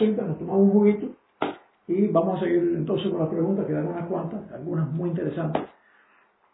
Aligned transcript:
nos 0.00 0.38
tomamos 0.38 0.62
un 0.62 0.70
juguito 0.70 1.06
y 1.86 2.08
vamos 2.08 2.38
a 2.38 2.44
seguir 2.44 2.74
entonces 2.76 3.10
con 3.10 3.20
las 3.20 3.28
preguntas, 3.28 3.66
quedan 3.66 3.86
unas 3.86 4.06
cuantas, 4.06 4.40
algunas 4.52 4.90
muy 4.90 5.10
interesantes. 5.10 5.62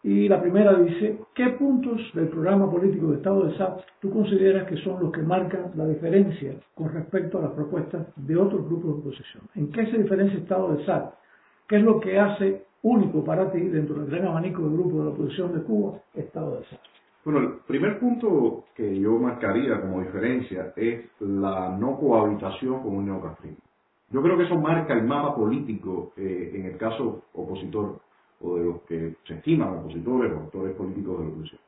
Y 0.03 0.27
la 0.27 0.41
primera 0.41 0.73
dice, 0.73 1.19
¿qué 1.35 1.49
puntos 1.49 2.01
del 2.15 2.27
programa 2.29 2.69
político 2.69 3.11
de 3.11 3.17
Estado 3.17 3.45
de 3.45 3.57
SAT 3.57 3.81
tú 3.99 4.09
consideras 4.09 4.67
que 4.67 4.77
son 4.77 5.01
los 5.01 5.11
que 5.11 5.21
marcan 5.21 5.71
la 5.75 5.85
diferencia 5.85 6.55
con 6.73 6.91
respecto 6.91 7.37
a 7.37 7.41
las 7.41 7.51
propuestas 7.51 8.07
de 8.15 8.35
otros 8.35 8.65
grupos 8.65 8.95
de 8.95 8.99
oposición? 9.01 9.43
¿En 9.55 9.71
qué 9.71 9.85
se 9.91 9.97
diferencia 9.99 10.39
Estado 10.39 10.75
de 10.75 10.85
SAT? 10.85 11.13
¿Qué 11.67 11.77
es 11.77 11.83
lo 11.83 11.99
que 11.99 12.19
hace 12.19 12.65
único 12.81 13.23
para 13.23 13.51
ti 13.51 13.59
dentro 13.59 13.95
del 13.95 14.07
gran 14.07 14.27
abanico 14.27 14.63
de 14.63 14.73
grupos 14.73 14.97
de 14.97 15.03
la 15.03 15.11
oposición 15.11 15.53
de 15.53 15.61
Cuba, 15.61 15.99
Estado 16.15 16.57
de 16.57 16.65
SAT? 16.65 17.00
Bueno, 17.23 17.39
el 17.39 17.49
primer 17.67 17.99
punto 17.99 18.65
que 18.75 18.99
yo 18.99 19.11
marcaría 19.19 19.79
como 19.79 20.01
diferencia 20.01 20.73
es 20.75 21.05
la 21.19 21.77
no 21.77 21.99
cohabitación 21.99 22.81
con 22.81 22.95
un 22.95 23.05
neocastrismo. 23.05 23.59
Yo 24.09 24.23
creo 24.23 24.37
que 24.37 24.45
eso 24.45 24.57
marca 24.57 24.93
el 24.93 25.03
mapa 25.03 25.35
político 25.35 26.13
eh, 26.17 26.51
en 26.55 26.65
el 26.65 26.77
caso 26.77 27.25
opositor 27.33 27.99
o 28.41 28.55
de 28.55 28.65
los 28.65 28.81
que 28.81 29.15
se 29.27 29.35
estiman 29.35 29.77
opositores 29.77 30.33
o 30.33 30.37
actores 30.37 30.75
políticos 30.75 31.19
de 31.19 31.23
la 31.23 31.31
oposición. 31.31 31.61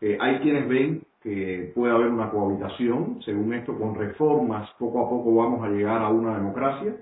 Eh, 0.00 0.18
hay 0.20 0.38
quienes 0.38 0.68
ven 0.68 1.02
que 1.20 1.72
puede 1.74 1.92
haber 1.92 2.06
una 2.06 2.30
cohabitación, 2.30 3.20
según 3.24 3.54
esto, 3.54 3.76
con 3.76 3.96
reformas, 3.96 4.70
poco 4.78 5.04
a 5.04 5.10
poco 5.10 5.34
vamos 5.34 5.64
a 5.64 5.68
llegar 5.68 6.00
a 6.00 6.08
una 6.10 6.36
democracia, 6.36 6.94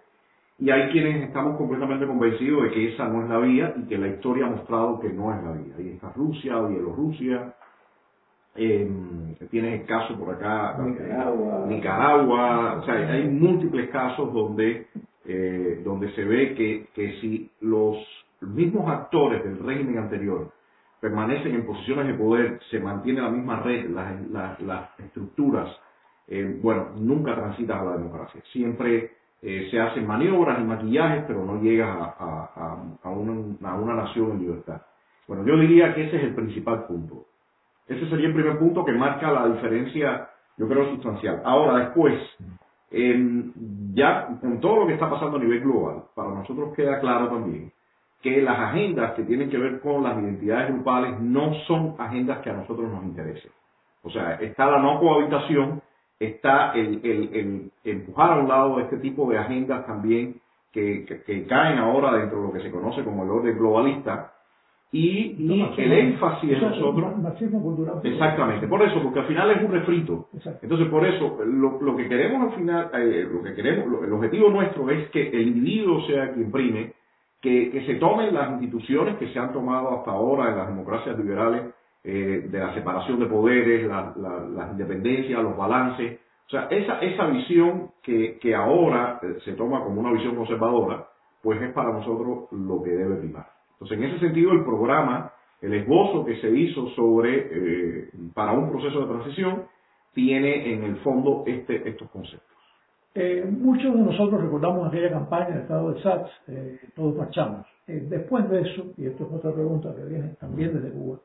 y 0.58 0.70
hay 0.70 0.90
quienes 0.90 1.26
estamos 1.26 1.58
completamente 1.58 2.06
convencidos 2.06 2.62
de 2.62 2.70
que 2.70 2.94
esa 2.94 3.08
no 3.08 3.24
es 3.24 3.28
la 3.28 3.38
vía 3.38 3.74
y 3.76 3.82
que 3.82 3.98
la 3.98 4.08
historia 4.08 4.46
ha 4.46 4.50
mostrado 4.50 5.00
que 5.00 5.10
no 5.10 5.34
es 5.34 5.44
la 5.44 5.52
vía. 5.52 5.74
Ahí 5.76 5.88
está 5.90 6.10
Rusia, 6.12 6.60
Bielorrusia, 6.62 7.54
eh, 8.56 8.90
tienes 9.50 9.80
el 9.80 9.86
caso 9.86 10.18
por 10.18 10.34
acá, 10.34 10.76
Nicaragua. 10.78 11.66
Nicaragua, 11.68 12.78
o 12.80 12.84
sea, 12.84 12.94
hay 12.94 13.28
múltiples 13.28 13.90
casos 13.90 14.32
donde, 14.32 14.86
eh, 15.26 15.80
donde 15.84 16.10
se 16.12 16.24
ve 16.24 16.54
que, 16.54 16.86
que 16.94 17.20
si 17.20 17.50
los 17.60 17.96
mismos 18.40 18.88
actores 18.90 19.42
del 19.44 19.58
régimen 19.58 19.98
anterior 19.98 20.52
permanecen 21.00 21.54
en 21.54 21.66
posiciones 21.66 22.06
de 22.06 22.14
poder, 22.14 22.60
se 22.70 22.80
mantiene 22.80 23.20
la 23.20 23.30
misma 23.30 23.60
red, 23.60 23.90
las, 23.90 24.30
las, 24.30 24.60
las 24.60 25.00
estructuras, 25.00 25.68
eh, 26.28 26.58
bueno, 26.62 26.90
nunca 26.96 27.34
transitas 27.34 27.78
a 27.80 27.84
la 27.84 27.96
democracia. 27.98 28.40
Siempre 28.52 29.10
eh, 29.42 29.68
se 29.70 29.78
hacen 29.80 30.06
maniobras 30.06 30.58
y 30.60 30.64
maquillajes, 30.64 31.24
pero 31.26 31.44
no 31.44 31.60
llegas 31.60 31.88
a, 31.88 32.14
a, 32.18 32.50
a, 32.56 32.78
a 33.02 33.10
una, 33.10 33.68
a 33.68 33.74
una 33.74 33.94
nación 33.94 34.32
en 34.32 34.38
libertad. 34.40 34.80
Bueno, 35.28 35.44
yo 35.44 35.58
diría 35.58 35.94
que 35.94 36.04
ese 36.06 36.16
es 36.16 36.22
el 36.24 36.34
principal 36.34 36.86
punto. 36.86 37.26
Ese 37.86 38.08
sería 38.08 38.28
el 38.28 38.34
primer 38.34 38.58
punto 38.58 38.84
que 38.84 38.92
marca 38.92 39.30
la 39.30 39.46
diferencia, 39.48 40.30
yo 40.56 40.66
creo, 40.68 40.88
sustancial. 40.90 41.42
Ahora, 41.44 41.84
después, 41.84 42.18
ya 43.94 44.28
con 44.40 44.60
todo 44.60 44.80
lo 44.80 44.86
que 44.86 44.94
está 44.94 45.10
pasando 45.10 45.36
a 45.36 45.40
nivel 45.40 45.60
global, 45.60 46.04
para 46.14 46.30
nosotros 46.30 46.74
queda 46.74 47.00
claro 47.00 47.28
también 47.28 47.72
que 48.22 48.40
las 48.40 48.58
agendas 48.58 49.12
que 49.12 49.24
tienen 49.24 49.50
que 49.50 49.58
ver 49.58 49.80
con 49.80 50.02
las 50.02 50.16
identidades 50.18 50.72
grupales 50.72 51.20
no 51.20 51.52
son 51.66 51.94
agendas 51.98 52.38
que 52.38 52.48
a 52.48 52.54
nosotros 52.54 52.90
nos 52.90 53.04
interesen. 53.04 53.50
O 54.02 54.10
sea, 54.10 54.34
está 54.36 54.64
la 54.66 54.78
no 54.78 54.98
cohabitación, 54.98 55.82
está 56.18 56.72
el, 56.72 57.70
empujar 57.84 58.32
a 58.32 58.36
un 58.36 58.48
lado 58.48 58.80
este 58.80 58.96
tipo 58.96 59.28
de 59.28 59.36
agendas 59.36 59.86
también 59.86 60.40
que 60.72 61.46
caen 61.48 61.78
ahora 61.78 62.16
dentro 62.16 62.40
de 62.40 62.46
lo 62.46 62.52
que 62.52 62.60
se 62.60 62.70
conoce 62.70 63.04
como 63.04 63.24
el 63.24 63.30
orden 63.30 63.58
globalista, 63.58 64.32
y, 64.94 65.36
el 65.76 65.92
énfasis 65.92 66.58
sea, 66.58 66.68
nosotros 66.70 67.18
Marxismo 67.18 67.60
cultural. 67.62 68.00
Exactamente, 68.04 68.68
por 68.68 68.80
eso, 68.82 69.02
porque 69.02 69.20
al 69.20 69.26
final 69.26 69.50
es 69.50 69.62
un 69.62 69.72
refrito. 69.72 70.28
Exacto. 70.34 70.60
Entonces, 70.62 70.88
por 70.88 71.04
eso, 71.04 71.36
lo, 71.44 71.80
lo 71.82 71.96
que 71.96 72.08
queremos 72.08 72.48
al 72.50 72.56
final, 72.58 72.90
eh, 72.94 73.28
lo 73.30 73.42
que 73.42 73.54
queremos, 73.54 73.86
lo- 73.88 74.04
el 74.04 74.12
objetivo 74.12 74.50
nuestro 74.50 74.88
es 74.90 75.08
que 75.10 75.28
el 75.30 75.48
individuo 75.48 76.00
sea 76.06 76.32
quien 76.32 76.52
prime, 76.52 76.92
que, 77.40 77.70
que 77.70 77.84
se 77.86 77.94
tomen 77.96 78.32
las 78.32 78.52
instituciones 78.52 79.16
que 79.16 79.28
se 79.32 79.38
han 79.38 79.52
tomado 79.52 79.98
hasta 79.98 80.12
ahora 80.12 80.50
en 80.50 80.58
las 80.58 80.68
democracias 80.68 81.18
liberales, 81.18 81.62
eh, 82.04 82.48
de 82.50 82.58
la 82.58 82.72
separación 82.74 83.18
de 83.18 83.26
poderes, 83.26 83.86
la, 83.88 84.12
la, 84.16 84.40
las 84.48 84.70
independencias, 84.72 85.42
los 85.42 85.56
balances. 85.56 86.20
O 86.46 86.50
sea, 86.50 86.68
esa, 86.70 87.00
esa 87.00 87.26
visión 87.26 87.90
que, 88.02 88.38
que 88.38 88.54
ahora 88.54 89.18
eh, 89.22 89.38
se 89.44 89.54
toma 89.54 89.82
como 89.82 90.00
una 90.02 90.12
visión 90.12 90.36
conservadora, 90.36 91.06
pues 91.42 91.60
es 91.60 91.72
para 91.72 91.92
nosotros 91.92 92.48
lo 92.52 92.82
que 92.82 92.90
debe 92.90 93.16
primar. 93.16 93.53
Entonces, 93.74 93.98
en 93.98 94.04
ese 94.04 94.18
sentido, 94.20 94.52
el 94.52 94.64
programa, 94.64 95.32
el 95.60 95.74
esbozo 95.74 96.24
que 96.24 96.40
se 96.40 96.50
hizo 96.50 96.88
sobre, 96.90 97.48
eh, 97.50 98.10
para 98.32 98.52
un 98.52 98.70
proceso 98.70 99.00
de 99.00 99.06
transición, 99.06 99.64
tiene 100.12 100.72
en 100.72 100.84
el 100.84 100.96
fondo 100.98 101.42
este, 101.46 101.88
estos 101.88 102.08
conceptos. 102.10 102.48
Eh, 103.14 103.44
muchos 103.48 103.94
de 103.94 104.00
nosotros 104.00 104.40
recordamos 104.40 104.88
aquella 104.88 105.10
campaña 105.10 105.48
del 105.48 105.62
Estado 105.62 105.92
de 105.92 106.02
SATS, 106.02 106.30
eh, 106.48 106.80
todos 106.94 107.16
marchamos. 107.16 107.66
Después 107.86 108.48
de 108.48 108.62
eso, 108.62 108.92
y 108.96 109.06
esto 109.06 109.24
es 109.26 109.32
otra 109.32 109.52
pregunta 109.52 109.94
que 109.94 110.04
viene 110.04 110.28
también 110.40 110.72
desde 110.72 110.90
Cuba, 110.90 111.18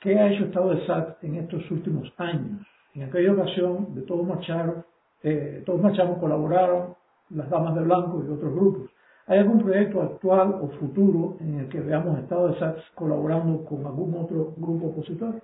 ¿qué 0.00 0.16
ha 0.18 0.28
hecho 0.28 0.44
el 0.44 0.50
Estado 0.50 0.74
de 0.74 0.86
SATS 0.86 1.24
en 1.24 1.36
estos 1.36 1.68
últimos 1.70 2.12
años? 2.18 2.64
En 2.94 3.02
aquella 3.02 3.32
ocasión 3.32 3.94
de 3.94 4.02
todos 4.02 4.26
marcharon, 4.26 4.84
todos 5.64 5.80
marchamos, 5.80 6.18
colaboraron 6.18 6.94
las 7.30 7.50
damas 7.50 7.74
de 7.74 7.82
blanco 7.82 8.22
y 8.24 8.32
otros 8.32 8.54
grupos. 8.54 8.90
¿Hay 9.26 9.38
algún 9.38 9.60
proyecto 9.60 10.02
actual 10.02 10.56
o 10.62 10.68
futuro 10.78 11.36
en 11.40 11.60
el 11.60 11.68
que 11.68 11.80
veamos 11.80 12.18
Estado 12.20 12.48
de 12.48 12.58
SATS 12.58 12.82
colaborando 12.94 13.64
con 13.64 13.84
algún 13.86 14.14
otro 14.14 14.54
grupo 14.56 14.88
opositor? 14.88 15.42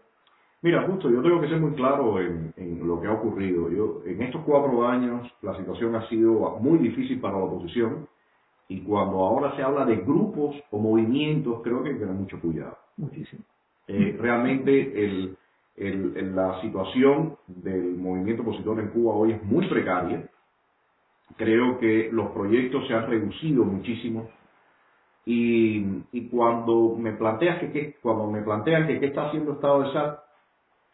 Mira, 0.62 0.82
justo, 0.86 1.10
yo 1.10 1.22
tengo 1.22 1.40
que 1.40 1.48
ser 1.48 1.60
muy 1.60 1.72
claro 1.72 2.20
en, 2.20 2.52
en 2.56 2.86
lo 2.86 3.00
que 3.00 3.08
ha 3.08 3.12
ocurrido. 3.14 3.68
Yo, 3.70 4.02
en 4.06 4.22
estos 4.22 4.42
cuatro 4.44 4.86
años 4.86 5.28
la 5.42 5.56
situación 5.56 5.94
ha 5.96 6.08
sido 6.08 6.32
muy 6.60 6.78
difícil 6.78 7.20
para 7.20 7.38
la 7.38 7.44
oposición 7.44 8.06
y 8.68 8.80
cuando 8.82 9.18
ahora 9.18 9.56
se 9.56 9.62
habla 9.62 9.84
de 9.84 9.96
grupos 9.96 10.54
o 10.70 10.78
movimientos, 10.78 11.60
creo 11.62 11.82
que 11.82 11.88
hay 11.90 11.94
que 11.96 12.00
tener 12.00 12.14
mucho 12.14 12.40
cuidado. 12.40 12.76
Muchísimo. 12.96 13.42
Eh, 13.88 14.16
realmente 14.20 15.04
el, 15.04 15.36
el- 15.76 16.34
la 16.36 16.60
situación 16.60 17.36
del 17.48 17.96
movimiento 17.96 18.42
opositor 18.42 18.78
en 18.80 18.90
Cuba 18.90 19.14
hoy 19.14 19.32
es 19.32 19.42
muy 19.44 19.66
precaria. 19.68 20.28
Creo 21.36 21.78
que 21.78 22.10
los 22.12 22.30
proyectos 22.32 22.86
se 22.88 22.94
han 22.94 23.08
reducido 23.08 23.64
muchísimo 23.64 24.28
y, 25.26 26.04
y 26.12 26.28
cuando 26.30 26.96
me 26.96 27.12
planteas 27.12 27.60
que, 27.60 27.72
qué- 27.72 27.96
cuando 28.02 28.28
me 28.30 28.42
plantean 28.42 28.86
que 28.86 29.00
qué 29.00 29.06
está 29.06 29.28
haciendo 29.28 29.52
Estado 29.54 29.82
de 29.84 29.92
SAT, 29.92 30.20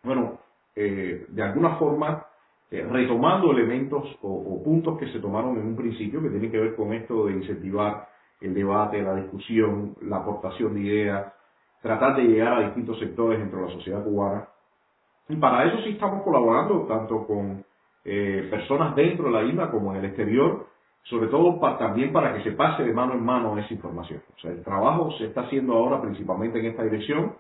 bueno, 0.05 0.39
eh, 0.77 1.27
de 1.29 1.43
alguna 1.43 1.77
forma 1.77 2.27
eh, 2.71 2.87
retomando 2.91 3.53
elementos 3.53 4.05
o, 4.23 4.29
o 4.33 4.63
puntos 4.65 4.99
que 4.99 5.13
se 5.13 5.21
tomaron 5.21 5.59
en 5.59 5.67
un 5.69 5.77
principio 5.77 6.23
que 6.23 6.31
tienen 6.31 6.51
que 6.51 6.59
ver 6.61 6.77
con 6.77 6.93
esto 6.95 7.27
de 7.27 7.35
incentivar 7.35 8.09
el 8.41 8.55
debate, 8.55 9.03
la 9.03 9.17
discusión, 9.17 9.97
la 10.03 10.19
aportación 10.19 10.75
de 10.75 10.81
ideas, 10.81 11.33
tratar 11.83 12.17
de 12.17 12.25
llegar 12.25 12.55
a 12.55 12.67
distintos 12.67 12.99
sectores 13.01 13.39
dentro 13.41 13.61
de 13.61 13.67
la 13.69 13.73
sociedad 13.75 14.05
cubana. 14.05 14.49
Y 15.29 15.37
para 15.37 15.67
eso 15.67 15.83
sí 15.85 15.91
estamos 15.91 16.23
colaborando 16.25 16.83
tanto 16.87 17.27
con 17.27 17.65
eh, 18.11 18.49
personas 18.51 18.97
dentro 18.97 19.27
de 19.27 19.33
la 19.33 19.43
isla 19.45 19.71
como 19.71 19.93
en 19.93 19.99
el 19.99 20.07
exterior, 20.07 20.67
sobre 21.03 21.29
todo 21.29 21.61
pa- 21.61 21.77
también 21.79 22.13
para 22.13 22.35
que 22.35 22.43
se 22.43 22.53
pase 22.53 22.83
de 22.85 22.93
mano 22.93 23.13
en 23.15 23.25
mano 23.25 23.59
esa 23.59 23.75
información. 23.75 24.23
O 24.37 24.41
sea, 24.41 24.51
el 24.51 24.63
trabajo 24.65 25.11
se 25.19 25.27
está 25.27 25.43
haciendo 25.43 25.75
ahora 25.75 26.01
principalmente 26.01 26.59
en 26.59 26.67
esta 26.67 26.83
dirección. 26.85 27.35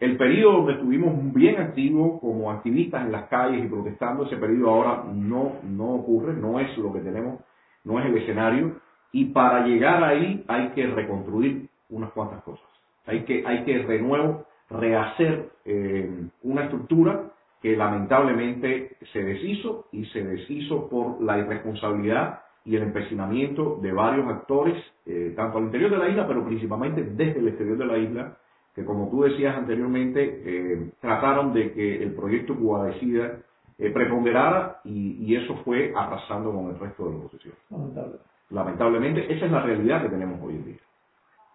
El 0.00 0.16
periodo 0.16 0.58
donde 0.58 0.72
estuvimos 0.74 1.12
bien 1.34 1.60
activos 1.60 2.20
como 2.20 2.50
activistas 2.50 3.04
en 3.04 3.12
las 3.12 3.28
calles 3.28 3.64
y 3.64 3.68
protestando, 3.68 4.24
ese 4.26 4.36
periodo 4.36 4.70
ahora 4.70 5.04
no, 5.12 5.52
no 5.64 5.94
ocurre, 5.94 6.34
no 6.34 6.60
es 6.60 6.76
lo 6.78 6.92
que 6.92 7.00
tenemos, 7.00 7.40
no 7.84 7.98
es 8.00 8.06
el 8.06 8.16
escenario. 8.18 8.76
Y 9.12 9.26
para 9.26 9.66
llegar 9.66 10.04
ahí 10.04 10.44
hay 10.48 10.68
que 10.70 10.86
reconstruir 10.86 11.68
unas 11.90 12.10
cuantas 12.12 12.42
cosas. 12.42 12.66
Hay 13.06 13.24
que, 13.24 13.44
hay 13.46 13.64
que 13.64 13.78
de 13.86 14.00
nuevo 14.00 14.44
rehacer 14.70 15.48
eh, 15.64 16.26
una 16.42 16.64
estructura 16.64 17.30
que 17.60 17.76
lamentablemente 17.76 18.96
se 19.12 19.22
deshizo 19.22 19.86
y 19.92 20.04
se 20.06 20.24
deshizo 20.24 20.88
por 20.88 21.20
la 21.22 21.38
irresponsabilidad 21.38 22.40
y 22.64 22.76
el 22.76 22.82
empecinamiento 22.82 23.78
de 23.82 23.92
varios 23.92 24.28
actores, 24.28 24.76
eh, 25.06 25.32
tanto 25.34 25.58
al 25.58 25.64
interior 25.64 25.90
de 25.90 25.98
la 25.98 26.08
isla, 26.08 26.26
pero 26.26 26.44
principalmente 26.44 27.02
desde 27.02 27.40
el 27.40 27.48
exterior 27.48 27.78
de 27.78 27.86
la 27.86 27.98
isla, 27.98 28.36
que 28.74 28.84
como 28.84 29.10
tú 29.10 29.22
decías 29.22 29.56
anteriormente, 29.56 30.42
eh, 30.44 30.90
trataron 31.00 31.52
de 31.52 31.72
que 31.72 32.02
el 32.02 32.14
proyecto 32.14 32.54
Cuba 32.54 32.86
Decida 32.86 33.38
eh, 33.78 33.90
preponderara 33.90 34.80
y, 34.84 35.24
y 35.24 35.36
eso 35.36 35.56
fue 35.64 35.92
arrasando 35.96 36.52
con 36.52 36.70
el 36.70 36.78
resto 36.78 37.06
de 37.06 37.10
la 37.10 37.16
oposición. 37.16 37.54
Lamentable. 37.70 38.16
Lamentablemente, 38.50 39.32
esa 39.32 39.46
es 39.46 39.52
la 39.52 39.62
realidad 39.62 40.02
que 40.02 40.08
tenemos 40.08 40.40
hoy 40.42 40.54
en 40.54 40.64
día. 40.64 40.76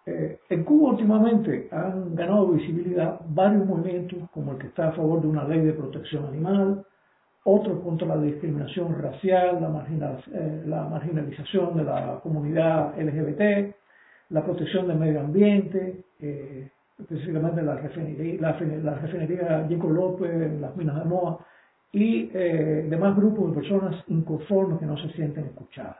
Eh, 0.06 0.38
en 0.50 0.64
Cuba 0.64 0.90
últimamente 0.90 1.68
han 1.70 2.14
ganado 2.14 2.48
visibilidad 2.48 3.20
varios 3.28 3.66
movimientos, 3.66 4.18
como 4.32 4.52
el 4.52 4.58
que 4.58 4.66
está 4.66 4.88
a 4.88 4.92
favor 4.92 5.22
de 5.22 5.28
una 5.28 5.44
ley 5.44 5.60
de 5.60 5.72
protección 5.72 6.26
animal, 6.26 6.84
otros 7.44 7.80
contra 7.80 8.08
la 8.08 8.22
discriminación 8.22 9.00
racial, 9.00 9.58
la, 9.60 10.18
eh, 10.32 10.64
marginalización 10.66 11.76
de 11.76 11.84
la 11.84 12.20
comunidad 12.22 12.98
LGBT, 12.98 13.74
la 14.30 14.42
protección 14.42 14.88
del 14.88 14.98
medio 14.98 15.20
ambiente, 15.20 16.04
eh, 16.20 16.70
específicamente 16.98 17.62
la 17.62 17.76
refinería, 17.76 18.40
la, 18.40 19.68
Yico 19.68 19.90
López, 19.90 20.60
las 20.60 20.74
minas 20.76 20.98
de 20.98 21.04
Moa. 21.04 21.38
y 21.92 22.30
eh, 22.34 22.86
demás 22.88 23.14
grupos 23.14 23.50
de 23.50 23.60
personas 23.60 24.04
inconformes 24.08 24.78
que 24.78 24.86
no 24.86 24.96
se 24.96 25.10
sienten 25.10 25.44
escuchadas. 25.44 25.96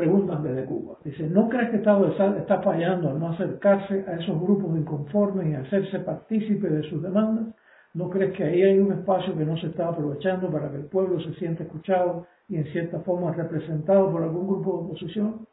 Preguntan 0.00 0.42
desde 0.42 0.64
Cuba. 0.64 0.96
Dice, 1.04 1.28
¿no 1.28 1.46
crees 1.50 1.68
que 1.68 1.76
Estado 1.76 2.08
de 2.08 2.16
Sal 2.16 2.34
está 2.38 2.62
fallando 2.62 3.10
al 3.10 3.20
no 3.20 3.32
acercarse 3.32 4.02
a 4.08 4.14
esos 4.14 4.40
grupos 4.40 4.74
inconformes 4.78 5.48
y 5.48 5.54
hacerse 5.54 5.98
partícipe 5.98 6.70
de 6.70 6.82
sus 6.88 7.02
demandas? 7.02 7.54
¿No 7.92 8.08
crees 8.08 8.32
que 8.32 8.44
ahí 8.44 8.62
hay 8.62 8.78
un 8.78 8.92
espacio 8.92 9.36
que 9.36 9.44
no 9.44 9.58
se 9.58 9.66
está 9.66 9.88
aprovechando 9.88 10.50
para 10.50 10.70
que 10.70 10.76
el 10.76 10.86
pueblo 10.86 11.20
se 11.20 11.34
sienta 11.34 11.64
escuchado 11.64 12.26
y 12.48 12.56
en 12.56 12.64
cierta 12.72 13.00
forma 13.00 13.34
representado 13.34 14.10
por 14.10 14.22
algún 14.22 14.46
grupo 14.46 14.70
de 14.70 14.84
oposición? 14.86 15.46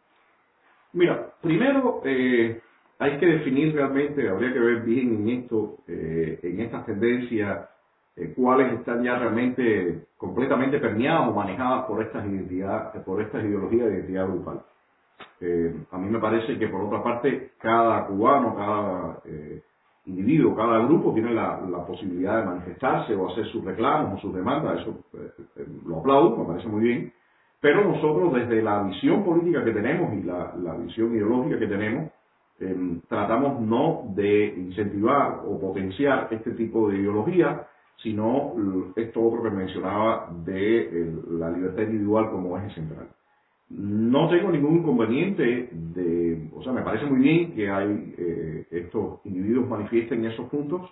Mira, 0.93 1.27
primero 1.41 2.01
eh, 2.05 2.61
hay 2.99 3.17
que 3.17 3.25
definir 3.25 3.75
realmente, 3.75 4.29
habría 4.29 4.53
que 4.53 4.59
ver 4.59 4.81
bien 4.83 5.13
en 5.15 5.27
esto, 5.27 5.79
eh, 5.89 6.39
en 6.41 6.61
estas 6.61 6.85
tendencias, 6.85 7.67
eh, 8.17 8.33
cuáles 8.35 8.73
están 8.73 9.03
ya 9.03 9.17
realmente 9.17 10.07
completamente 10.17 10.79
permeadas 10.79 11.29
o 11.29 11.33
manejadas 11.33 11.85
por 11.85 12.01
estas 12.01 12.25
identidades, 12.25 13.01
por 13.03 13.21
estas 13.21 13.43
ideologías 13.43 13.87
de 13.87 13.93
identidad 13.93 14.27
grupal. 14.27 14.61
a 15.91 15.97
mí 15.97 16.09
me 16.09 16.19
parece 16.19 16.57
que 16.57 16.67
por 16.67 16.81
otra 16.81 17.03
parte 17.03 17.51
cada 17.59 18.05
cubano, 18.07 18.55
cada 18.55 19.21
individuo, 20.07 20.55
cada 20.55 20.79
grupo 20.79 21.13
tiene 21.13 21.33
la, 21.33 21.85
posibilidad 21.85 22.39
de 22.39 22.45
manifestarse 22.45 23.15
o 23.15 23.29
hacer 23.29 23.45
sus 23.47 23.63
reclamos 23.63 24.17
o 24.17 24.21
sus 24.21 24.33
demandas, 24.33 24.81
eso 24.81 24.97
lo 25.85 25.99
aplaudo, 25.99 26.37
me 26.37 26.45
parece 26.45 26.67
muy 26.67 26.81
bien, 26.81 27.13
pero 27.59 27.83
nosotros 27.83 28.33
desde 28.33 28.61
la 28.61 28.83
visión 28.83 29.23
política 29.23 29.63
que 29.63 29.71
tenemos 29.71 30.13
y 30.13 30.23
la, 30.23 30.75
visión 30.85 31.13
ideológica 31.13 31.59
que 31.59 31.67
tenemos, 31.67 32.11
em, 32.59 33.01
tratamos 33.07 33.59
no 33.61 34.03
de 34.15 34.53
incentivar 34.57 35.41
o 35.45 35.59
potenciar 35.59 36.27
este 36.31 36.51
tipo 36.51 36.89
de 36.89 36.97
ideología, 36.97 37.67
sino 38.03 38.53
esto 38.95 39.21
otro 39.21 39.43
que 39.43 39.49
mencionaba 39.49 40.29
de 40.45 41.13
la 41.31 41.49
libertad 41.49 41.83
individual 41.83 42.29
como 42.31 42.57
eje 42.57 42.75
central. 42.75 43.07
No 43.69 44.29
tengo 44.29 44.51
ningún 44.51 44.77
inconveniente 44.77 45.69
de, 45.71 46.49
o 46.55 46.63
sea, 46.63 46.71
me 46.71 46.83
parece 46.83 47.05
muy 47.05 47.19
bien 47.19 47.53
que 47.53 47.69
hay 47.69 48.13
eh, 48.17 48.65
estos 48.71 49.19
individuos 49.25 49.67
manifiesten 49.67 50.25
esos 50.25 50.47
puntos. 50.49 50.89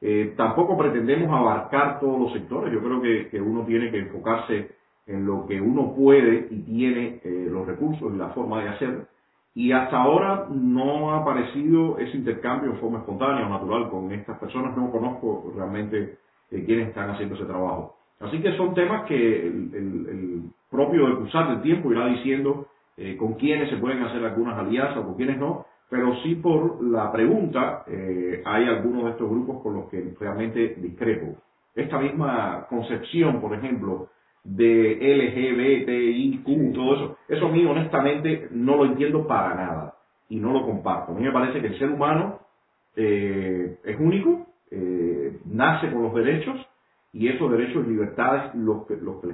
Eh, 0.00 0.34
tampoco 0.36 0.76
pretendemos 0.76 1.30
abarcar 1.30 2.00
todos 2.00 2.20
los 2.20 2.32
sectores. 2.32 2.72
Yo 2.72 2.80
creo 2.80 3.00
que, 3.00 3.28
que 3.28 3.40
uno 3.40 3.64
tiene 3.64 3.90
que 3.90 3.98
enfocarse 3.98 4.68
en 5.06 5.26
lo 5.26 5.46
que 5.46 5.60
uno 5.60 5.94
puede 5.94 6.48
y 6.50 6.60
tiene 6.62 7.20
eh, 7.24 7.48
los 7.50 7.66
recursos 7.66 8.12
y 8.12 8.18
la 8.18 8.28
forma 8.30 8.62
de 8.62 8.68
hacer. 8.68 9.06
Y 9.54 9.72
hasta 9.72 10.00
ahora 10.00 10.48
no 10.50 11.12
ha 11.12 11.22
aparecido 11.22 11.98
ese 11.98 12.16
intercambio 12.16 12.70
en 12.70 12.78
forma 12.78 12.98
espontánea 12.98 13.46
o 13.46 13.48
natural 13.48 13.90
con 13.90 14.12
estas 14.12 14.38
personas. 14.38 14.76
No 14.76 14.90
conozco 14.90 15.52
realmente 15.56 16.18
eh, 16.50 16.64
quiénes 16.64 16.88
están 16.88 17.10
haciendo 17.10 17.34
ese 17.34 17.44
trabajo. 17.44 17.96
Así 18.20 18.40
que 18.40 18.56
son 18.56 18.74
temas 18.74 19.06
que 19.06 19.46
el, 19.46 20.42
propio 20.70 21.16
cruzar 21.16 21.48
del 21.48 21.62
tiempo 21.62 21.90
irá 21.90 22.06
diciendo 22.08 22.66
eh, 22.96 23.16
con 23.16 23.34
quiénes 23.34 23.70
se 23.70 23.78
pueden 23.78 24.02
hacer 24.02 24.22
algunas 24.22 24.58
alianzas 24.58 24.98
o 24.98 25.04
con 25.04 25.14
quiénes 25.14 25.38
no, 25.38 25.64
pero 25.88 26.14
sí 26.22 26.34
por 26.34 26.84
la 26.84 27.10
pregunta 27.10 27.84
hay 28.44 28.64
algunos 28.66 29.04
de 29.04 29.10
estos 29.12 29.30
grupos 29.30 29.62
con 29.62 29.76
los 29.76 29.88
que 29.88 30.12
realmente 30.20 30.74
discrepo. 30.76 31.36
Esta 31.74 31.98
misma 31.98 32.66
concepción, 32.68 33.40
por 33.40 33.54
ejemplo, 33.54 34.08
de 34.44 34.98
LGBTIQ, 36.44 36.74
todo 36.74 36.94
eso. 36.94 37.18
Eso 37.28 37.46
a 37.46 37.52
mí 37.52 37.64
honestamente 37.64 38.48
no 38.50 38.76
lo 38.76 38.86
entiendo 38.86 39.26
para 39.26 39.54
nada 39.54 39.94
y 40.28 40.36
no 40.36 40.52
lo 40.52 40.64
comparto. 40.64 41.12
A 41.12 41.14
mí 41.14 41.22
me 41.22 41.32
parece 41.32 41.60
que 41.60 41.68
el 41.68 41.78
ser 41.78 41.90
humano 41.90 42.40
eh, 42.96 43.78
es 43.84 44.00
único, 44.00 44.46
eh, 44.70 45.07
nace 45.50 45.90
con 45.92 46.02
los 46.02 46.14
derechos 46.14 46.56
y 47.12 47.28
esos 47.28 47.50
derechos 47.50 47.86
y 47.86 47.90
libertades, 47.90 48.54
los 48.54 48.86
que, 48.86 48.96
los 48.96 49.20
que 49.20 49.28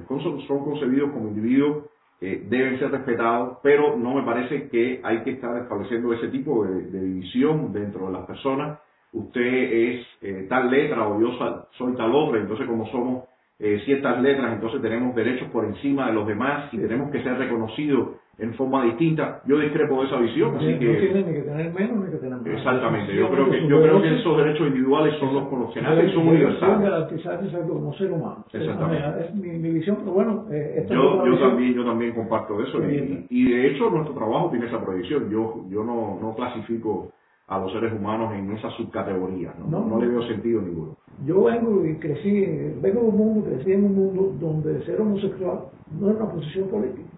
son 0.46 0.64
concebidos 0.64 1.11
como 1.11 1.28
individuos, 1.28 1.84
eh, 2.20 2.46
deben 2.49 2.78
ser 2.78 2.90
respetados, 2.90 3.58
pero 3.62 3.96
no 3.96 4.14
me 4.14 4.22
parece 4.22 4.69
que 4.69 5.00
hay 5.02 5.22
que 5.22 5.32
estar 5.32 5.56
estableciendo 5.61 6.12
ese 6.12 6.28
tipo 6.28 6.64
de, 6.64 7.00
división 7.00 7.72
dentro 7.72 8.06
de 8.06 8.12
las 8.12 8.26
personas. 8.26 8.78
Usted 9.12 9.40
es 9.40 10.06
tal 10.49 10.70
letra 10.70 11.06
o 11.06 11.20
yo 11.20 11.37
soy 11.72 11.94
tal 11.94 12.14
otra, 12.14 12.40
entonces 12.40 12.67
como 12.67 12.87
somos 12.90 13.25
eh, 13.59 13.81
ciertas 13.85 14.21
letras, 14.21 14.53
entonces 14.55 14.83
tenemos 14.83 15.15
derechos 15.15 15.49
por 15.51 15.65
encima 15.65 16.09
de 16.09 16.12
los 16.15 16.27
demás 16.27 16.73
y 16.73 16.79
tenemos 16.79 17.11
que 17.11 17.23
ser 17.23 17.39
reconocidos 17.39 18.17
en 18.39 18.53
forma 18.55 18.85
distinta. 18.85 19.43
Yo 19.47 19.59
discrepo 19.59 20.01
de 20.01 20.06
esa 20.09 20.19
visión, 20.19 20.56
así 20.56 20.77
que... 20.79 20.93
No 20.93 20.99
tienen 20.99 21.27
ni 21.27 21.33
que 21.35 21.43
tener 21.43 21.73
menos 21.73 22.05
ni 22.05 22.11
que 22.11 22.17
tener 22.17 22.37
más. 22.37 22.47
Exactamente, 22.47 23.15
yo 23.15 23.31
creo 23.31 23.49
que, 23.49 23.69
yo 23.69 23.81
creo 23.81 24.03
que 24.03 24.17
esos 24.17 24.37
derechos 24.39 24.67
individuales 24.67 25.15
son 25.21 25.35
los 25.35 25.49
conocimientos 25.49 26.05
y 26.05 26.12
son 26.15 26.29
universales. 26.29 26.81
garantizarse 26.81 27.59
como 27.69 27.95
ser 27.95 28.11
humano. 28.11 28.45
Exactamente. 28.53 29.25
Es 29.25 29.35
mi, 29.37 29.51
mi 29.51 29.71
visión, 29.71 29.99
pero 30.01 30.12
bueno... 30.12 30.47
Eh, 30.51 30.85
yo, 30.91 31.25
yo, 31.25 31.39
también, 31.39 31.75
yo 31.75 31.85
también 31.85 32.12
comparto 32.12 32.61
eso 32.61 32.83
y, 32.91 33.27
y, 33.31 33.53
de 33.53 33.69
hecho 33.69 33.89
nuestro 33.89 34.15
trabajo 34.15 34.51
tiene 34.51 34.67
esa 34.67 34.85
proyección. 34.85 35.31
Yo, 35.31 35.65
yo 35.71 35.85
no, 35.85 36.19
no 36.21 36.35
clasifico 36.35 37.12
a 37.46 37.58
los 37.58 37.73
seres 37.73 37.93
humanos 37.93 38.32
en 38.35 38.52
esa 38.52 38.70
subcategoría. 38.70 39.55
¿no? 39.58 39.85
No, 39.87 40.00
le 40.00 40.08
veo 40.08 40.23
sentido 40.26 40.62
ninguno. 40.62 40.96
Yo 41.26 41.44
vengo 41.44 41.85
y 41.85 41.96
crecí, 41.96 42.46
vengo 42.81 43.00
de 43.00 43.06
un 43.06 43.17
mundo, 43.17 43.46
crecí 43.46 43.73
en 43.73 43.85
un 43.85 43.94
mundo 43.94 44.35
donde 44.41 44.85
ser 44.85 45.00
homosexual 45.00 45.61
no 45.99 46.11
es 46.11 46.17
una 46.17 46.31
posición 46.31 46.69
política. 46.69 47.08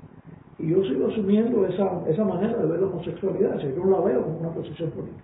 Y 0.58 0.70
yo 0.70 0.82
sigo 0.84 1.08
asumiendo 1.08 1.66
esa, 1.66 2.02
esa 2.08 2.24
manera 2.24 2.56
de 2.56 2.66
ver 2.66 2.80
la 2.80 2.86
homosexualidad, 2.86 3.58
yo 3.58 3.84
no 3.84 3.90
la 3.90 4.04
veo 4.06 4.22
como 4.22 4.38
una 4.40 4.50
posición 4.50 4.90
política. 4.90 5.22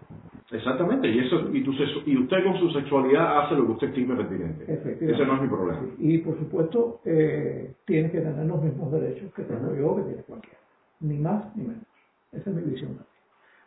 Exactamente, 0.53 1.09
y 1.09 1.19
eso 1.19 1.49
y, 1.51 1.65
tu, 1.65 1.73
y 2.05 2.19
usted 2.19 2.45
con 2.45 2.59
su 2.59 2.71
sexualidad 2.73 3.41
hace 3.41 3.55
lo 3.55 3.67
que 3.67 3.73
usted 3.73 3.89
estime 3.89 4.15
pertinente. 4.15 4.65
Ese 4.71 5.25
no 5.25 5.37
es 5.37 5.43
mi 5.43 5.49
problema. 5.49 5.81
Y 5.99 6.19
por 6.19 6.39
supuesto, 6.39 7.01
eh, 7.07 7.73
tiene 7.87 8.11
que 8.11 8.21
tener 8.21 8.45
los 8.45 8.63
mismos 8.63 8.93
derechos 8.93 9.33
que 9.33 9.45
tengo 9.45 9.75
yo, 9.75 9.97
que 9.97 10.03
tiene 10.03 10.23
cualquiera. 10.23 10.59
Ni 11.01 11.19
más 11.19 11.57
ni 11.57 11.65
menos. 11.65 11.85
Esa 12.33 12.51
es 12.51 12.57
mi 12.57 12.63
visión. 12.71 12.99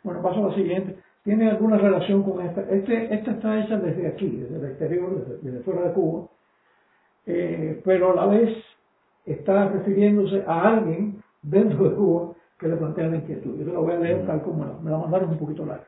Bueno, 0.04 0.22
paso 0.22 0.46
a 0.46 0.50
la 0.50 0.56
siguiente 0.56 0.96
tiene 1.25 1.50
alguna 1.50 1.77
relación 1.77 2.22
con 2.22 2.46
esta. 2.46 2.62
Este, 2.62 3.13
esta 3.13 3.32
está 3.32 3.60
hecha 3.60 3.77
desde 3.77 4.08
aquí, 4.08 4.29
desde 4.29 4.58
el 4.58 4.65
exterior, 4.65 5.39
desde, 5.41 5.60
fuera 5.62 5.82
de 5.82 5.94
Cuba, 5.94 6.27
eh, 7.25 7.82
pero 7.84 8.12
a 8.12 8.15
la 8.15 8.27
vez 8.27 8.55
está 9.25 9.67
refiriéndose 9.70 10.44
a 10.46 10.70
alguien 10.70 11.24
dentro 11.41 11.89
de 11.89 11.96
Cuba 11.96 12.34
que 12.60 12.67
le 12.67 12.77
plantea 12.77 13.08
la 13.08 13.15
inquietud. 13.17 13.58
Yo 13.58 13.65
te 13.65 13.74
la 13.74 13.79
voy 13.79 13.94
a 13.94 14.00
leer 14.00 14.25
tal 14.27 14.44
como 14.44 14.79
me 14.84 14.91
la 14.91 15.00
mandaron 15.00 15.32
un 15.32 15.39
poquito 15.39 15.65
larga. 15.65 15.88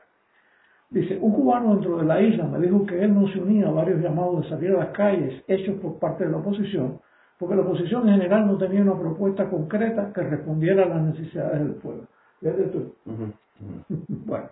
Dice, 0.90 1.20
un 1.22 1.32
cubano 1.34 1.74
dentro 1.74 1.98
de 1.98 2.06
la 2.06 2.20
isla 2.20 2.46
me 2.46 2.60
dijo 2.60 2.86
que 2.86 3.00
él 3.00 3.14
no 3.14 3.28
se 3.28 3.40
unía 3.40 3.68
a 3.68 3.72
varios 3.72 4.02
llamados 4.02 4.42
de 4.42 4.50
salir 4.50 4.72
a 4.72 4.80
las 4.80 4.90
calles 4.90 5.44
hechos 5.48 5.76
por 5.82 6.00
parte 6.00 6.26
de 6.26 6.32
la 6.32 6.38
oposición, 6.38 7.00
porque 7.38 7.56
la 7.56 7.62
oposición 7.62 8.10
en 8.10 8.16
general 8.16 8.48
no 8.48 8.58
tenía 8.58 8.82
una 8.82 8.98
propuesta 8.98 9.48
concreta 9.50 10.12
que 10.14 10.22
respondiera 10.22 10.86
a 10.86 10.88
las 10.88 11.02
necesidades 11.04 11.60
del 11.60 11.76
pueblo. 11.76 12.08
tú? 12.72 12.96
bueno, 14.08 14.46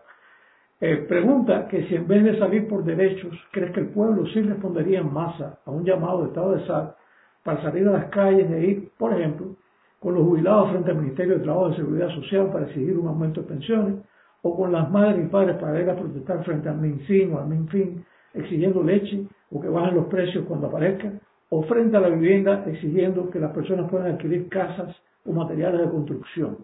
eh, 0.88 0.98
pregunta 1.08 1.68
que 1.68 1.88
si 1.88 1.96
en 1.96 2.08
vez 2.08 2.24
de 2.24 2.38
salir 2.38 2.68
por 2.68 2.84
derechos, 2.84 3.34
crees 3.52 3.72
que 3.72 3.80
el 3.80 3.88
pueblo 3.88 4.24
sí 4.28 4.42
respondería 4.42 5.00
en 5.00 5.12
masa 5.12 5.58
a 5.66 5.72
un 5.72 5.84
llamado 5.84 6.22
de 6.22 6.28
estado 6.28 6.52
de 6.52 6.68
sal 6.68 6.96
para 7.44 7.60
salir 7.64 7.88
a 7.88 7.92
las 7.92 8.06
calles 8.06 8.48
de 8.48 8.64
ir, 8.64 8.92
por 8.96 9.12
ejemplo, 9.12 9.56
con 10.00 10.14
los 10.14 10.24
jubilados 10.24 10.70
frente 10.70 10.92
al 10.92 10.98
Ministerio 10.98 11.40
de 11.40 11.44
Trabajo 11.44 11.72
y 11.72 11.76
Seguridad 11.78 12.10
Social 12.10 12.52
para 12.52 12.68
exigir 12.68 12.96
un 13.00 13.08
aumento 13.08 13.42
de 13.42 13.48
pensiones, 13.48 13.96
o 14.44 14.56
con 14.56 14.72
las 14.72 14.92
madres 14.92 15.26
y 15.26 15.28
padres 15.28 15.56
para 15.56 15.82
ir 15.82 15.90
a 15.90 15.96
protestar 15.96 16.44
frente 16.44 16.70
al 16.70 16.78
MinFin 16.78 17.34
o 17.34 17.40
al 17.40 17.48
MinFin 17.48 18.06
exigiendo 18.36 18.84
leche 18.84 19.26
o 19.50 19.60
que 19.60 19.70
bajen 19.70 19.96
los 19.96 20.06
precios 20.06 20.46
cuando 20.48 20.68
aparezcan, 20.68 21.20
o 21.50 21.64
frente 21.64 21.98
a 21.98 22.02
la 22.02 22.10
vivienda 22.10 22.64
exigiendo 22.68 23.28
que 23.32 23.40
las 23.40 23.52
personas 23.54 23.90
puedan 23.90 24.14
adquirir 24.14 24.50
casas 24.50 24.96
o 25.26 25.32
materiales 25.32 25.82
de 25.82 25.90
construcción, 25.90 26.58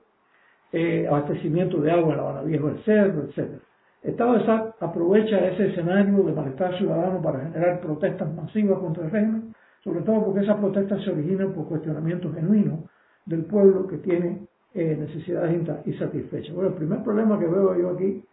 eh, 0.71 1.07
abastecimiento 1.07 1.81
de 1.81 1.91
agua 1.91 2.11
en 2.11 2.17
la 2.17 2.23
Habana 2.23 2.41
Viejo 2.43 2.67
del 2.67 2.83
Cerro, 2.83 3.23
etcétera. 3.23 3.61
Estado 4.01 4.74
aprovecha 4.79 5.38
ese 5.48 5.67
escenario 5.67 6.24
de 6.24 6.34
malestar 6.34 6.75
ciudadano 6.77 7.22
para 7.22 7.41
generar 7.41 7.79
protestas 7.81 8.34
masivas 8.34 8.79
contra 8.79 9.05
el 9.05 9.12
régimen, 9.12 9.53
sobre 9.84 10.01
todo 10.01 10.25
porque 10.25 10.41
esas 10.41 10.58
protestas 10.58 11.03
se 11.03 11.12
originan 11.12 11.53
por 11.53 11.67
cuestionamientos 11.67 12.34
genuinos 12.34 12.79
del 13.25 13.46
pueblo 13.46 13.88
que 13.88 13.98
tiene 13.98 14.48
eh, 14.74 14.98
necesidades 15.00 15.86
insatisfechas. 15.86 16.55
Bueno, 16.55 16.70
el 16.70 16.75
primer 16.75 17.03
problema 17.03 17.38
que 17.38 17.46
veo 17.46 17.75
yo 17.77 17.89
aquí 17.91 18.24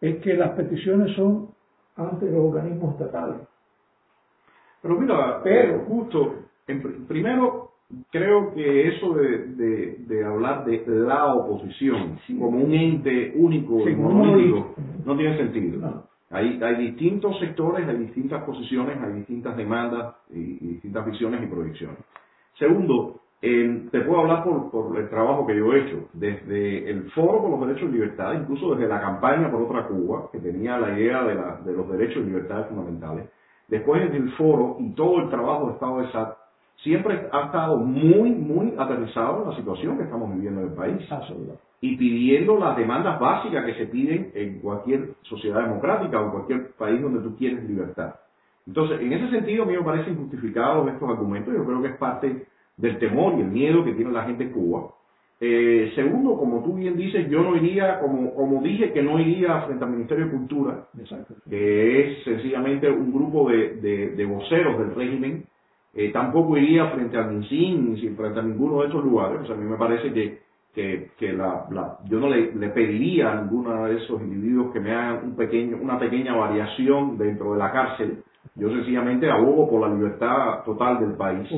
es 0.00 0.16
que 0.22 0.34
las 0.34 0.50
peticiones 0.50 1.14
son 1.14 1.48
ante 1.96 2.30
los 2.30 2.46
organismos 2.46 2.94
estatales. 2.94 3.40
Pero 4.80 4.98
mira, 4.98 5.40
pero 5.42 5.80
justo, 5.80 6.36
en, 6.66 7.06
primero 7.06 7.67
creo 8.10 8.52
que 8.54 8.88
eso 8.88 9.14
de, 9.14 9.96
de, 10.06 10.24
hablar 10.24 10.64
de 10.64 10.82
la 10.86 11.34
oposición 11.34 12.18
como 12.38 12.58
un 12.58 12.72
ente 12.72 13.32
único 13.36 13.78
monolítico 13.78 14.74
no 15.04 15.16
tiene 15.16 15.36
sentido. 15.36 16.04
Hay, 16.30 16.60
hay 16.62 16.76
distintos 16.76 17.38
sectores, 17.40 17.88
hay 17.88 17.96
distintas 17.96 18.44
posiciones, 18.44 18.98
hay 19.02 19.14
distintas 19.14 19.56
demandas 19.56 20.14
y, 20.30 20.58
distintas 20.58 21.06
visiones 21.06 21.42
y 21.42 21.46
proyecciones. 21.46 21.98
Segundo, 22.58 23.20
te 23.40 24.00
puedo 24.00 24.20
hablar 24.20 24.44
por, 24.44 24.70
por, 24.70 24.98
el 24.98 25.08
trabajo 25.08 25.46
que 25.46 25.56
yo 25.56 25.72
he 25.72 25.86
hecho, 25.86 26.08
desde 26.12 26.90
el 26.90 27.10
Foro 27.12 27.40
por 27.40 27.50
los 27.52 27.68
Derechos 27.68 27.88
y 27.88 27.92
Libertades, 27.92 28.42
incluso 28.42 28.74
desde 28.74 28.88
la 28.88 29.00
campaña 29.00 29.50
por 29.50 29.62
otra 29.62 29.86
Cuba, 29.86 30.28
que 30.30 30.38
tenía 30.38 30.76
la 30.76 30.98
idea 30.98 31.22
de, 31.22 31.34
la, 31.34 31.60
de 31.64 31.72
los 31.72 31.88
derechos 31.88 32.18
y 32.18 32.26
libertades 32.26 32.66
fundamentales, 32.66 33.30
después 33.68 34.10
del 34.12 34.30
foro 34.32 34.76
y 34.80 34.92
todo 34.94 35.20
el 35.20 35.30
trabajo 35.30 35.68
de 35.68 35.72
Estado 35.74 36.00
de 36.00 36.12
SAT, 36.12 36.36
siempre 36.82 37.28
ha 37.32 37.46
estado 37.46 37.76
muy, 37.78 38.30
muy 38.30 38.74
aterrizado 38.78 39.42
en 39.42 39.50
la 39.50 39.56
situación 39.56 39.96
que 39.96 40.04
estamos 40.04 40.34
viviendo 40.34 40.60
en 40.60 40.68
el 40.68 40.74
país. 40.74 41.08
Y 41.80 41.96
pidiendo 41.96 42.58
las 42.58 42.76
demandas 42.76 43.20
básicas 43.20 43.64
que 43.64 43.74
se 43.74 43.86
piden 43.86 44.32
en 44.34 44.60
cualquier 44.60 45.10
sociedad 45.22 45.62
democrática 45.62 46.20
o 46.20 46.24
en 46.24 46.30
cualquier 46.30 46.72
país 46.72 47.00
donde 47.00 47.20
tú 47.20 47.36
quieres 47.36 47.62
libertad. 47.68 48.14
Entonces, 48.66 49.00
en 49.00 49.12
ese 49.12 49.30
sentido, 49.30 49.62
a 49.62 49.66
mí 49.66 49.76
me 49.76 49.82
parecen 49.82 50.16
justificados 50.16 50.88
estos 50.88 51.08
argumentos. 51.08 51.54
Yo 51.54 51.64
creo 51.64 51.80
que 51.80 51.88
es 51.88 51.96
parte 51.96 52.46
del 52.76 52.98
temor 52.98 53.34
y 53.38 53.40
el 53.40 53.48
miedo 53.48 53.84
que 53.84 53.92
tiene 53.92 54.12
la 54.12 54.24
gente 54.24 54.44
en 54.44 54.52
Cuba. 54.52 54.90
Eh, 55.40 55.92
segundo, 55.94 56.36
como 56.36 56.64
tú 56.64 56.74
bien 56.74 56.96
dices, 56.96 57.30
yo 57.30 57.42
no 57.42 57.56
iría, 57.56 58.00
como, 58.00 58.34
como 58.34 58.60
dije, 58.60 58.92
que 58.92 59.02
no 59.02 59.20
iría 59.20 59.62
frente 59.62 59.84
al 59.84 59.90
Ministerio 59.90 60.24
de 60.24 60.30
Cultura, 60.32 60.88
que 61.48 62.00
es 62.00 62.24
sencillamente 62.24 62.90
un 62.90 63.12
grupo 63.12 63.48
de, 63.48 63.76
de, 64.16 64.26
voceros 64.26 64.78
del 64.78 64.94
régimen. 64.94 65.44
Eh, 65.94 66.10
tampoco 66.12 66.56
iría 66.56 66.90
frente 66.90 67.16
al 67.16 67.32
MINSIN, 67.32 67.94
ni 67.94 68.08
frente 68.10 68.40
a 68.40 68.42
ninguno 68.42 68.80
de 68.80 68.86
estos 68.86 69.04
lugares. 69.04 69.40
O 69.42 69.46
sea, 69.46 69.54
a 69.54 69.58
mí 69.58 69.64
me 69.64 69.76
parece 69.76 70.12
que, 70.12 70.40
que, 70.74 71.10
que 71.18 71.32
la, 71.32 71.66
la, 71.70 71.98
yo 72.08 72.20
no 72.20 72.28
le, 72.28 72.54
le, 72.54 72.68
pediría 72.68 73.32
a 73.32 73.42
ninguno 73.42 73.86
de 73.86 73.96
esos 73.96 74.20
individuos 74.20 74.72
que 74.72 74.80
me 74.80 74.92
hagan 74.92 75.24
un 75.24 75.36
pequeño, 75.36 75.78
una 75.80 75.98
pequeña 75.98 76.36
variación 76.36 77.16
dentro 77.18 77.52
de 77.52 77.58
la 77.58 77.72
cárcel 77.72 78.22
yo 78.58 78.70
sencillamente 78.70 79.30
abogo 79.30 79.68
por 79.70 79.88
la 79.88 79.94
libertad 79.94 80.64
total 80.64 80.98
del 80.98 81.12
país 81.12 81.48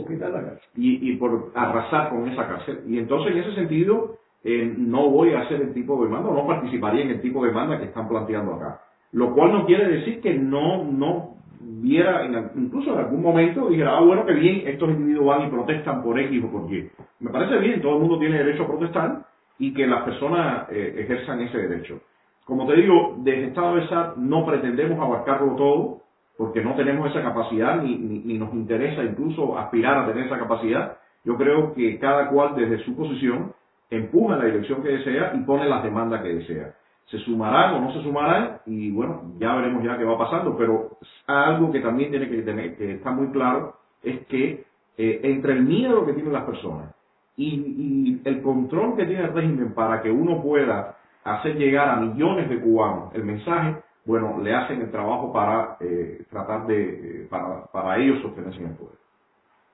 y, 0.77 1.11
y 1.11 1.17
por 1.17 1.51
arrasar 1.55 2.11
con 2.11 2.29
esa 2.29 2.47
cárcel. 2.47 2.83
Y 2.87 2.99
entonces, 2.99 3.33
en 3.33 3.39
ese 3.39 3.55
sentido, 3.55 4.17
eh, 4.45 4.75
no 4.77 5.09
voy 5.09 5.33
a 5.33 5.41
hacer 5.41 5.63
el 5.63 5.73
tipo 5.73 5.97
de 5.97 6.09
demanda, 6.09 6.31
no 6.31 6.47
participaría 6.47 7.03
en 7.03 7.11
el 7.11 7.21
tipo 7.23 7.43
de 7.43 7.49
demanda 7.49 7.79
que 7.79 7.87
están 7.87 8.07
planteando 8.07 8.55
acá. 8.55 8.83
Lo 9.13 9.35
cual 9.35 9.53
no 9.53 9.67
quiere 9.67 9.89
decir 9.89 10.21
que 10.21 10.35
no, 10.35 10.85
no 10.85 11.37
viera, 11.81 12.25
incluso 12.55 12.93
en 12.93 12.99
algún 12.99 13.23
momento, 13.23 13.69
dijera, 13.69 13.97
ah, 13.97 14.01
bueno, 14.01 14.25
que 14.27 14.35
bien, 14.35 14.63
estos 14.67 14.91
individuos 14.91 15.27
van 15.27 15.47
y 15.47 15.51
protestan 15.51 16.03
por 16.03 16.19
X 16.19 16.45
o 16.45 16.51
por 16.51 16.73
Y. 16.73 16.91
Me 17.21 17.31
parece 17.31 17.59
bien, 17.59 17.81
todo 17.81 17.95
el 17.95 18.01
mundo 18.01 18.19
tiene 18.19 18.39
derecho 18.39 18.65
a 18.65 18.69
protestar 18.69 19.23
y 19.59 19.75
que 19.75 19.87
las 19.87 20.03
personas 20.03 20.69
eh, 20.71 20.97
ejerzan 20.99 21.41
ese 21.41 21.59
derecho. 21.59 22.01
Como 22.45 22.67
te 22.67 22.75
digo, 22.75 23.17
desde 23.19 23.49
Estado 23.49 23.77
de 23.77 23.89
SAT 23.89 24.17
no 24.17 24.45
pretendemos 24.45 24.99
abarcarlo 24.99 25.55
todo, 25.57 26.01
porque 26.37 26.63
no 26.63 26.75
tenemos 26.75 27.11
esa 27.11 27.23
capacidad 27.23 27.83
ni, 27.83 27.97
ni, 27.97 28.39
nos 28.39 28.53
interesa 28.55 29.05
incluso 29.05 29.59
aspirar 29.59 29.99
a 29.99 30.07
tener 30.07 30.27
esa 30.27 30.39
capacidad. 30.39 30.97
Yo 31.23 31.37
creo 31.37 31.75
que 31.75 31.99
cada 31.99 32.29
cual 32.31 32.55
desde 32.57 32.83
su 32.85 32.97
posición 32.97 33.53
empuja 33.91 34.37
la 34.37 34.47
dirección 34.47 34.83
que 34.83 34.89
desea 34.89 35.33
y 35.35 35.41
pone 35.41 35.69
las 35.69 35.83
demandas 35.83 36.23
que 36.23 36.35
desea. 36.35 36.75
Se 37.11 37.19
sumarán 37.19 37.75
o 37.75 37.81
no 37.81 37.93
se 37.93 38.02
sumarán 38.02 38.61
y 38.67 38.90
bueno, 38.93 39.33
ya 39.38 39.55
veremos 39.57 39.83
ya 39.83 39.99
qué 39.99 40.05
va 40.05 40.17
pasando, 40.17 40.57
pero 40.57 40.99
algo 41.26 41.73
que 41.73 41.81
también 41.81 42.11
tiene 42.11 42.29
que 42.29 42.43
tener, 42.43 42.76
que 42.76 42.93
está 42.95 43.11
muy 43.11 43.29
claro, 43.33 43.76
es 44.02 44.26
que 44.26 44.64
eh, 44.97 45.21
entre 45.25 45.55
el 45.55 45.64
miedo 45.64 46.07
que 46.07 46.12
tienen 46.12 46.33
las 46.33 46.45
personas 46.45 46.95
y, 47.37 48.21
el 48.25 48.43
control 48.43 48.97
que 48.97 49.07
tiene 49.07 49.25
el 49.25 49.33
régimen 49.33 49.75
para 49.75 50.02
que 50.02 50.11
uno 50.11 50.43
pueda 50.43 50.97
hacer 51.25 51.57
llegar 51.57 51.88
a 51.88 51.97
millones 51.97 52.49
de 52.49 52.61
cubanos 52.61 53.14
el 53.14 53.25
mensaje, 53.25 53.76
bueno, 54.05 54.38
le 54.43 54.55
hacen 54.55 54.81
el 54.81 54.90
trabajo 54.90 55.33
para 55.33 55.76
eh, 55.81 56.25
tratar 56.31 56.67
de, 56.67 57.23
eh, 57.23 57.26
para, 57.29 57.64
para 57.67 57.99
ellos 57.99 58.21
sostenerse 58.23 58.61
en 58.61 58.67
el 58.69 58.75
poder. 58.76 58.99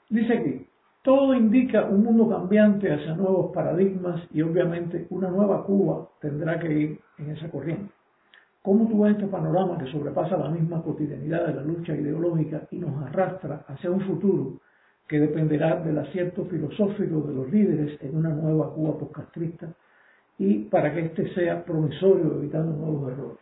Dice 0.09 0.33
aquí, 0.33 0.66
todo 1.07 1.35
indica 1.35 1.85
un 1.85 2.03
mundo 2.03 2.29
cambiante 2.29 2.93
hacia 2.93 3.15
nuevos 3.15 3.53
paradigmas 3.55 4.21
y 4.33 4.43
obviamente 4.43 5.07
una 5.11 5.31
nueva 5.31 5.65
Cuba 5.65 6.09
tendrá 6.21 6.59
que 6.59 6.73
ir 6.73 7.01
en 7.19 7.31
esa 7.31 7.49
corriente. 7.49 7.93
¿Cómo 8.61 8.89
tú 8.89 9.03
ves 9.03 9.13
este 9.13 9.29
panorama 9.29 9.79
que 9.79 9.89
sobrepasa 9.93 10.37
la 10.37 10.51
misma 10.51 10.83
cotidianidad 10.83 11.47
de 11.47 11.55
la 11.55 11.63
lucha 11.63 11.95
ideológica 11.95 12.67
y 12.73 12.79
nos 12.81 13.01
arrastra 13.05 13.65
hacia 13.69 13.89
un 13.89 14.01
futuro 14.01 14.59
que 15.07 15.21
dependerá 15.21 15.77
del 15.77 15.97
acierto 15.97 16.45
filosófico 16.47 17.21
de 17.21 17.35
los 17.35 17.53
líderes 17.53 18.03
en 18.03 18.17
una 18.17 18.31
nueva 18.31 18.75
Cuba 18.75 18.99
postcastrista 18.99 19.69
y 20.39 20.65
para 20.65 20.93
que 20.93 21.03
éste 21.03 21.33
sea 21.35 21.65
promisorio 21.65 22.37
evitando 22.37 22.77
nuevos 22.77 23.13
errores? 23.13 23.39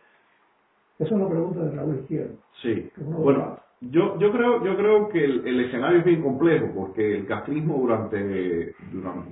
Esa 0.99 1.05
es 1.05 1.11
una 1.13 1.29
pregunta 1.29 1.61
de 1.61 1.71
Raúl 1.71 1.95
Izquierdo. 2.01 2.35
Sí. 2.61 2.91
Bueno, 2.97 3.57
yo, 3.81 4.17
yo, 4.19 4.31
creo, 4.31 4.63
yo 4.63 4.75
creo 4.75 5.09
que 5.09 5.23
el, 5.23 5.59
escenario 5.59 5.99
es 5.99 6.05
bien 6.05 6.21
complejo 6.21 6.67
porque 6.75 7.17
el 7.17 7.27
castrismo 7.27 7.77
durante, 7.77 8.73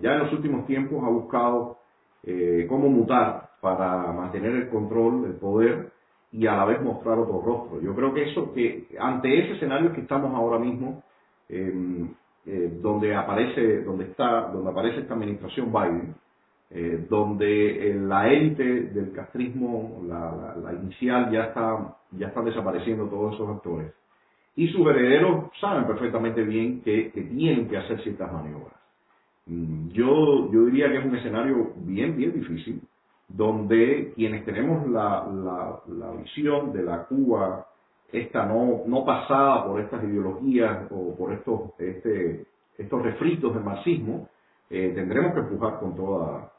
ya 0.01 0.13
en 0.13 0.19
los 0.19 0.33
últimos 0.33 0.65
tiempos 0.67 1.03
ha 1.03 1.09
buscado 1.09 1.77
eh, 2.23 2.65
cómo 2.69 2.89
mutar 2.89 3.49
para 3.61 4.11
mantener 4.11 4.51
el 4.53 4.69
control, 4.69 5.25
el 5.25 5.35
poder 5.35 5.91
y 6.31 6.47
a 6.47 6.57
la 6.57 6.65
vez 6.65 6.81
mostrar 6.81 7.17
otro 7.19 7.41
rostro. 7.41 7.81
Yo 7.81 7.95
creo 7.95 8.13
que 8.13 8.29
eso, 8.29 8.53
que 8.53 8.87
ante 8.99 9.39
ese 9.39 9.53
escenario 9.53 9.93
que 9.93 10.01
estamos 10.01 10.33
ahora 10.35 10.57
mismo, 10.57 11.03
em, 11.47 12.09
eh, 12.45 12.77
donde 12.81 13.15
aparece, 13.15 13.83
donde 13.83 14.05
está, 14.05 14.49
donde 14.51 14.69
aparece 14.69 14.99
esta 15.01 15.13
administración 15.13 15.71
Biden, 15.71 16.15
eh, 16.71 17.05
donde 17.07 17.91
eh, 17.91 17.93
la 17.93 18.27
élite 18.27 18.63
del 18.63 19.13
castrismo, 19.13 20.01
la, 20.07 20.73
inicial, 20.73 21.31
ya 21.31 21.45
está, 21.45 21.95
ya 22.11 22.27
están 22.27 22.45
desapareciendo 22.45 23.05
todos 23.05 23.35
esos 23.35 23.47
actores. 23.47 23.93
Y 24.55 24.67
sus 24.67 24.87
herederos 24.87 25.51
saben 25.59 25.85
perfectamente 25.85 26.43
bien 26.43 26.81
que, 26.81 27.11
tienen 27.13 27.67
que 27.67 27.77
hacer 27.77 28.01
ciertas 28.01 28.31
maniobras. 28.31 28.73
Mm, 29.47 29.89
yo, 29.89 30.51
yo 30.51 30.65
diría 30.65 30.89
que 30.89 30.99
es 30.99 31.05
un 31.05 31.15
escenario 31.15 31.73
bien, 31.77 32.15
bien 32.15 32.33
difícil, 32.33 32.81
donde 33.27 34.13
quienes 34.15 34.45
tenemos 34.45 34.87
la, 34.89 35.81
la, 35.87 36.11
visión 36.11 36.71
de 36.71 36.83
la 36.83 37.05
Cuba, 37.05 37.65
esta 38.11 38.45
no, 38.45 38.83
no 38.85 39.03
pasada 39.03 39.65
por 39.65 39.81
estas 39.81 40.03
ideologías 40.03 40.87
o 40.91 41.15
por 41.15 41.33
estos, 41.33 41.71
este, 41.79 42.45
estos 42.77 43.01
refritos 43.01 43.53
del 43.53 43.63
marxismo, 43.63 44.29
eh, 44.69 44.91
tendremos 44.93 45.33
que 45.33 45.39
empujar 45.39 45.79
con 45.79 45.95
toda, 45.95 46.51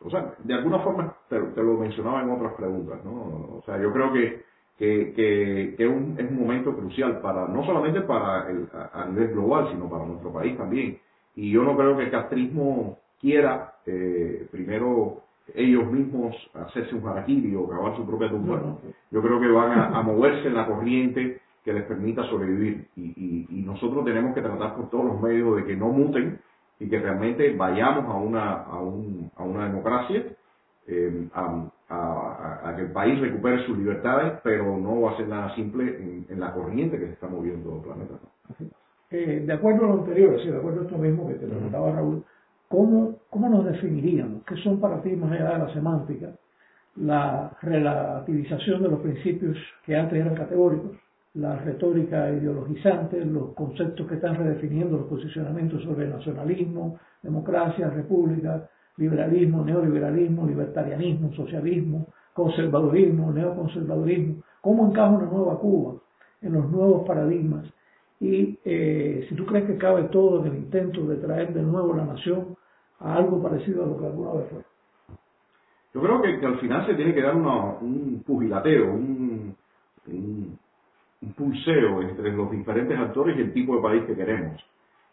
o 0.00 0.10
sea, 0.10 0.34
de 0.42 0.54
alguna 0.54 0.78
forma 0.80 1.14
te, 1.28 1.38
lo 1.38 1.74
mencionaba 1.78 2.22
en 2.22 2.30
otras 2.30 2.54
preguntas, 2.54 3.04
¿no? 3.04 3.12
O 3.58 3.62
sea, 3.64 3.80
yo 3.80 3.92
creo 3.92 4.12
que, 4.12 4.44
que, 4.78 5.12
que, 5.14 5.74
es 5.82 5.88
un 5.90 6.38
momento 6.38 6.74
crucial 6.74 7.20
para, 7.20 7.48
no 7.48 7.64
solamente 7.64 8.00
para 8.02 8.48
el, 8.48 8.68
a, 8.72 9.06
nivel 9.06 9.32
global, 9.32 9.68
sino 9.72 9.90
para 9.90 10.06
nuestro 10.06 10.32
país 10.32 10.56
también. 10.56 10.98
Y 11.34 11.50
yo 11.50 11.64
no 11.64 11.76
creo 11.76 11.96
que 11.96 12.04
el 12.04 12.10
castrismo 12.10 12.98
quiera, 13.20 13.74
eh, 13.86 14.46
primero, 14.50 15.22
ellos 15.54 15.90
mismos 15.90 16.36
hacerse 16.54 16.94
un 16.94 17.08
harakiri 17.08 17.54
o 17.56 17.66
grabar 17.66 17.96
su 17.96 18.06
propia 18.06 18.28
tumba. 18.28 18.62
Yo 19.10 19.22
creo 19.22 19.40
que 19.40 19.48
van 19.48 19.94
a, 19.94 20.02
moverse 20.02 20.46
en 20.46 20.54
la 20.54 20.66
corriente 20.66 21.40
que 21.64 21.72
les 21.72 21.84
permita 21.84 22.22
sobrevivir. 22.24 22.86
Y, 22.96 23.02
y, 23.02 23.46
y 23.50 23.62
nosotros 23.62 24.04
tenemos 24.04 24.34
que 24.34 24.42
tratar 24.42 24.76
por 24.76 24.90
todos 24.90 25.06
los 25.06 25.20
medios 25.20 25.56
de 25.56 25.64
que 25.64 25.76
no 25.76 25.88
muten 25.88 26.38
y 26.78 26.88
que 26.88 27.00
realmente 27.00 27.54
vayamos 27.56 28.04
a 28.04 28.16
una, 28.18 28.52
a 28.62 28.80
un, 28.80 29.30
a 29.36 29.42
una 29.42 29.66
democracia, 29.66 30.24
eh, 30.86 31.28
a, 31.34 31.64
a, 31.88 32.60
a, 32.68 32.76
que 32.76 32.82
el 32.82 32.92
país 32.92 33.18
recupere 33.20 33.64
sus 33.64 33.78
libertades, 33.78 34.34
pero 34.42 34.76
no 34.76 35.00
va 35.00 35.12
a 35.12 35.16
ser 35.16 35.28
nada 35.28 35.54
simple 35.54 35.84
en, 35.84 36.26
en 36.28 36.40
la 36.40 36.52
corriente 36.52 36.98
que 36.98 37.06
se 37.06 37.12
está 37.12 37.28
moviendo 37.28 37.76
el 37.76 37.82
planeta. 37.82 38.14
Eh, 39.10 39.44
de 39.46 39.52
acuerdo 39.52 39.84
a 39.84 39.88
lo 39.88 39.94
anterior, 40.00 40.36
de 40.36 40.56
acuerdo 40.56 40.80
a 40.80 40.84
esto 40.84 40.98
mismo 40.98 41.26
que 41.28 41.34
te 41.34 41.46
preguntaba 41.46 41.92
Raúl, 41.92 42.22
¿cómo, 42.68 43.16
¿cómo 43.30 43.48
nos 43.48 43.64
definiríamos? 43.64 44.42
¿Qué 44.44 44.56
son 44.56 44.80
para 44.80 45.00
ti, 45.00 45.16
más 45.16 45.32
allá 45.32 45.52
de 45.52 45.58
la 45.58 45.72
semántica? 45.72 46.28
La 46.96 47.52
relativización 47.62 48.82
de 48.82 48.88
los 48.90 49.00
principios 49.00 49.56
que 49.86 49.96
antes 49.96 50.18
eran 50.18 50.34
categóricos, 50.34 50.96
la 51.34 51.56
retórica 51.56 52.30
ideologizante, 52.30 53.24
los 53.24 53.54
conceptos 53.54 54.06
que 54.06 54.16
están 54.16 54.34
redefiniendo 54.34 54.98
los 54.98 55.06
posicionamientos 55.06 55.82
sobre 55.84 56.08
nacionalismo, 56.08 56.98
democracia, 57.22 57.88
república, 57.88 58.68
liberalismo, 58.98 59.64
neoliberalismo, 59.64 60.46
libertarianismo, 60.46 61.32
socialismo, 61.32 62.06
conservadurismo, 62.34 63.32
neoconservadurismo, 63.32 64.42
cómo 64.60 64.88
encaja 64.88 65.10
una 65.10 65.26
nueva 65.26 65.58
Cuba 65.58 65.94
en 66.42 66.52
los 66.52 66.70
nuevos 66.70 67.06
paradigmas 67.06 67.64
y 68.20 68.58
eh, 68.64 69.26
si 69.28 69.34
tú 69.34 69.46
crees 69.46 69.66
que 69.66 69.78
cabe 69.78 70.04
todo 70.04 70.44
en 70.44 70.52
el 70.52 70.58
intento 70.58 71.06
de 71.06 71.16
traer 71.16 71.54
de 71.54 71.62
nuevo 71.62 71.94
la 71.94 72.04
nación 72.04 72.56
a 72.98 73.14
algo 73.14 73.42
parecido 73.42 73.84
a 73.84 73.86
lo 73.86 73.98
que 73.98 74.06
alguna 74.06 74.32
vez 74.32 74.46
fue. 74.50 74.62
Yo 75.94 76.02
creo 76.02 76.20
que, 76.20 76.46
al 76.46 76.58
final 76.58 76.86
se 76.86 76.94
tiene 76.94 77.14
que 77.14 77.22
dar 77.22 77.34
un 77.34 78.22
pugilateo, 78.26 78.92
un 78.92 79.54
un 81.22 81.32
pulseo 81.32 82.02
entre 82.02 82.32
los 82.32 82.50
diferentes 82.50 82.98
actores 82.98 83.36
y 83.36 83.40
el 83.40 83.52
tipo 83.52 83.76
de 83.76 83.82
país 83.82 84.04
que 84.04 84.14
queremos. 84.14 84.62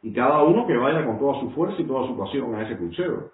Y 0.04 0.14
cada 0.14 0.44
uno 0.44 0.68
que 0.68 0.78
vaya 0.78 1.06
con 1.06 1.18
toda 1.18 1.40
su 1.40 1.50
fuerza 1.52 1.82
y 1.82 1.86
toda 1.86 2.08
su 2.08 2.18
pasión 2.18 2.54
a 2.56 2.64
ese 2.64 2.76
pulseo. 2.76 3.32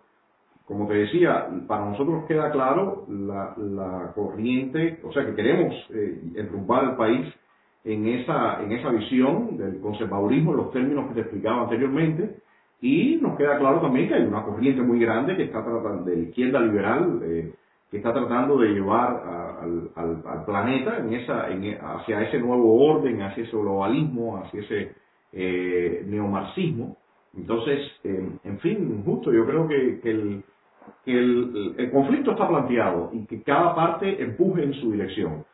Como 0.71 0.87
te 0.87 0.93
decía, 0.93 1.49
para 1.67 1.83
nosotros 1.83 2.23
queda 2.29 2.49
claro 2.49 3.05
la, 3.09 4.13
corriente, 4.15 5.01
o 5.03 5.11
sea 5.11 5.25
que 5.25 5.35
queremos 5.35 5.75
eh, 5.93 6.21
enrumbar 6.33 6.91
el 6.91 6.95
país 6.95 7.27
en 7.83 8.07
esa, 8.07 8.63
en 8.63 8.71
esa 8.71 8.89
visión 8.89 9.57
del 9.57 9.81
conservadurismo, 9.81 10.51
en 10.51 10.57
los 10.57 10.71
términos 10.71 11.09
que 11.09 11.15
te 11.15 11.21
explicaba 11.23 11.63
anteriormente, 11.63 12.37
y 12.79 13.17
nos 13.17 13.37
queda 13.37 13.57
claro 13.59 13.81
también 13.81 14.07
que 14.07 14.13
hay 14.13 14.23
una 14.23 14.45
corriente 14.45 14.81
muy 14.81 14.97
grande 15.01 15.35
que 15.35 15.43
está 15.43 15.61
tratando, 15.61 16.05
de 16.05 16.21
izquierda 16.21 16.61
liberal, 16.61 17.19
eh, 17.21 17.53
que 17.89 17.97
está 17.97 18.13
tratando 18.13 18.57
de 18.57 18.69
llevar 18.69 19.23
a, 19.25 19.63
al, 19.63 20.45
planeta 20.45 20.99
en 20.99 21.13
esa, 21.15 21.49
en, 21.49 21.77
hacia 21.81 22.21
ese 22.21 22.39
nuevo 22.39 22.81
orden, 22.81 23.21
hacia 23.23 23.43
ese 23.43 23.57
globalismo, 23.57 24.37
hacia 24.37 24.61
ese 24.61 24.93
eh, 25.33 26.05
neomarxismo. 26.07 26.95
Entonces, 27.35 27.79
en 28.03 28.59
fin, 28.59 29.03
justo, 29.05 29.31
yo 29.31 29.45
creo 29.45 29.67
que, 29.67 29.99
el, 30.03 30.43
que 31.05 31.11
el, 31.11 31.75
el, 31.77 31.91
conflicto 31.91 32.31
está 32.31 32.47
planteado 32.47 33.09
y 33.13 33.25
que 33.25 33.41
cada 33.41 33.75
parte 33.75 34.21
empuje 34.21 34.63
en 34.63 34.73
su 34.73 34.91
dirección. 34.91 35.45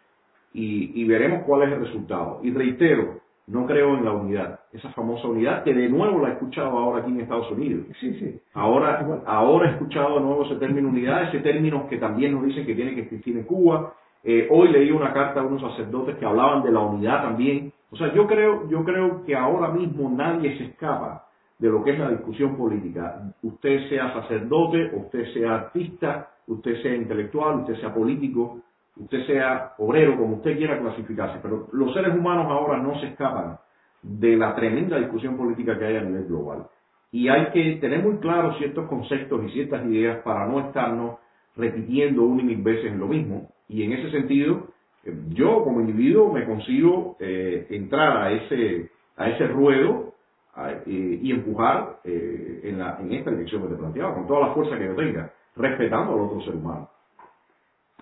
Y, 0.54 1.02
y 1.02 1.08
veremos 1.08 1.44
cuál 1.44 1.64
es 1.64 1.74
el 1.74 1.80
resultado. 1.80 2.40
Y 2.44 2.52
reitero, 2.52 3.22
no 3.48 3.66
creo 3.66 3.98
en 3.98 4.04
la 4.04 4.12
unidad, 4.12 4.60
esa 4.74 4.90
famosa 4.92 5.28
unidad 5.28 5.64
que 5.64 5.74
de 5.74 5.88
nuevo 5.88 6.20
la 6.20 6.30
he 6.30 6.34
escuchado 6.34 6.78
ahora 6.78 7.02
aquí 7.02 7.12
en 7.12 7.22
Estados 7.22 7.50
Unidos. 7.52 7.86
Sí, 8.00 8.14
sí. 8.20 8.40
Ahora, 8.54 9.22
ahora 9.26 9.70
he 9.70 9.74
escuchado 9.74 10.16
de 10.16 10.22
nuevo 10.22 10.44
ese 10.44 10.56
término 10.56 10.90
unidad, 10.90 11.30
ese 11.30 11.40
término 11.40 11.88
que 11.88 11.98
también 11.98 12.34
nos 12.34 12.44
dicen 12.44 12.66
que 12.66 12.76
tiene 12.76 12.94
que 12.94 13.02
existir 13.02 13.38
en 13.38 13.46
Cuba. 13.46 13.94
Eh, 14.24 14.50
hoy 14.52 14.68
leí 14.68 14.92
una 14.92 15.14
carta 15.14 15.40
de 15.40 15.48
unos 15.48 15.62
sacerdotes 15.62 16.18
que 16.18 16.26
hablaban 16.26 16.62
de 16.64 16.72
la 16.72 16.82
unidad 16.82 17.24
también. 17.24 17.72
O 17.90 17.96
sea, 17.96 18.14
yo 18.14 18.28
creo, 18.28 18.68
yo 18.70 18.84
creo 18.84 19.24
que 19.24 19.34
ahora 19.34 19.70
mismo 19.70 20.10
nadie 20.10 20.58
se 20.58 20.66
escapa 20.66 21.28
de 21.60 21.70
lo 21.70 21.84
que 21.84 21.92
es 21.92 22.00
la 22.00 22.10
discusión 22.10 22.56
política. 22.56 23.34
Usted 23.42 23.90
sea 23.90 24.14
sacerdote, 24.14 24.92
usted 24.94 25.34
sea 25.34 25.56
artista, 25.56 26.30
usted 26.48 26.82
sea 26.82 26.96
intelectual, 26.96 27.62
usted 27.62 27.76
sea 27.80 27.94
político, 27.94 28.62
usted 28.96 29.26
sea 29.26 29.74
obrero, 29.78 30.18
como 30.18 30.36
usted 30.36 30.58
quiera 30.58 30.80
clasificarse, 30.80 31.40
pero 31.42 31.68
los 31.72 31.94
seres 31.94 32.16
humanos 32.16 32.48
ahora 32.50 32.78
no 32.78 33.00
se 33.00 33.08
escapan 33.08 33.58
de 34.02 34.38
la 34.38 34.56
tremenda 34.56 34.98
discusión 34.98 35.36
política 35.36 35.78
que 35.78 35.86
hay 35.86 35.98
a 35.98 36.02
nivel 36.02 36.26
global. 36.26 36.68
Y 37.12 37.30
hay 37.30 37.48
que 37.48 37.78
tener 37.78 38.04
muy 38.04 38.18
claros 38.18 38.58
ciertos 38.58 38.88
conceptos 38.88 39.44
y 39.46 39.50
ciertas 39.52 39.86
ideas 39.86 40.20
para 40.24 40.46
no 40.46 40.60
estarnos 40.60 41.18
repitiendo 41.56 42.24
una 42.24 42.42
y 42.44 42.46
mil 42.46 42.62
veces 42.62 42.96
lo 42.96 43.08
mismo. 43.08 43.50
Y 43.68 43.84
en 43.84 43.94
ese 43.94 44.12
sentido, 44.12 44.68
eh, 45.04 45.14
yo 45.30 45.64
como 45.64 45.82
individuo 45.82 46.32
me 46.32 46.46
consigo 46.46 47.18
eh, 47.20 47.66
entrar 47.70 48.18
a 48.18 48.32
ese, 48.32 48.90
a 49.16 49.30
ese 49.30 49.48
ruedo 49.48 50.14
eh, 50.58 51.20
y 51.22 51.32
empujar 51.32 52.00
en, 52.04 52.80
la, 52.80 52.98
en 53.00 53.14
esta 53.14 53.32
dirección 53.32 53.64
que 53.64 53.70
te 53.70 53.76
planteaba, 53.76 54.16
con 54.16 54.28
toda 54.28 54.48
la 54.48 54.54
fuerza 54.54 54.78
que 54.78 54.86
yo 54.86 54.96
tenga, 54.96 55.32
respetando 55.56 56.14
al 56.14 56.22
otro 56.22 56.42
ser 56.42 56.56
humano. 56.56 56.90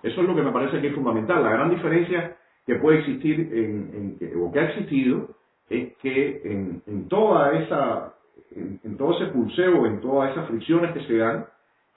Eso 0.02 0.20
es 0.20 0.28
lo 0.28 0.34
que 0.34 0.42
me 0.42 0.52
parece 0.52 0.80
que 0.80 0.88
es 0.88 0.94
fundamental. 0.94 1.42
La 1.42 1.50
gran 1.50 1.70
diferencia 1.70 2.36
que 2.66 2.76
puede 2.76 2.98
existir 2.98 3.40
en, 3.52 4.18
o 4.40 4.52
que 4.52 4.60
ha 4.60 4.64
existido 4.70 5.28
es 5.68 5.96
que 5.96 6.42
en, 6.44 7.08
toda 7.08 7.52
esa, 7.58 8.14
en, 8.50 8.96
todo 8.96 9.16
ese 9.16 9.32
pulseo, 9.32 9.86
en 9.86 10.00
todas 10.00 10.32
esas 10.32 10.48
fricciones 10.48 10.92
que 10.92 11.06
se 11.06 11.16
dan, 11.16 11.46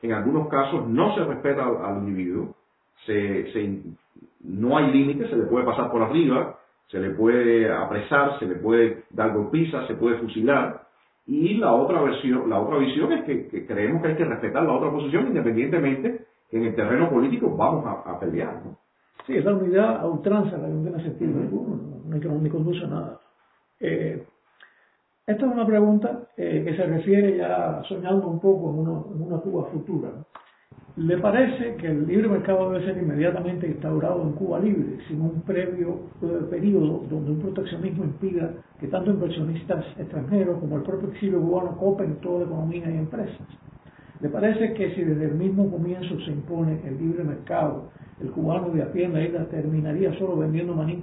en 0.02 0.14
algunos 0.14 0.48
casos 0.48 0.88
no 0.88 1.14
se 1.16 1.24
respeta 1.26 1.66
al, 1.66 1.98
individuo, 1.98 2.56
se, 3.06 3.46
no 4.42 4.78
hay 4.78 4.92
límites, 4.92 5.30
se 5.30 5.36
le 5.36 5.44
puede 5.44 5.66
pasar 5.66 5.92
por 5.92 6.02
arriba, 6.02 6.58
se 6.90 7.00
le 7.00 7.12
puede 7.12 7.72
apresar, 7.72 8.38
se 8.40 8.46
le 8.46 8.56
puede 8.56 9.04
dar 9.12 9.34
golpizas, 9.34 9.88
se 9.88 9.96
puede 9.96 10.18
fusilar. 10.18 10.88
Y 11.26 11.56
la 11.56 11.74
otra 11.74 12.02
versión, 12.02 12.50
la 12.50 12.60
otra 12.60 12.80
visión 12.80 13.12
es 13.14 13.24
que, 13.24 13.48
que 13.48 13.66
creemos 13.66 14.02
que 14.02 14.10
hay 14.10 14.16
que 14.16 14.26
respetar 14.26 14.64
la 14.64 14.74
otra 14.74 14.92
posición 14.92 15.28
independientemente 15.28 16.26
en 16.52 16.66
el 16.66 16.76
terreno 16.76 17.10
político 17.10 17.56
vamos 17.56 17.86
a, 17.86 18.20
pelear. 18.20 18.66
¿no? 18.66 18.78
Sí, 19.26 19.38
esa 19.38 19.54
unidad 19.54 19.98
a 19.98 20.08
ultranza, 20.08 20.58
la 20.58 20.68
que 20.68 20.74
no 20.74 20.82
tiene 20.82 21.04
sentido 21.04 21.40
ninguno, 21.40 22.02
no, 22.06 22.18
no, 22.18 22.50
conduce 22.50 22.84
a 22.86 22.88
nada. 22.88 23.20
Eh, 23.80 24.26
esta 25.28 25.46
es 25.46 25.52
una 25.52 25.66
pregunta 25.66 26.28
eh, 26.36 26.64
que 26.66 26.76
se 26.76 26.86
refiere 26.88 27.38
ya 27.38 27.84
soñando 27.88 28.28
un 28.28 28.40
poco 28.40 28.72
en, 28.72 29.16
en 29.16 29.28
una 29.28 29.38
Cuba 29.38 29.66
futura. 29.66 30.10
¿Le 31.00 31.18
parece 31.18 31.78
que 31.78 31.88
el 31.88 32.06
libre 32.06 32.28
mercado 32.28 32.72
debe 32.72 32.86
ser 32.86 33.02
inmediatamente 33.02 33.66
instaurado 33.66 34.22
en 34.22 34.34
Cuba 34.34 34.60
libre, 34.60 34.98
sin 35.08 35.22
un 35.22 35.42
previo 35.44 35.96
eh, 36.22 36.28
periodo 36.50 37.06
donde 37.10 37.32
un 37.32 37.40
proteccionismo 37.40 38.04
impida 38.04 38.52
que 38.78 38.88
tanto 38.90 39.12
inversionistas 39.12 39.86
extranjeros 39.98 40.60
como 40.60 40.76
el 40.76 40.84
propio 40.84 41.08
exilio 41.12 41.40
cubano 41.40 41.78
copen 41.78 42.20
toda 42.20 42.44
economía 42.44 42.92
y 42.92 42.98
empresas? 42.98 43.40
¿Le 44.20 44.28
parece 44.28 44.74
que 44.74 44.94
si 44.94 45.02
desde 45.06 45.28
el 45.28 45.36
mismo 45.36 45.72
comienzo 45.72 46.20
se 46.20 46.32
impone 46.32 46.82
el 46.86 46.98
libre 46.98 47.24
mercado, 47.24 47.92
el 48.20 48.30
cubano 48.32 48.70
de 48.72 48.84
a 48.84 48.92
pie 48.92 49.06
en 49.06 49.14
la 49.14 49.24
isla 49.24 49.46
terminaría 49.46 50.14
solo 50.20 50.36
vendiendo 50.36 50.74
maní 50.74 51.02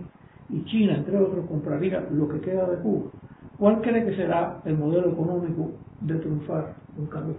y 0.51 0.63
China, 0.67 0.95
entre 0.95 1.17
otros, 1.17 1.47
compraría 1.47 2.07
lo 2.11 2.29
que 2.29 2.43
queda 2.43 2.69
de 2.69 2.83
Cuba? 2.83 3.13
¿Cuál 3.59 3.81
cree 3.81 4.05
que 4.05 4.15
será 4.15 4.61
el 4.67 4.77
modelo 4.77 5.09
económico 5.09 5.71
de 6.01 6.17
triunfar 6.17 6.75
un 6.99 7.07
cambio 7.07 7.35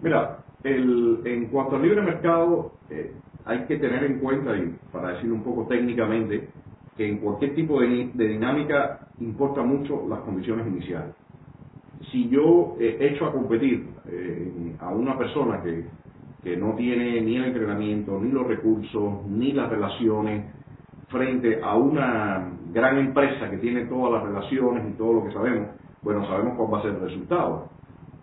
Mira, 0.00 0.47
en 0.64 1.46
cuanto 1.46 1.76
al 1.76 1.82
libre 1.82 2.02
mercado, 2.02 2.72
eh, 2.90 3.12
hay 3.44 3.64
que 3.66 3.76
tener 3.76 4.04
en 4.04 4.18
cuenta, 4.18 4.56
y 4.56 4.76
para 4.92 5.12
decirlo 5.12 5.36
un 5.36 5.42
poco 5.42 5.66
técnicamente, 5.66 6.48
que 6.96 7.08
en 7.08 7.18
cualquier 7.18 7.54
tipo 7.54 7.80
de, 7.80 8.10
de 8.12 8.28
dinámica 8.28 9.08
importa 9.20 9.62
mucho 9.62 10.06
las 10.08 10.20
condiciones 10.20 10.66
iniciales 10.66 11.14
si 12.10 12.28
yo 12.28 12.76
eh, 12.78 12.96
echo 13.00 13.26
a 13.26 13.32
competir 13.32 13.88
eh, 14.06 14.76
a 14.80 14.88
una 14.90 15.16
persona 15.16 15.62
que, 15.62 15.84
que 16.42 16.56
no 16.56 16.74
tiene 16.74 17.20
ni 17.20 17.36
el 17.36 17.46
entrenamiento, 17.46 18.18
ni 18.20 18.30
los 18.30 18.46
recursos, 18.46 19.26
ni 19.26 19.52
las 19.52 19.68
relaciones, 19.68 20.44
frente 21.08 21.60
a 21.62 21.74
una 21.76 22.50
gran 22.72 22.98
empresa 22.98 23.50
que 23.50 23.58
tiene 23.58 23.86
todas 23.86 24.12
las 24.12 24.22
relaciones 24.22 24.84
y 24.88 24.96
todo 24.96 25.14
lo 25.14 25.24
que 25.24 25.32
sabemos, 25.32 25.68
bueno, 26.02 26.26
sabemos 26.26 26.54
cuál 26.56 26.74
va 26.74 26.78
a 26.78 26.82
ser 26.82 26.90
el 26.92 27.00
resultado. 27.00 27.68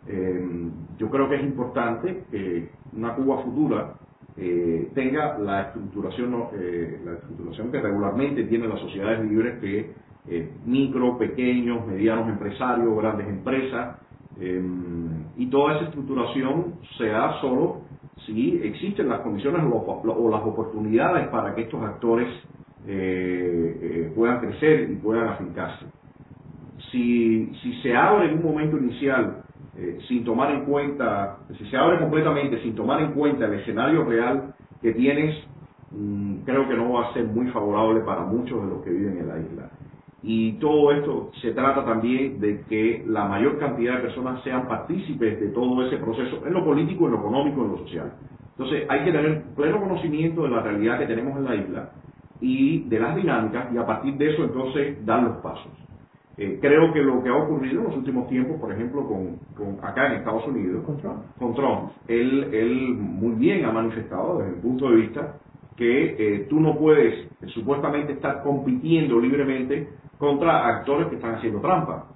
Eh, 0.08 0.70
yo 0.98 1.10
creo 1.10 1.30
que 1.30 1.36
es 1.36 1.44
importante 1.44 2.24
que 2.32 2.70
una 2.94 3.15
Cuba 3.15 3.44
futura 3.44 3.96
tenga 4.94 5.38
la 5.39 5.62
estructuración, 5.62 6.32
la 7.06 7.13
estructuración 7.13 7.72
que 7.72 7.80
regularmente 7.80 8.44
tienen 8.44 8.68
las 8.68 8.82
sociedades 8.82 9.24
libres 9.30 9.60
que 9.62 9.94
eh, 10.28 10.50
micro, 10.65 11.20
pequeños, 11.20 11.86
medianos 11.86 12.28
empresarios, 12.28 12.98
grandes 12.98 13.28
empresas, 13.28 13.98
em, 14.39 15.24
y 15.38 15.46
toda 15.48 15.76
esa 15.76 15.86
estructuración 15.86 16.76
se 16.98 17.10
da 17.10 17.39
solo 17.41 17.82
si 18.26 18.60
existen 18.63 19.08
las 19.08 19.20
condiciones 19.20 19.62
o 19.63 20.30
las 20.32 20.41
oportunidades 20.41 21.28
para 21.28 21.54
que 21.54 21.62
estos 21.62 21.82
actores 21.84 22.28
eh, 22.88 23.80
eh, 23.82 24.12
puedan 24.15 24.39
crecer 24.39 24.89
y 24.89 24.96
puedan 24.96 25.28
afincarse. 25.28 25.86
Si, 26.91 27.52
si 27.62 27.74
se 27.84 27.96
abre 27.96 28.32
en 28.32 28.38
un 28.38 28.44
momento 28.44 28.78
inicial 28.78 29.44
sin 30.08 30.24
tomar 30.24 30.52
en 30.52 30.66
cuenta, 30.66 31.40
si 31.58 31.66
se 31.66 31.78
abre 31.78 32.00
completamente 32.00 32.62
sin 32.62 32.76
tomar 32.76 33.02
en 33.02 33.12
cuenta 33.12 33.46
el 33.46 33.56
escenario 33.56 34.06
real 34.06 34.54
que 34.82 34.94
tienes, 34.94 35.36
mm, 35.92 36.44
creo 36.46 36.68
que 36.68 36.76
no 36.76 36.94
va 36.94 37.10
a 37.10 37.14
ser 37.14 37.26
muy 37.26 37.48
favorable 37.48 38.02
para 38.02 38.22
muchos 38.22 38.62
de 38.64 38.70
los 38.70 38.84
que 38.84 38.92
viven 38.92 39.18
en 39.18 39.28
la 39.28 39.40
isla. 39.40 39.70
Y 40.22 40.54
todo 40.54 40.92
esto 40.92 41.32
se 41.42 41.52
trata 41.52 41.86
también 41.86 42.40
de 42.40 42.64
que 42.68 43.04
la 43.08 43.26
mayor 43.26 43.60
cantidad 43.60 43.98
de 43.98 44.04
personas 44.04 44.42
sean 44.44 44.68
partícipes 44.68 45.40
de 45.40 45.50
todo 45.50 45.86
ese 45.86 45.98
proceso, 45.98 46.42
en 46.46 46.54
lo 46.54 46.64
político, 46.64 47.06
en 47.06 47.12
lo 47.12 47.20
económico, 47.20 47.64
en 47.64 47.72
lo 47.72 47.78
social. 47.80 48.14
Entonces 48.58 48.86
hay 48.90 49.04
que 49.04 49.12
tener 49.12 49.44
pleno 49.56 49.82
conocimiento 49.82 50.44
de 50.44 50.50
la 50.50 50.62
realidad 50.62 51.00
que 51.00 51.06
tenemos 51.06 51.38
en 51.38 51.44
la 51.44 51.56
isla 51.56 51.90
y 52.40 52.88
de 52.90 53.00
las 53.00 53.16
dinámicas 53.16 53.68
y 53.74 53.78
a 53.78 53.86
partir 53.86 54.16
de 54.16 54.34
eso 54.34 54.44
entonces 54.46 55.06
dar 55.06 55.22
los 55.24 55.38
pasos. 55.38 55.85
Eh, 56.38 56.60
creo 56.62 56.91
que 56.91 57.02
lo 57.02 57.24
que 57.24 57.30
ha 57.30 57.36
ocurrido 57.36 57.80
en 57.80 57.88
los 57.88 57.95
últimos 57.95 58.28
tiempos, 58.28 58.60
por 58.60 58.71
ejemplo, 58.71 59.08
con, 59.08 59.39
acá 59.82 60.08
en 60.08 60.19
Estados 60.19 60.45
Unidos, 60.48 60.84
con 61.39 61.54
Trump, 61.56 61.91
él, 62.08 62.50
él 62.54 62.95
muy 62.98 63.36
bien 63.36 63.63
ha 63.63 63.71
manifestado 63.71 64.39
desde 64.39 64.56
el 64.56 64.62
punto 64.62 64.89
de 64.89 64.95
vista 64.98 65.38
que 65.78 66.15
eh, 66.17 66.39
tú 66.50 66.60
no 66.60 66.78
puedes 66.78 67.13
eh, 67.13 67.48
supuestamente 67.54 68.13
estar 68.13 68.43
compitiendo 68.43 69.19
libremente 69.19 69.89
contra 70.17 70.67
actores 70.67 71.08
que 71.08 71.15
están 71.15 71.36
haciendo 71.36 71.60
trampa, 71.60 72.08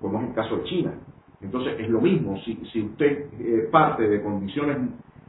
como 0.00 0.20
es 0.20 0.28
el 0.28 0.34
caso 0.34 0.56
de 0.56 0.64
China. 0.64 0.94
Entonces 1.42 1.76
es 1.80 1.88
lo 1.88 2.00
mismo, 2.00 2.38
si, 2.44 2.56
si 2.72 2.82
usted 2.82 3.28
eh, 3.38 3.68
parte 3.70 4.06
de 4.06 4.22
condiciones 4.22 4.76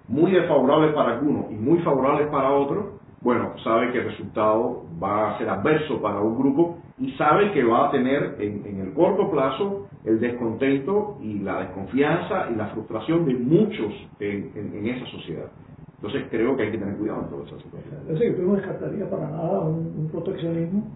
muy 0.07 0.31
desfavorables 0.31 0.93
para 0.93 1.13
algunos 1.13 1.51
y 1.51 1.55
muy 1.55 1.79
favorables 1.79 2.27
para 2.27 2.51
otros, 2.51 3.01
bueno, 3.21 3.53
sabe 3.63 3.91
que 3.91 3.99
el 3.99 4.05
resultado 4.05 4.83
va 5.01 5.31
a 5.31 5.37
ser 5.37 5.47
adverso 5.47 6.01
para 6.01 6.19
un 6.19 6.37
grupo 6.37 6.79
y 7.01 7.11
sabe 7.13 7.51
que 7.51 7.63
va 7.63 7.87
a 7.87 7.91
tener 7.91 8.35
en, 8.39 8.79
el 8.79 8.93
corto 8.93 9.29
plazo 9.31 9.87
el 10.05 10.19
descontento 10.19 11.17
y 11.21 11.39
la 11.39 11.59
desconfianza 11.61 12.47
y 12.51 12.55
la 12.55 12.67
frustración 12.67 13.25
de 13.25 13.33
muchos 13.33 13.91
en, 14.19 14.85
esa 14.85 15.05
sociedad. 15.07 15.47
Entonces 15.95 16.25
creo 16.29 16.55
que 16.55 16.63
hay 16.63 16.71
que 16.71 16.77
tener 16.77 16.95
cuidado 16.97 17.23
en 17.23 17.29
toda 17.29 17.45
esa 17.45 17.57
situación. 17.57 17.95
Es 18.07 18.19
decir, 18.19 18.35
tú 18.35 18.43
no 18.43 18.55
descartaría 18.55 19.09
para 19.09 19.29
nada 19.29 19.61
un 19.61 20.09
proteccionismo 20.11 20.87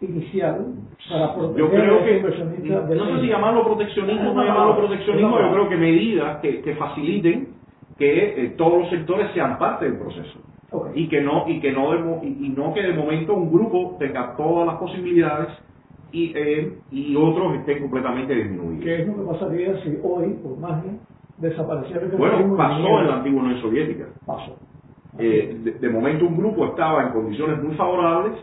inicial 0.00 0.66
para 1.10 1.34
proteger 1.34 1.58
yo 1.58 1.70
creo 1.70 2.04
que, 2.04 2.94
no 2.94 3.06
sé 3.06 3.20
si 3.20 3.26
llamarlo 3.28 3.64
proteccionismo 3.64 4.30
o 4.30 4.34
no 4.34 4.44
llamarlo 4.44 4.76
proteccionismo, 4.76 5.40
yo 5.40 5.52
creo 5.52 5.68
que 5.68 5.76
medidas 5.76 6.38
que, 6.40 6.76
faciliten 6.78 7.48
que 7.98 8.44
eh, 8.44 8.54
todos 8.56 8.82
los 8.82 8.90
sectores 8.90 9.32
sean 9.32 9.58
parte 9.58 9.86
del 9.86 9.98
proceso. 9.98 10.38
Y 10.94 11.08
que 11.08 11.22
no 11.22 11.48
y 11.48 11.60
que 11.60 11.72
no 11.72 11.92
de, 11.92 12.26
y, 12.26 12.48
no 12.50 12.74
que 12.74 12.82
de 12.82 12.92
momento 12.92 13.34
un 13.34 13.50
grupo 13.50 13.96
tenga 13.98 14.36
todas 14.36 14.66
las 14.66 14.76
posibilidades 14.76 15.48
y 16.12 16.32
eh, 16.36 16.78
y 16.90 17.16
otros 17.16 17.54
estén 17.56 17.80
completamente 17.80 18.34
disminuidos. 18.34 18.84
¿Qué 18.84 19.00
es 19.00 19.06
lo 19.06 19.16
que 19.16 19.32
pasaría 19.32 19.82
si 19.82 19.98
hoy, 20.02 20.34
por 20.42 20.58
magia, 20.58 20.92
desapareciera 21.38 22.02
el 22.02 22.10
Bueno, 22.10 22.56
pasó 22.56 23.00
en 23.00 23.06
la 23.08 23.16
antigua 23.16 23.42
Unión 23.42 23.60
Soviética. 23.62 24.06
Pasó. 24.26 24.56
Eh, 25.18 25.58
de, 25.64 25.72
de 25.72 25.88
momento 25.88 26.26
un 26.26 26.36
grupo 26.36 26.66
estaba 26.66 27.02
en 27.02 27.12
condiciones 27.12 27.62
muy 27.62 27.74
favorables, 27.74 28.38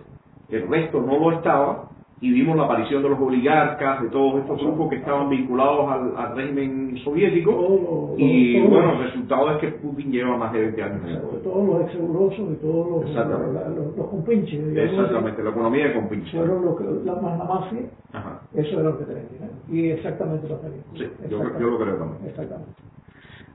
el 0.50 0.68
resto 0.68 1.02
no 1.02 1.20
lo 1.20 1.32
estaba, 1.32 1.90
y 2.26 2.32
vimos 2.32 2.58
la 2.58 2.64
aparición 2.64 3.04
de 3.04 3.10
los 3.10 3.20
oligarcas, 3.20 4.02
de 4.02 4.10
todos 4.10 4.40
estos 4.42 4.60
grupos 4.60 4.90
que 4.90 4.96
estaban 4.96 5.30
vinculados 5.30 5.92
al, 5.92 6.18
al 6.18 6.36
régimen 6.36 6.98
soviético, 7.04 8.16
y 8.18 8.60
bueno, 8.62 8.94
el 8.94 8.98
resultado 9.06 9.52
es 9.52 9.58
que 9.60 9.68
Putin 9.78 10.12
lleva 10.12 10.36
más 10.36 10.52
de 10.52 10.62
20 10.62 10.84
años 10.84 11.06
de 11.06 11.16
todos 11.44 11.68
los 11.68 11.82
exegurosos 11.82 12.40
y 12.52 12.56
todos 12.56 12.90
los, 12.90 13.10
Exactamente. 13.12 13.60
los, 13.76 13.96
los 13.98 14.08
compinches, 14.08 14.76
Exactamente, 14.76 15.44
la 15.44 15.50
economía 15.52 15.86
de 15.88 15.94
compinche. 15.94 16.36
fueron 16.36 16.66
los 16.66 16.78
que, 16.78 16.84
la, 17.06 17.14
la 17.14 17.44
mafia, 17.44 17.80
Ajá. 18.14 18.42
eso 18.56 18.80
era 18.80 18.90
lo 18.90 18.98
que 18.98 19.06
dinero. 19.06 19.54
Y 19.72 19.90
exactamente 19.92 20.48
lo 20.50 20.56
tenían. 20.56 20.84
Sí, 20.96 21.06
yo, 21.30 21.44
yo 21.60 21.70
lo 21.70 21.78
creo 21.78 21.96
también. 21.98 22.26
Exactamente. 22.26 22.72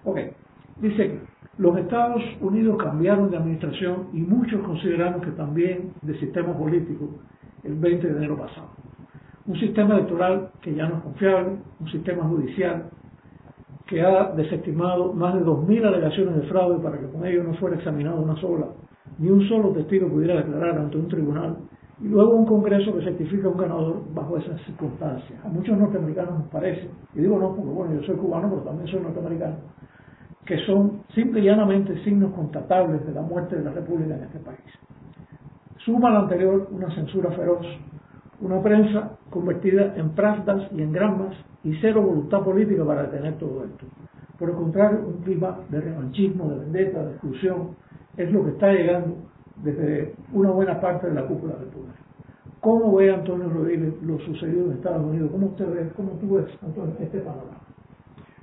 Ok, 0.04 0.18
dice 0.80 1.02
aquí, 1.02 1.18
los 1.58 1.76
Estados 1.76 2.22
Unidos 2.40 2.76
cambiaron 2.80 3.32
de 3.32 3.36
administración 3.36 4.10
y 4.12 4.20
muchos 4.20 4.60
consideramos 4.62 5.22
que 5.22 5.32
también 5.32 5.90
de 6.02 6.14
sistema 6.20 6.56
político 6.56 7.08
el 7.64 7.74
20 7.74 8.06
de 8.06 8.16
enero 8.16 8.36
pasado. 8.36 8.68
Un 9.46 9.58
sistema 9.58 9.94
electoral 9.94 10.50
que 10.60 10.74
ya 10.74 10.88
no 10.88 10.96
es 10.96 11.02
confiable, 11.02 11.56
un 11.80 11.88
sistema 11.88 12.24
judicial 12.24 12.90
que 13.86 14.00
ha 14.00 14.32
desestimado 14.36 15.12
más 15.12 15.34
de 15.34 15.40
2.000 15.40 15.84
alegaciones 15.84 16.36
de 16.36 16.42
fraude 16.42 16.78
para 16.78 16.98
que 16.98 17.06
con 17.06 17.26
ello 17.26 17.42
no 17.42 17.54
fuera 17.54 17.76
examinado 17.76 18.22
una 18.22 18.36
sola, 18.36 18.66
ni 19.18 19.28
un 19.28 19.48
solo 19.48 19.70
testigo 19.70 20.08
pudiera 20.08 20.36
declarar 20.36 20.78
ante 20.78 20.96
un 20.96 21.08
tribunal, 21.08 21.56
y 22.00 22.08
luego 22.08 22.36
un 22.36 22.46
Congreso 22.46 22.96
que 22.96 23.04
certifica 23.04 23.48
un 23.48 23.58
ganador 23.58 24.02
bajo 24.14 24.38
esas 24.38 24.60
circunstancias. 24.62 25.44
A 25.44 25.48
muchos 25.48 25.76
norteamericanos 25.76 26.38
nos 26.38 26.48
parece, 26.48 26.88
y 27.14 27.20
digo 27.20 27.38
no 27.38 27.54
porque 27.54 27.70
bueno, 27.70 27.94
yo 27.94 28.02
soy 28.06 28.16
cubano, 28.16 28.48
pero 28.48 28.62
también 28.62 28.86
soy 28.88 29.00
norteamericano, 29.00 29.56
que 30.46 30.58
son 30.66 31.02
simple 31.14 31.40
y 31.40 31.44
llanamente 31.44 32.02
signos 32.04 32.32
constatables 32.32 33.04
de 33.04 33.12
la 33.12 33.22
muerte 33.22 33.56
de 33.56 33.64
la 33.64 33.72
República 33.72 34.14
en 34.14 34.22
este 34.22 34.38
país. 34.38 34.60
Suma 35.84 36.10
al 36.10 36.16
anterior 36.16 36.68
una 36.70 36.90
censura 36.94 37.30
feroz, 37.30 37.66
una 38.40 38.62
prensa 38.62 39.16
convertida 39.30 39.94
en 39.96 40.10
pravdas 40.10 40.70
y 40.72 40.82
en 40.82 40.92
gramas 40.92 41.34
y 41.64 41.74
cero 41.80 42.02
voluntad 42.02 42.42
política 42.42 42.84
para 42.84 43.04
detener 43.04 43.38
todo 43.38 43.64
esto. 43.64 43.86
Por 44.38 44.50
el 44.50 44.56
contrario, 44.56 45.00
un 45.06 45.22
clima 45.22 45.58
de 45.70 45.80
revanchismo, 45.80 46.48
de 46.50 46.58
vendetta, 46.58 47.02
de 47.02 47.10
exclusión, 47.12 47.76
es 48.16 48.30
lo 48.30 48.44
que 48.44 48.50
está 48.50 48.72
llegando 48.72 49.16
desde 49.56 50.14
una 50.32 50.50
buena 50.50 50.78
parte 50.80 51.06
de 51.06 51.14
la 51.14 51.26
cúpula 51.26 51.54
del 51.54 51.68
poder. 51.68 51.94
¿Cómo 52.60 52.94
ve 52.96 53.14
Antonio 53.14 53.48
Rodríguez 53.48 53.94
lo 54.02 54.18
sucedido 54.18 54.66
en 54.66 54.72
Estados 54.72 55.02
Unidos? 55.02 55.30
¿Cómo 55.32 55.46
usted 55.46 55.66
ve, 55.66 55.90
cómo 55.96 56.10
tú 56.20 56.34
ves, 56.34 56.46
Antonio, 56.62 56.94
este 57.00 57.20
panorama? 57.20 57.58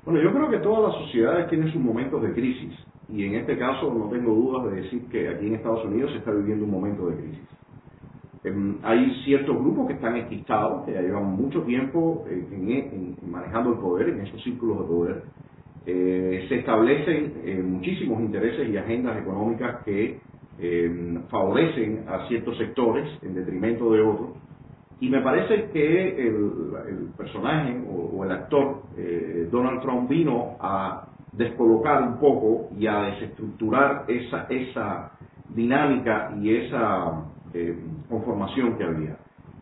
Bueno, 0.06 0.22
yo 0.22 0.34
creo 0.34 0.50
que 0.50 0.58
todas 0.58 0.92
las 0.92 1.04
sociedades 1.04 1.50
tienen 1.50 1.72
sus 1.72 1.82
momentos 1.82 2.22
de 2.24 2.34
crisis 2.34 2.87
y 3.08 3.26
en 3.26 3.36
este 3.36 3.58
caso 3.58 3.94
no 3.94 4.10
tengo 4.10 4.34
dudas 4.34 4.72
de 4.72 4.82
decir 4.84 5.10
que 5.10 5.30
aquí 5.30 5.48
en 5.48 5.56
Estados 5.56 5.86
Unidos 5.86 6.12
se 6.12 6.20
está 6.20 6.32
viviendo 6.32 6.66
un 6.66 6.72
momento 6.72 7.08
de 7.10 7.18
crisis. 7.18 7.48
Em, 8.44 8.80
hay 8.84 9.24
ciertos 9.26 9.58
grupos 9.58 9.88
que 9.88 9.94
están 9.96 10.16
enquistados, 10.18 10.86
que 10.86 10.94
ya 10.94 11.02
llevan 11.02 11.26
mucho 11.26 11.64
tiempo 11.64 12.26
en, 12.30 12.54
en- 12.70 13.18
en 13.22 13.32
manejando 13.32 13.72
el 13.74 13.80
poder, 13.80 14.10
en 14.10 14.22
esos 14.22 14.42
círculos 14.44 14.80
de 14.80 14.86
poder. 14.86 15.24
Eh, 15.86 16.46
se 16.50 16.56
establecen 16.58 17.42
eh, 17.46 17.62
muchísimos 17.64 18.22
intereses 18.22 18.70
y 18.70 18.78
agendas 18.78 19.18
económicas 19.22 19.84
que 19.86 20.24
em, 20.58 21.28
favorecen 21.30 22.06
a 22.08 22.28
ciertos 22.28 22.58
sectores 22.58 23.10
en 23.24 23.36
detrimento 23.36 23.92
de 23.94 24.02
otros. 24.02 24.38
Y 25.00 25.10
me 25.10 25.22
parece 25.22 25.70
que 25.72 26.10
el, 26.28 26.36
el 26.90 27.14
personaje 27.18 27.84
o, 27.88 27.94
o 28.18 28.26
el 28.26 28.32
actor 28.32 28.86
eh, 28.96 29.48
Donald 29.52 29.82
Trump 29.82 30.10
vino 30.10 30.58
a 30.62 31.07
descolocar 31.38 32.04
un 32.04 32.18
poco 32.18 32.70
y 32.78 32.88
a 32.88 33.02
desestructurar 33.04 34.06
esa, 34.08 34.48
esa 34.50 35.12
dinámica 35.50 36.36
y 36.42 36.56
esa 36.56 37.26
eh, 37.54 37.78
conformación 38.10 38.78
que 38.78 38.84
había. 38.84 39.18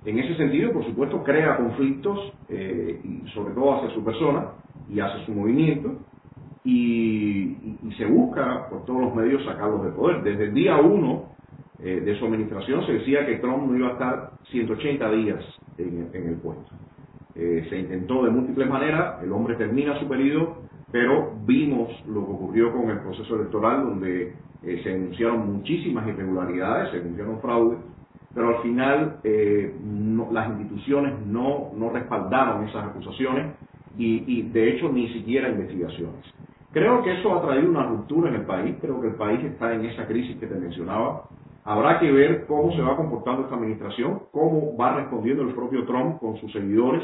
En 0.05 0.19
ese 0.19 0.35
sentido, 0.37 0.71
por 0.71 0.85
supuesto, 0.85 1.23
crea 1.23 1.57
conflictos, 1.57 2.33
eh, 2.49 3.01
sobre 3.33 3.53
todo 3.53 3.75
hacia 3.75 3.89
su 3.95 4.03
persona 4.03 4.51
y 4.89 4.99
hacia 4.99 5.25
su 5.25 5.33
movimiento, 5.33 5.99
y, 6.63 7.57
se 7.97 8.05
busca 8.05 8.67
por 8.69 8.83
todos 8.85 9.01
los 9.01 9.15
medios 9.15 9.45
sacarlos 9.45 9.83
del 9.83 9.93
poder. 9.93 10.21
Desde 10.23 10.45
el 10.45 10.53
día 10.53 10.77
uno 10.77 11.29
eh, 11.79 12.01
de 12.01 12.19
su 12.19 12.25
administración 12.25 12.85
se 12.85 12.93
decía 12.93 13.25
que 13.25 13.35
Trump 13.35 13.67
no 13.69 13.77
iba 13.77 13.89
a 13.89 13.91
estar 13.93 14.31
180 14.51 15.11
días 15.11 15.43
en, 15.77 16.09
en 16.11 16.27
el 16.27 16.35
puesto. 16.35 16.75
Eh, 17.35 17.67
se 17.69 17.77
intentó 17.77 18.23
de 18.23 18.31
múltiples 18.31 18.69
maneras, 18.69 19.21
el 19.21 19.31
hombre 19.33 19.55
termina 19.55 19.99
su 19.99 20.07
periodo, 20.07 20.57
pero 20.91 21.33
vimos 21.45 21.89
lo 22.07 22.25
que 22.25 22.31
ocurrió 22.31 22.71
con 22.71 22.89
el 22.89 22.99
proceso 22.99 23.35
electoral 23.35 23.83
donde 23.83 24.33
eh, 24.63 24.81
se 24.83 24.89
denunciaron 24.89 25.53
muchísimas 25.53 26.07
irregularidades, 26.07 26.91
se 26.91 26.99
denunciaron 26.99 27.41
fraudes, 27.41 27.79
pero 28.33 28.57
al 28.57 28.61
final 28.61 29.19
eh, 29.23 29.73
las 30.31 30.49
instituciones 30.49 31.13
no, 31.25 31.71
no 31.75 31.89
respaldaron 31.89 32.67
esas 32.67 32.85
acusaciones 32.85 33.55
y, 33.97 34.23
y 34.27 34.41
de 34.49 34.69
hecho 34.69 34.89
ni 34.89 35.07
siquiera 35.13 35.49
investigaciones. 35.49 36.25
Creo 36.71 37.01
que 37.03 37.19
eso 37.19 37.33
ha 37.33 37.41
traído 37.41 37.69
una 37.69 37.83
ruptura 37.83 38.29
en 38.29 38.35
el 38.35 38.45
país, 38.45 38.75
creo 38.81 38.99
que 38.99 39.07
el 39.07 39.15
país 39.15 39.41
está 39.45 39.73
en 39.73 39.85
esa 39.85 40.05
crisis 40.05 40.37
que 40.37 40.47
te 40.47 40.55
mencionaba. 40.55 41.23
Habrá 41.63 41.99
que 41.99 42.11
ver 42.11 42.45
cómo 42.47 42.71
se 42.73 42.81
va 42.81 42.97
comportando 42.97 43.43
esta 43.43 43.55
administración, 43.55 44.23
cómo 44.31 44.75
va 44.77 44.97
respondiendo 44.97 45.43
el 45.43 45.53
propio 45.55 45.85
Trump 45.85 46.19
con 46.19 46.35
sus 46.37 46.51
seguidores 46.51 47.01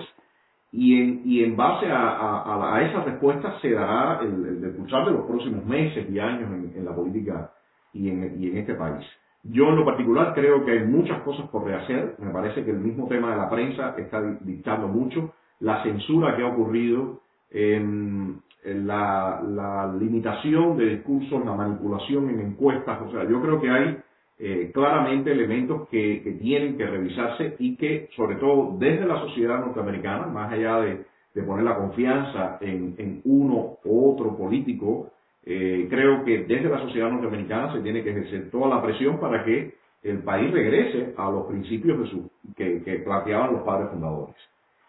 y 0.72 1.02
en, 1.02 1.22
y 1.26 1.44
en 1.44 1.56
base 1.58 1.88
a, 1.92 2.00
a- 2.10 2.76
a- 2.78 2.82
esas 2.84 3.06
respuestas 3.06 3.60
se 3.62 3.72
dará 3.72 4.20
el, 4.22 4.46
el 4.46 4.62
decursar 4.62 5.06
de 5.06 5.12
los 5.12 5.26
próximos 5.26 5.66
meses 5.66 6.10
y 6.10 6.20
años 6.20 6.50
en, 6.52 6.72
en 6.76 6.86
la 6.86 6.96
política 6.96 7.52
y 7.94 8.10
en, 8.10 8.42
y 8.42 8.50
en 8.50 8.58
este 8.58 8.76
país. 8.76 9.06
Yo 9.44 9.70
en 9.70 9.76
lo 9.78 9.86
particular 9.86 10.34
creo 10.36 10.64
que 10.64 10.72
hay 10.72 10.86
muchas 10.86 11.22
cosas 11.24 11.50
por 11.50 11.66
rehacer. 11.66 12.16
Me 12.20 12.32
parece 12.32 12.64
que 12.64 12.72
el 12.72 12.78
mismo 12.80 13.08
tema 13.08 13.32
de 13.32 13.38
la 13.38 13.50
prensa 13.50 13.96
está 13.98 14.22
di- 14.22 14.38
dictando 14.42 14.88
mucho. 14.88 15.34
La 15.60 15.84
censura 15.84 16.36
que 16.36 16.44
ha 16.44 16.48
ocurrido, 16.48 17.22
em, 17.50 18.38
la, 18.64 19.42
la 19.44 19.94
limitación 20.00 20.78
de 20.78 20.86
discursos, 20.96 21.44
la 21.44 21.54
manipulación 21.56 22.30
en 22.30 22.40
encuestas. 22.40 23.02
O 23.02 23.12
sea, 23.12 23.24
yo 23.28 23.42
creo 23.42 23.60
que 23.60 23.70
hay 23.70 23.98
eh, 24.44 24.72
claramente 24.74 25.32
elementos 25.32 25.88
que, 25.90 26.38
tienen 26.42 26.78
que 26.78 26.86
revisarse 26.86 27.56
y 27.60 27.76
que, 27.76 28.10
sobre 28.16 28.38
todo 28.38 28.76
desde 28.80 29.06
la 29.06 29.20
sociedad 29.22 29.60
norteamericana, 29.60 30.28
más 30.28 30.52
allá 30.52 30.82
de, 30.82 31.06
poner 31.46 31.64
la 31.64 31.78
confianza 31.78 32.58
en, 32.60 33.22
uno 33.24 33.78
u 33.86 34.12
otro 34.12 34.36
político, 34.36 35.12
eh, 35.46 35.88
creo 35.90 36.24
que 36.26 36.44
desde 36.44 36.70
la 36.70 36.80
sociedad 36.80 37.10
norteamericana 37.10 37.72
se 37.74 37.82
tiene 37.82 38.04
que 38.04 38.12
ejercer 38.12 38.50
toda 38.52 38.68
la 38.68 38.82
presión 38.82 39.20
para 39.20 39.44
que 39.46 39.76
el 40.04 40.20
país 40.20 40.52
regrese 40.52 41.14
a 41.16 41.30
los 41.30 41.46
principios 41.46 42.10
que 42.58 43.02
planteaban 43.06 43.54
los 43.54 43.62
padres 43.62 43.92
fundadores. 43.92 44.36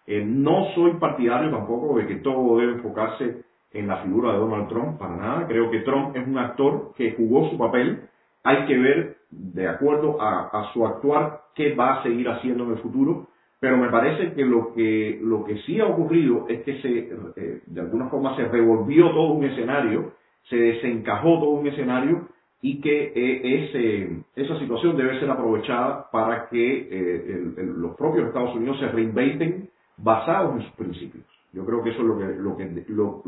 Eh, 0.06 0.24
no 0.24 0.66
soy 0.74 0.94
partidario 0.94 1.50
tampoco 1.50 1.96
de 1.96 2.06
que 2.06 2.16
todo 2.16 2.58
debe 2.58 2.72
enfocarse 2.72 3.44
en 3.72 3.86
la 3.86 3.98
figura 3.98 4.32
de 4.32 4.38
Donald 4.38 4.68
Trump, 4.68 4.98
para 4.98 5.16
nada. 5.16 5.46
Creo 5.46 5.70
que 5.70 5.80
Trump 5.80 6.16
es 6.16 6.26
un 6.26 6.38
actor 6.38 6.92
que 6.96 7.12
jugó 7.12 7.48
su 7.50 7.56
papel. 7.56 8.02
Hay 8.44 8.66
que 8.66 8.76
ver, 8.78 9.16
de 9.30 9.68
acuerdo 9.68 10.20
a, 10.20 10.70
su 10.72 10.86
actuar, 10.86 11.42
qué 11.54 11.74
va 11.74 11.94
a 12.00 12.02
seguir 12.02 12.28
haciendo 12.28 12.64
en 12.64 12.72
el 12.72 12.78
futuro. 12.78 13.28
Pero 13.60 13.76
me 13.76 13.90
parece 13.90 14.32
que 14.34 14.44
lo 14.44 14.74
que, 14.74 15.20
lo 15.22 15.44
que 15.44 15.56
sí 15.62 15.80
ha 15.80 15.86
ocurrido 15.86 16.46
es 16.48 16.62
que 16.62 16.80
se, 16.82 16.98
eh, 17.36 17.60
de 17.66 17.80
alguna 17.80 18.08
forma 18.08 18.34
se 18.36 18.48
revolvió 18.48 19.10
todo 19.10 19.32
un 19.34 19.44
escenario, 19.44 20.12
se 20.50 20.56
desencajó 20.56 21.38
todo 21.38 21.50
un 21.50 21.66
escenario 21.68 22.28
y 22.60 22.80
que 22.80 23.12
eh, 23.14 23.64
ese, 23.64 24.24
esa 24.36 24.58
situación 24.58 24.96
debe 24.96 25.18
ser 25.20 25.30
aprovechada 25.30 26.10
para 26.10 26.48
que 26.48 26.78
eh, 26.90 27.54
el- 27.56 27.80
los 27.80 27.96
propios 27.96 28.28
Estados 28.28 28.54
Unidos 28.56 28.78
se 28.80 28.88
reinventen 28.88 29.70
basados 29.96 30.56
en 30.56 30.62
sus 30.62 30.72
principios. 30.72 31.24
Yo 31.52 31.64
creo 31.66 31.82
que 31.82 31.90
eso 31.90 32.00
es 32.00 32.06
lo, 32.06 32.18
que, 32.18 32.24
lo, 32.24 32.56
que, 32.56 32.84
lo, 32.88 33.22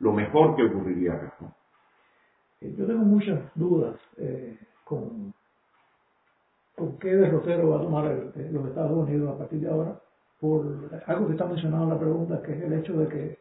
lo, 0.00 0.12
mejor 0.12 0.56
que 0.56 0.64
ocurriría 0.64 1.14
acá. 1.14 1.34
Eh, 2.64 2.74
Yo 2.78 2.86
tengo 2.86 3.04
muchas 3.04 3.40
dudas 3.54 3.96
eh, 4.18 4.58
con, 4.84 5.34
con 6.76 6.98
qué 6.98 7.14
derrotero 7.14 7.70
va 7.70 7.76
a 7.78 7.82
tomar 7.82 8.06
el- 8.10 8.32
eh, 8.40 8.50
los 8.52 8.66
Estados 8.68 8.92
Unidos 8.92 9.34
a 9.34 9.38
partir 9.38 9.60
de 9.60 9.68
ahora, 9.70 10.00
por 10.40 10.66
algo 11.06 11.26
que 11.26 11.32
está 11.32 11.46
mencionado 11.46 11.84
en 11.84 11.90
la 11.90 11.98
pregunta, 11.98 12.42
que 12.42 12.52
es 12.52 12.62
el 12.62 12.72
hecho 12.74 12.94
de 12.98 13.08
que 13.08 13.38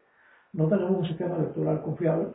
no 0.53 0.67
tenemos 0.69 0.99
un 0.99 1.05
sistema 1.07 1.37
electoral 1.37 1.81
confiable, 1.81 2.27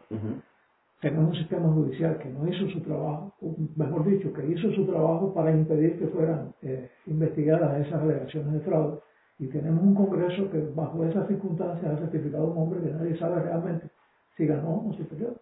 tenemos 1.00 1.28
un 1.30 1.36
sistema 1.36 1.68
judicial 1.72 2.18
que 2.18 2.28
no 2.30 2.48
hizo 2.48 2.68
su 2.70 2.80
trabajo, 2.82 3.32
mejor 3.76 4.04
dicho, 4.04 4.32
que 4.32 4.46
hizo 4.48 4.70
su 4.72 4.84
trabajo 4.86 5.32
para 5.32 5.52
impedir 5.52 5.98
que 5.98 6.08
fueran 6.08 6.52
eh, 6.62 6.90
investigadas 7.06 7.86
esas 7.86 8.02
alegaciones 8.02 8.52
de 8.54 8.60
fraude, 8.60 8.98
y 9.38 9.46
tenemos 9.46 9.82
un 9.84 9.94
Congreso 9.94 10.50
que 10.50 10.58
bajo 10.74 11.04
esas 11.04 11.28
circunstancias 11.28 11.92
ha 11.92 11.98
certificado 11.98 12.46
un 12.48 12.58
hombre 12.58 12.80
que 12.80 12.90
nadie 12.92 13.16
sabe 13.18 13.40
realmente 13.42 13.88
si 14.36 14.46
ganó 14.46 14.88
o 14.88 14.92
si 14.94 15.04
perdió. 15.04 15.34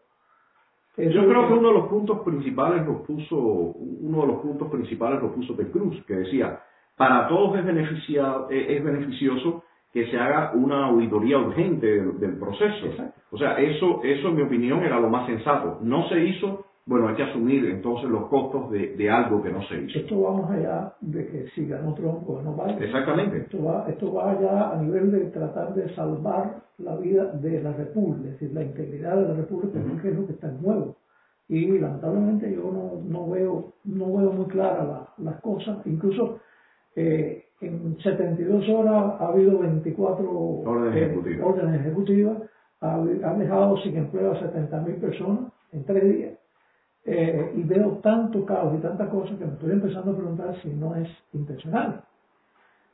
Eso 0.96 1.10
Yo 1.10 1.28
creo 1.28 1.48
que 1.48 1.54
uno 1.54 1.68
de 1.68 1.74
los 1.74 1.88
puntos 1.88 2.20
principales 2.20 2.86
lo 2.86 3.02
puso, 3.02 3.36
uno 3.36 4.22
de 4.22 4.26
los 4.28 4.36
puntos 4.40 4.70
principales 4.70 5.20
lo 5.20 5.32
puso 5.32 5.54
Ted 5.54 5.70
Cruz, 5.70 6.02
que 6.06 6.14
decía, 6.14 6.60
para 6.96 7.28
todos 7.28 7.58
es, 7.58 7.64
beneficiado, 7.64 8.48
es 8.50 8.82
beneficioso 8.82 9.62
que 9.92 10.10
se 10.10 10.18
haga 10.18 10.52
una 10.54 10.86
auditoría 10.86 11.38
urgente 11.38 11.86
del, 11.86 12.18
del 12.18 12.38
proceso. 12.38 12.86
Exacto. 12.86 13.20
O 13.30 13.38
sea, 13.38 13.58
eso, 13.58 14.00
eso 14.04 14.28
en 14.28 14.36
mi 14.36 14.42
opinión 14.42 14.82
era 14.82 14.98
lo 15.00 15.08
más 15.08 15.26
sensato. 15.26 15.78
No 15.82 16.08
se 16.08 16.24
hizo 16.24 16.66
bueno, 16.86 17.08
hay 17.08 17.16
que 17.16 17.24
asumir 17.24 17.66
entonces 17.66 18.08
los 18.08 18.28
costos 18.28 18.70
de, 18.70 18.94
de 18.94 19.10
algo 19.10 19.42
que 19.42 19.50
no 19.50 19.60
se 19.64 19.76
hizo. 19.82 19.98
Esto 19.98 20.22
va 20.22 20.40
más 20.40 20.50
allá 20.52 20.94
de 21.00 21.26
que 21.26 21.46
si 21.48 21.66
ganó 21.66 21.92
Trump 21.94 22.28
o 22.30 22.40
no 22.40 22.54
vaya. 22.54 22.78
Exactamente. 22.78 23.38
Esto 23.38 23.64
va, 23.64 23.86
esto 23.88 24.12
va 24.12 24.30
allá 24.30 24.70
a 24.70 24.80
nivel 24.80 25.10
de 25.10 25.24
tratar 25.26 25.74
de 25.74 25.92
salvar 25.96 26.62
la 26.78 26.96
vida 26.96 27.24
de 27.24 27.60
la 27.60 27.72
República, 27.72 28.28
es 28.28 28.32
decir, 28.34 28.54
la 28.54 28.62
integridad 28.62 29.16
de 29.16 29.28
la 29.28 29.34
República, 29.34 29.80
que 30.00 30.08
es 30.08 30.16
lo 30.16 30.26
que 30.28 30.34
está 30.34 30.48
en 30.48 30.58
juego. 30.58 30.96
Y 31.48 31.66
lamentablemente 31.78 32.54
yo 32.54 32.70
no, 32.70 33.02
no 33.04 33.30
veo 33.30 33.72
no 33.84 34.16
veo 34.16 34.32
muy 34.32 34.46
claras 34.46 35.08
las 35.18 35.40
cosas. 35.40 35.78
Incluso 35.86 36.38
eh, 36.94 37.46
en 37.60 37.98
72 38.00 38.68
horas 38.68 39.20
ha 39.20 39.26
habido 39.26 39.58
24 39.58 40.30
órdenes 40.30 40.96
eh, 40.96 41.04
ejecutivas. 41.06 41.46
órdenes 41.48 41.80
ejecutivas, 41.80 42.38
ha, 42.80 42.94
han 42.94 43.38
dejado 43.40 43.76
sin 43.78 43.96
empleo 43.96 44.32
a 44.32 44.40
70.000 44.40 45.00
personas 45.00 45.52
en 45.72 45.84
tres 45.84 46.16
días 46.16 46.45
eh, 47.08 47.52
y 47.54 47.62
veo 47.62 47.98
tanto 48.02 48.44
caos 48.44 48.74
y 48.74 48.82
tantas 48.82 49.08
cosas 49.08 49.38
que 49.38 49.44
me 49.44 49.52
estoy 49.52 49.70
empezando 49.70 50.10
a 50.10 50.16
preguntar 50.16 50.60
si 50.60 50.68
no 50.70 50.96
es 50.96 51.08
intencional. 51.32 52.02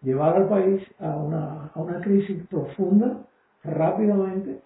Llevar 0.03 0.37
al 0.37 0.48
país 0.48 0.83
a 1.01 1.16
una, 1.16 1.70
a 1.75 1.81
una 1.81 2.01
crisis 2.03 2.46
profunda, 2.48 3.22
rápidamente, 3.64 4.61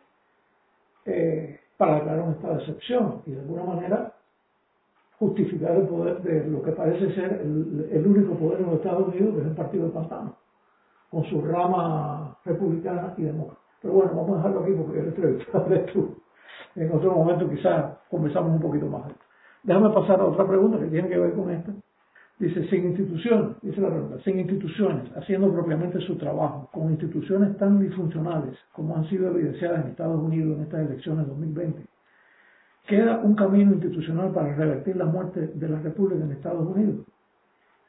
eh, 1.05 1.61
para 1.77 1.97
declarar 1.97 2.23
un 2.23 2.33
estado 2.33 2.55
de 2.55 2.61
excepción 2.61 3.23
y 3.27 3.33
de 3.33 3.41
alguna 3.41 3.63
manera 3.63 4.13
justificar 5.19 5.77
el 5.77 5.87
poder 5.87 6.21
de 6.23 6.49
lo 6.49 6.63
que 6.63 6.73
parece 6.73 7.15
ser 7.15 7.41
el, 7.43 8.07
único 8.07 8.35
poder 8.35 8.61
en 8.61 8.67
los 8.67 8.75
Estados 8.77 9.09
Unidos, 9.09 9.35
que 9.35 9.41
es 9.43 9.47
el 9.47 9.55
Partido 9.55 9.85
del 9.85 9.93
Pantano, 9.93 10.37
con 11.11 11.25
su 11.25 11.41
rama 11.43 12.37
republicana 12.45 13.15
y 13.17 13.23
demócrata. 13.23 13.61
Pero 13.81 13.95
bueno, 13.95 14.13
vamos 14.15 14.33
a 14.33 14.37
dejarlo 14.39 14.61
aquí 14.61 14.73
porque 14.73 14.99
el 14.99 15.07
entrevistado 15.07 15.67
eres 15.67 15.93
tú. 15.93 16.17
En 16.75 16.93
otro 16.93 17.13
momento 17.13 17.49
quizás 17.49 17.97
conversamos 18.11 18.53
un 18.53 18.61
poquito 18.61 18.87
más. 18.87 19.05
Déjame 19.67 19.91
pasar 19.91 20.21
a 20.21 20.27
otra 20.27 20.47
pregunta 20.47 20.79
que 20.79 20.87
tiene 20.87 21.09
que 21.09 21.19
ver 21.19 21.33
con 21.33 21.51
esta. 21.51 21.73
Dice, 22.39 22.69
sin 22.69 22.89
instituciones, 22.89 23.57
dice 23.63 23.81
la 23.81 23.89
pregunta, 23.89 24.19
sin 24.23 24.39
instituciones, 24.39 25.11
haciendo 25.17 25.53
propiamente 25.53 25.99
su 26.01 26.17
trabajo, 26.17 26.69
con 26.73 26.91
instituciones 26.91 27.57
tan 27.57 27.81
disfuncionales 27.81 28.57
como 28.73 28.95
han 28.95 29.09
sido 29.09 29.29
evidenciadas 29.31 29.85
en 29.85 29.91
Estados 29.91 30.23
Unidos 30.23 30.57
en 30.57 30.63
estas 30.65 30.87
elecciones 30.87 31.27
2020, 31.27 31.83
queda 32.87 33.21
un 33.21 33.35
camino 33.35 33.73
institucional 33.73 34.33
para 34.33 34.55
revertir 34.55 34.97
la 34.97 35.07
muerte 35.07 35.49
de 35.49 35.69
la 35.69 35.81
República 35.81 36.25
en 36.25 36.33
Estados 36.33 36.69
Unidos. 36.69 37.07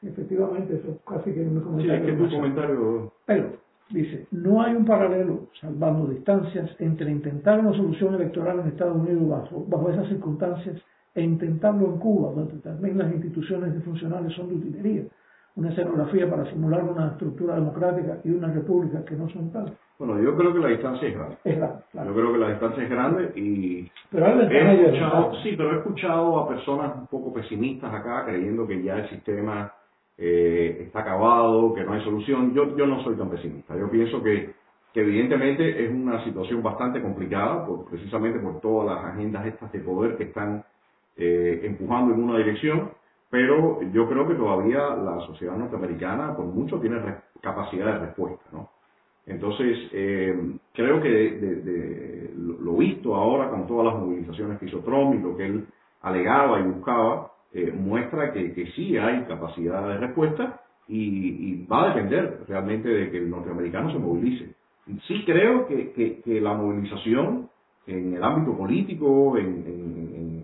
Efectivamente, 0.02 0.76
eso 0.76 0.98
casi 1.06 1.32
que 1.32 1.42
es 1.42 1.48
un 1.48 1.60
comentario. 1.60 2.04
Sí, 2.04 2.10
es 2.10 2.16
que 2.16 2.24
tu 2.24 2.36
comentario... 2.36 3.12
Pero, 3.26 3.52
dice, 3.90 4.26
no 4.32 4.62
hay 4.62 4.74
un 4.74 4.86
paralelo, 4.86 5.48
salvando 5.60 6.06
distancias, 6.06 6.74
entre 6.78 7.10
intentar 7.10 7.60
una 7.60 7.72
solución 7.72 8.14
electoral 8.14 8.60
en 8.60 8.68
Estados 8.68 8.96
Unidos 8.96 9.28
bajo, 9.28 9.64
bajo 9.68 9.90
esas 9.90 10.08
circunstancias 10.08 10.82
e 11.18 11.22
intentarlo 11.22 11.86
en 11.86 11.98
Cuba, 11.98 12.32
donde 12.32 12.58
también 12.58 12.96
las 12.96 13.12
instituciones 13.12 13.74
disfuncionales 13.74 14.32
son 14.34 14.48
de 14.48 14.54
utilería, 14.54 15.02
una 15.56 15.70
escenografía 15.70 16.30
para 16.30 16.48
simular 16.48 16.84
una 16.84 17.08
estructura 17.08 17.56
democrática 17.56 18.18
y 18.22 18.30
una 18.30 18.52
república 18.52 19.04
que 19.04 19.16
no 19.16 19.28
son 19.30 19.50
tal. 19.50 19.76
Bueno, 19.98 20.20
yo 20.22 20.36
creo 20.36 20.52
que 20.52 20.60
la 20.60 20.68
distancia 20.68 21.08
es 21.08 21.14
grande. 21.16 21.36
Es 21.42 21.56
grande, 21.56 21.82
Yo 21.92 22.14
creo 22.14 22.32
que 22.32 22.38
la 22.38 22.50
distancia 22.50 22.84
es 22.84 22.90
grande 22.90 23.32
y 23.34 23.90
pero 24.12 24.26
he 24.26 24.84
escuchado, 24.84 25.34
sí, 25.42 25.54
pero 25.56 25.72
he 25.72 25.78
escuchado 25.78 26.38
a 26.38 26.48
personas 26.48 26.96
un 26.96 27.06
poco 27.08 27.34
pesimistas 27.34 27.92
acá 27.92 28.24
creyendo 28.24 28.64
que 28.64 28.80
ya 28.80 28.98
el 28.98 29.10
sistema 29.10 29.72
eh, 30.16 30.84
está 30.86 31.00
acabado, 31.00 31.74
que 31.74 31.82
no 31.82 31.94
hay 31.94 32.04
solución. 32.04 32.54
Yo, 32.54 32.76
yo 32.76 32.86
no 32.86 33.02
soy 33.02 33.16
tan 33.16 33.28
pesimista. 33.28 33.76
Yo 33.76 33.90
pienso 33.90 34.22
que, 34.22 34.54
que 34.94 35.00
evidentemente 35.00 35.84
es 35.84 35.90
una 35.90 36.22
situación 36.22 36.62
bastante 36.62 37.02
complicada, 37.02 37.66
por, 37.66 37.90
precisamente 37.90 38.38
por 38.38 38.60
todas 38.60 38.94
las 38.94 39.12
agendas 39.12 39.46
estas 39.46 39.72
de 39.72 39.80
poder 39.80 40.16
que 40.16 40.24
están 40.24 40.62
eh, 41.18 41.60
empujando 41.64 42.14
en 42.14 42.22
una 42.22 42.38
dirección, 42.38 42.90
pero 43.28 43.82
yo 43.92 44.08
creo 44.08 44.26
que 44.26 44.34
todavía 44.34 44.78
la 44.96 45.20
sociedad 45.26 45.56
norteamericana 45.56 46.34
por 46.34 46.46
mucho 46.46 46.80
tiene 46.80 46.98
capacidad 47.42 47.86
de 47.86 48.06
respuesta, 48.06 48.44
¿no? 48.52 48.70
Entonces, 49.26 49.76
eh, 49.92 50.56
creo 50.72 51.02
que 51.02 52.30
lo 52.36 52.76
visto 52.76 53.14
ahora 53.14 53.50
con 53.50 53.66
todas 53.66 53.92
las 53.92 54.02
movilizaciones 54.02 54.58
que 54.58 54.66
hizo 54.66 54.78
Trump 54.78 55.14
y 55.14 55.18
lo 55.18 55.36
que 55.36 55.44
él 55.44 55.66
alegaba 56.00 56.60
y 56.60 56.62
buscaba, 56.62 57.32
eh, 57.52 57.72
muestra 57.72 58.32
que, 58.32 58.72
sí 58.74 58.96
hay 58.96 59.24
capacidad 59.24 59.86
de 59.88 59.98
respuesta 59.98 60.60
y, 60.86 61.66
va 61.66 61.84
a 61.84 61.94
depender 61.94 62.40
realmente 62.48 62.88
de 62.88 63.10
que 63.10 63.18
el 63.18 63.28
norteamericano 63.28 63.92
se 63.92 63.98
movilice. 63.98 64.54
Sí 65.06 65.22
creo 65.26 65.66
que, 65.66 66.22
la 66.40 66.54
movilización 66.54 67.50
en 67.86 68.14
el 68.14 68.24
ámbito 68.24 68.56
político, 68.56 69.36
en, 69.36 70.37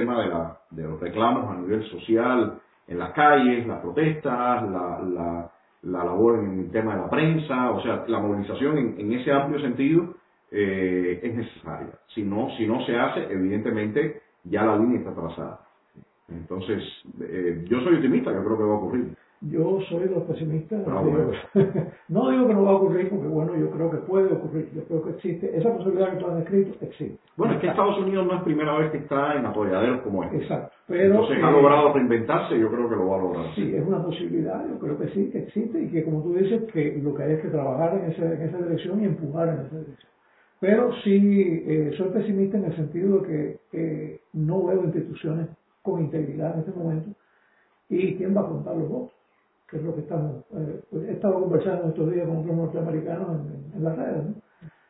tema 0.00 0.22
de, 0.22 0.28
la, 0.28 0.58
de, 0.70 0.82
los 0.82 1.00
reclamos 1.00 1.50
a 1.50 1.60
nivel 1.60 1.82
social, 1.90 2.58
en 2.88 2.98
las 2.98 3.12
calles, 3.12 3.66
las 3.66 3.80
protestas, 3.80 4.62
la, 4.70 5.00
la, 5.02 5.50
la 5.82 6.04
labor 6.04 6.38
en 6.40 6.60
el 6.60 6.70
tema 6.70 6.94
de 6.94 7.00
la 7.02 7.10
prensa, 7.10 7.70
o 7.70 7.82
sea, 7.82 8.04
la 8.06 8.20
movilización 8.20 8.78
en, 8.78 9.00
en 9.00 9.12
ese 9.12 9.32
amplio 9.32 9.60
sentido 9.60 10.14
eh, 10.50 11.20
es 11.22 11.34
necesaria. 11.34 11.92
Si 12.14 12.22
no, 12.22 12.48
si 12.56 12.66
no 12.66 12.84
se 12.86 12.96
hace, 12.96 13.24
evidentemente 13.32 14.22
ya 14.44 14.64
la 14.64 14.76
línea 14.76 15.00
está 15.00 15.14
trazada. 15.14 15.60
Entonces, 16.28 16.82
eh, 17.20 17.64
yo 17.68 17.80
soy 17.80 17.96
optimista, 17.96 18.32
yo 18.32 18.44
creo 18.44 18.56
que 18.56 18.64
va 18.64 18.74
a 18.74 18.78
ocurrir. 18.78 19.16
Yo 19.42 19.80
soy 19.88 20.08
de 20.08 20.14
los 20.14 20.24
pesimistas. 20.24 20.82
Ah, 20.86 21.02
bueno. 21.02 21.30
no 22.08 22.30
digo 22.30 22.46
que 22.46 22.54
no 22.54 22.64
va 22.64 22.70
a 22.70 22.74
ocurrir, 22.76 23.10
porque 23.10 23.28
bueno, 23.28 23.54
yo 23.56 23.70
creo 23.70 23.90
que 23.90 23.98
puede 23.98 24.32
ocurrir, 24.32 24.70
yo 24.74 24.84
creo 24.84 25.04
que 25.04 25.10
existe. 25.10 25.56
Esa 25.56 25.76
posibilidad 25.76 26.12
que 26.12 26.16
tú 26.16 26.26
has 26.26 26.36
descrito 26.36 26.84
existe. 26.84 27.18
Bueno, 27.36 27.54
es 27.54 27.60
que 27.60 27.68
Estados 27.68 27.98
Unidos 27.98 28.26
no 28.26 28.36
es 28.36 28.42
primera 28.42 28.78
vez 28.78 28.90
que 28.90 28.98
está 28.98 29.34
en 29.34 29.44
atolladeros 29.44 30.00
como 30.00 30.24
este. 30.24 30.38
Exacto. 30.38 30.72
Pero, 30.86 31.14
Entonces 31.14 31.44
ha 31.44 31.50
logrado 31.50 31.92
reinventarse, 31.92 32.58
yo 32.58 32.70
creo 32.70 32.88
que 32.88 32.96
lo 32.96 33.08
va 33.08 33.16
a 33.16 33.20
lograr. 33.20 33.54
Sí, 33.54 33.74
es 33.74 33.86
una 33.86 34.02
posibilidad, 34.02 34.66
yo 34.68 34.78
creo 34.78 34.98
que 34.98 35.08
sí, 35.08 35.30
que 35.30 35.40
existe 35.40 35.82
y 35.82 35.88
que 35.88 36.04
como 36.04 36.22
tú 36.22 36.34
dices, 36.34 36.62
que 36.72 36.98
lo 37.02 37.14
que 37.14 37.22
hay 37.22 37.32
es 37.32 37.42
que 37.42 37.48
trabajar 37.48 38.00
en 38.02 38.10
esa 38.10 38.58
dirección 38.58 39.02
y 39.02 39.04
empujar 39.04 39.48
en 39.48 39.66
esa 39.66 39.78
dirección. 39.78 40.16
Pero 40.60 40.90
sí 41.04 41.62
eh, 41.66 41.92
soy 41.96 42.08
pesimista 42.08 42.56
en 42.56 42.64
el 42.64 42.76
sentido 42.76 43.18
de 43.18 43.26
que 43.26 43.58
eh, 43.72 44.20
no 44.32 44.64
veo 44.64 44.84
instituciones 44.84 45.48
con 45.82 46.00
integridad 46.00 46.54
en 46.54 46.60
este 46.60 46.72
momento 46.72 47.10
y 47.88 48.16
quién 48.16 48.36
va 48.36 48.40
a 48.40 48.48
contar 48.48 48.76
los 48.76 48.88
votos, 48.88 49.15
que 49.68 49.76
es 49.78 49.82
lo 49.82 49.94
que 49.94 50.00
estamos, 50.02 50.44
eh, 50.54 50.80
he 51.08 51.12
estado 51.12 51.40
conversando 51.40 51.88
estos 51.88 52.12
días 52.12 52.26
con 52.28 52.38
otros 52.38 52.56
norteamericanos 52.56 53.28
en, 53.30 53.46
en, 53.54 53.72
en 53.76 53.84
las 53.84 53.96
redes. 53.96 54.24
¿no? 54.24 54.34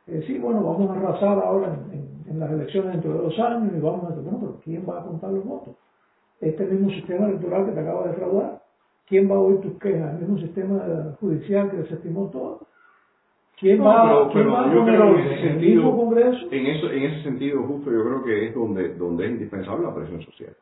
Eh, 0.08 0.22
sí, 0.26 0.38
bueno, 0.38 0.62
vamos 0.62 0.90
a 0.90 0.94
arrasar 0.94 1.38
ahora 1.38 1.76
en, 1.92 2.38
las 2.38 2.50
elecciones 2.50 2.92
dentro 2.92 3.12
de 3.14 3.18
dos 3.18 3.38
años 3.38 3.72
y 3.74 3.80
vamos 3.80 4.04
a 4.04 4.08
decir, 4.08 4.22
bueno, 4.24 4.38
pero 4.40 4.60
¿quién 4.62 4.84
va 4.88 5.00
a 5.00 5.04
contar 5.04 5.30
los 5.30 5.44
votos? 5.44 5.74
Este 6.40 6.64
mismo 6.66 6.90
sistema 6.90 7.28
electoral 7.28 7.64
que 7.66 7.72
te 7.72 7.80
acaba 7.80 8.02
de 8.02 8.08
defraudar, 8.10 8.62
¿quién 9.08 9.30
va 9.30 9.36
a 9.36 9.38
oír 9.40 9.60
tus 9.60 9.78
quejas? 9.78 10.12
El 10.14 10.20
mismo 10.20 10.38
sistema 10.38 11.16
judicial 11.20 11.70
que 11.70 11.78
desestimó 11.78 12.28
todo. 12.30 12.60
¿Quién 13.58 13.78
No, 13.78 13.84
va, 13.84 14.02
pero- 14.02 14.28
¿quién 14.32 14.44
pero 14.44 14.52
va 14.52 14.60
a 14.70 14.74
yo 14.74 14.84
creo 14.84 15.14
que 15.14 15.20
en 15.22 15.26
ese 15.28 15.34
¿El 15.46 15.48
sentido-? 15.52 16.12
En, 16.50 16.66
eso, 16.66 16.90
en 16.90 17.02
ese 17.04 17.22
sentido, 17.22 17.62
justo 17.62 17.90
yo 17.90 18.04
creo 18.04 18.22
que 18.24 18.48
es 18.48 18.54
donde, 18.54 18.94
donde 18.96 19.24
es 19.24 19.30
indispensable 19.32 19.86
la 19.86 19.94
presión 19.94 20.20
social. 20.22 20.54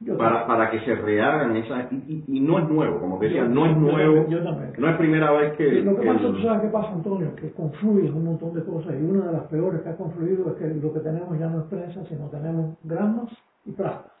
Yo 0.00 0.18
Para, 0.18 0.46
para 0.46 0.70
que 0.70 0.80
se 0.80 0.94
rehagan 0.96 1.56
esas... 1.56 1.92
Y, 1.92 1.96
y- 1.96 2.24
y 2.38 2.40
no 2.40 2.58
es 2.58 2.68
nuevo, 2.68 3.00
como 3.00 3.18
te 3.18 3.26
decía, 3.26 3.44
no 3.44 3.66
es 3.66 3.76
nuevo. 3.76 4.26
yo 4.28 4.42
también. 4.42 4.72
No 4.78 4.88
es 4.90 4.96
primera 4.96 5.30
vez 5.32 5.52
que... 5.56 5.70
lo 5.82 5.94
que 5.96 6.02
que 6.02 6.06
pasa, 6.08 6.26
el- 6.26 6.32
tú 6.34 6.42
sabes 6.42 6.62
qué 6.62 6.68
pasa, 6.68 6.92
Antonio, 6.92 7.34
que 7.36 7.52
confluyen 7.52 8.14
un 8.14 8.24
montón 8.24 8.54
de 8.54 8.64
cosas 8.64 8.94
y 9.00 9.02
una 9.04 9.26
de 9.26 9.32
las 9.32 9.42
peores 9.44 9.80
que 9.82 9.88
ha 9.90 9.96
confluido 9.96 10.50
es 10.50 10.56
que 10.56 10.66
lo 10.68 10.92
que 10.92 11.00
tenemos 11.00 11.38
ya 11.38 11.48
no 11.48 11.60
es 11.60 11.66
prensa, 11.66 12.04
sino 12.06 12.28
tenemos 12.30 12.76
gramas 12.84 13.30
y 13.64 13.72
plastas 13.72 14.12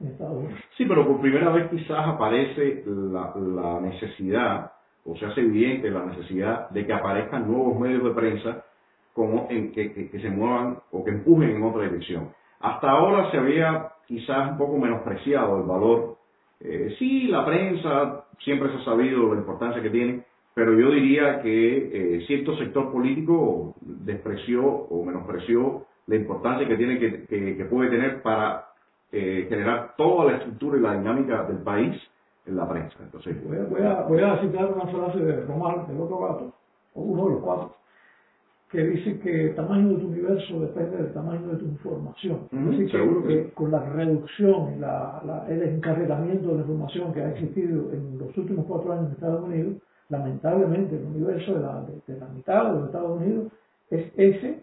en 0.00 0.08
Estados 0.08 0.38
Unidos. 0.38 0.60
Sí, 0.76 0.86
pero 0.86 1.06
por 1.06 1.20
primera 1.20 1.50
vez 1.50 1.70
quizás 1.70 2.06
aparece 2.08 2.84
la, 2.86 3.34
la 3.36 3.80
necesidad, 3.80 4.72
o 5.04 5.16
se 5.16 5.26
hace 5.26 5.42
evidente 5.42 5.90
la 5.90 6.06
necesidad 6.06 6.70
de 6.70 6.86
que 6.86 6.92
aparezcan 6.92 7.46
nuevos 7.50 7.78
medios 7.78 8.02
de 8.04 8.10
prensa 8.12 8.64
como 9.14 9.46
en 9.50 9.72
que, 9.72 9.92
que- 9.92 10.10
que 10.10 10.20
se 10.20 10.30
muevan 10.30 10.78
o 10.90 11.04
que 11.04 11.10
empujen 11.10 11.50
en 11.50 11.62
otra 11.62 11.82
dirección. 11.84 12.30
Hasta 12.60 12.90
ahora 12.90 13.30
se 13.30 13.38
había 13.38 13.91
quizás 14.06 14.50
un 14.52 14.58
poco 14.58 14.78
menospreciado 14.78 15.56
el 15.58 15.64
valor. 15.64 16.16
Eh, 16.60 16.94
sí, 16.98 17.28
la 17.28 17.44
prensa 17.44 18.24
siempre 18.40 18.70
se 18.70 18.76
ha 18.76 18.84
sabido 18.84 19.34
la 19.34 19.40
importancia 19.40 19.82
que 19.82 19.90
tiene, 19.90 20.22
pero 20.54 20.78
yo 20.78 20.90
diría 20.90 21.40
que 21.42 22.16
eh, 22.18 22.24
cierto 22.26 22.56
sector 22.56 22.92
político 22.92 23.74
despreció 23.80 24.64
o 24.64 25.04
menospreció 25.04 25.86
la 26.06 26.16
importancia 26.16 26.66
que 26.68 26.76
tiene 26.76 26.98
que, 26.98 27.24
que- 27.26 27.56
que 27.56 27.64
puede 27.66 27.90
tener 27.90 28.22
para 28.22 28.66
eh, 29.12 29.46
generar 29.48 29.94
toda 29.96 30.24
la 30.30 30.36
estructura 30.38 30.78
y 30.78 30.80
la 30.80 30.94
dinámica 30.98 31.44
del 31.44 31.58
país 31.58 31.94
en 32.46 32.56
la 32.56 32.68
prensa. 32.68 32.96
Entonces, 33.00 33.36
Voy 33.46 33.56
a, 33.56 33.62
voy, 33.64 33.82
a, 33.82 34.02
voy 34.02 34.20
a 34.22 34.38
citar 34.40 34.72
una 34.72 34.86
frase 34.86 35.18
de 35.20 35.44
Román, 35.46 35.86
el 35.90 36.00
otro 36.00 36.18
gato, 36.18 36.52
o 36.94 37.00
uno 37.02 37.24
de 37.26 37.30
los 37.34 37.40
cuatro, 37.42 37.74
que 38.72 38.82
dice 38.84 39.18
que 39.20 39.48
el 39.50 39.54
tamaño 39.54 39.90
de 39.90 39.96
tu 39.96 40.06
universo 40.08 40.60
depende 40.60 40.96
del 40.96 41.12
tamaño 41.12 41.46
de 41.48 41.56
tu 41.58 41.66
información. 41.66 42.38
Decir, 42.50 42.90
seguro 42.90 43.22
que, 43.22 43.28
que 43.28 43.42
que 43.44 43.50
con 43.52 43.70
la 43.70 43.84
reducción 43.90 44.74
y 44.76 44.80
la, 44.80 45.22
la- 45.26 45.46
el 45.48 45.62
encarrilamiento 45.62 46.48
de 46.48 46.54
la 46.54 46.60
información 46.62 47.12
que 47.12 47.20
ha 47.20 47.30
existido 47.32 47.92
en 47.92 48.18
los 48.18 48.36
últimos 48.36 48.64
cuatro 48.66 48.92
años 48.92 49.06
en 49.08 49.12
Estados 49.12 49.44
Unidos, 49.44 49.74
lamentablemente 50.08 50.96
el 50.96 51.04
universo 51.04 51.54
de 51.54 51.60
la, 51.60 51.82
de, 51.82 52.12
de 52.14 52.18
la 52.20 52.28
mitad 52.28 52.64
de 52.72 52.78
los 52.78 52.86
Estados 52.86 53.20
Unidos 53.20 53.52
es 53.90 54.06
ese 54.16 54.62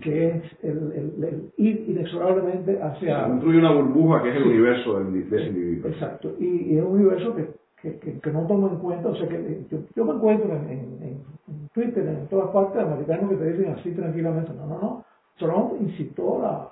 que 0.00 0.28
es 0.28 0.42
el, 0.62 1.50
ir 1.56 1.84
inexorablemente 1.88 2.80
hacia... 2.80 3.24
Se 3.24 3.28
construye 3.30 3.58
una 3.58 3.72
burbuja 3.72 4.22
que 4.22 4.30
es 4.30 4.36
el 4.36 4.44
universo 4.44 4.98
del, 5.00 5.28
de 5.28 5.36
ese 5.36 5.48
individuo. 5.48 5.90
Exacto, 5.90 6.36
y, 6.38 6.76
es 6.76 6.84
un 6.84 6.92
universo 6.92 7.34
que, 7.34 7.48
que, 7.82 8.30
no 8.32 8.46
tomo 8.46 8.68
en 8.68 8.76
cuenta, 8.76 9.08
o 9.08 9.16
sea 9.16 9.28
que 9.28 9.64
yo, 9.94 10.04
me 10.04 10.12
encuentro 10.12 10.54
en, 10.54 10.68
en, 10.68 11.68
Twitter, 11.72 12.06
en 12.06 12.26
todas 12.28 12.50
partes 12.50 12.82
americanos 12.82 13.30
que 13.30 13.36
te 13.36 13.52
dicen 13.52 13.72
así 13.72 13.92
tranquilamente, 13.92 14.52
no, 14.52 14.66
no, 14.66 14.80
no, 14.80 15.04
Trump 15.38 15.74
incitó 15.80 16.40
la, 16.42 16.68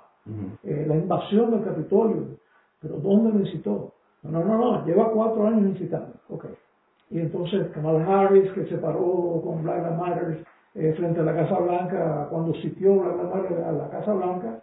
eh, 0.63 0.85
la 0.87 0.95
invasión 0.95 1.51
del 1.51 1.63
Capitolio, 1.63 2.27
pero 2.81 2.97
¿dónde 2.97 3.31
lo 3.31 3.39
incitó? 3.39 3.93
No, 4.23 4.43
no, 4.43 4.57
no, 4.57 4.85
lleva 4.85 5.11
cuatro 5.11 5.47
años 5.47 5.69
incitando, 5.71 6.13
ok. 6.29 6.45
Y 7.09 7.19
entonces 7.19 7.69
Kamala 7.69 8.05
Harris, 8.05 8.51
que 8.51 8.65
se 8.65 8.77
paró 8.77 9.41
con 9.43 9.63
Black 9.63 9.77
Lives 9.77 9.97
Matter 9.97 10.45
eh, 10.75 10.93
frente 10.95 11.19
a 11.21 11.23
la 11.23 11.35
Casa 11.35 11.57
Blanca, 11.59 12.27
cuando 12.29 12.53
sitió 12.55 12.99
Black 12.99 13.15
Lives 13.15 13.33
Matter 13.33 13.63
a 13.63 13.71
la 13.71 13.89
Casa 13.89 14.13
Blanca, 14.13 14.61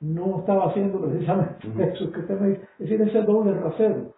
no 0.00 0.40
estaba 0.40 0.66
haciendo 0.66 1.00
precisamente 1.00 1.66
eso 1.92 2.12
que 2.12 2.20
usted 2.20 2.40
me 2.40 2.48
dice. 2.48 2.62
Es 2.78 2.90
decir, 2.90 3.02
ese 3.02 3.22
doble 3.22 3.54
rasero 3.54 4.14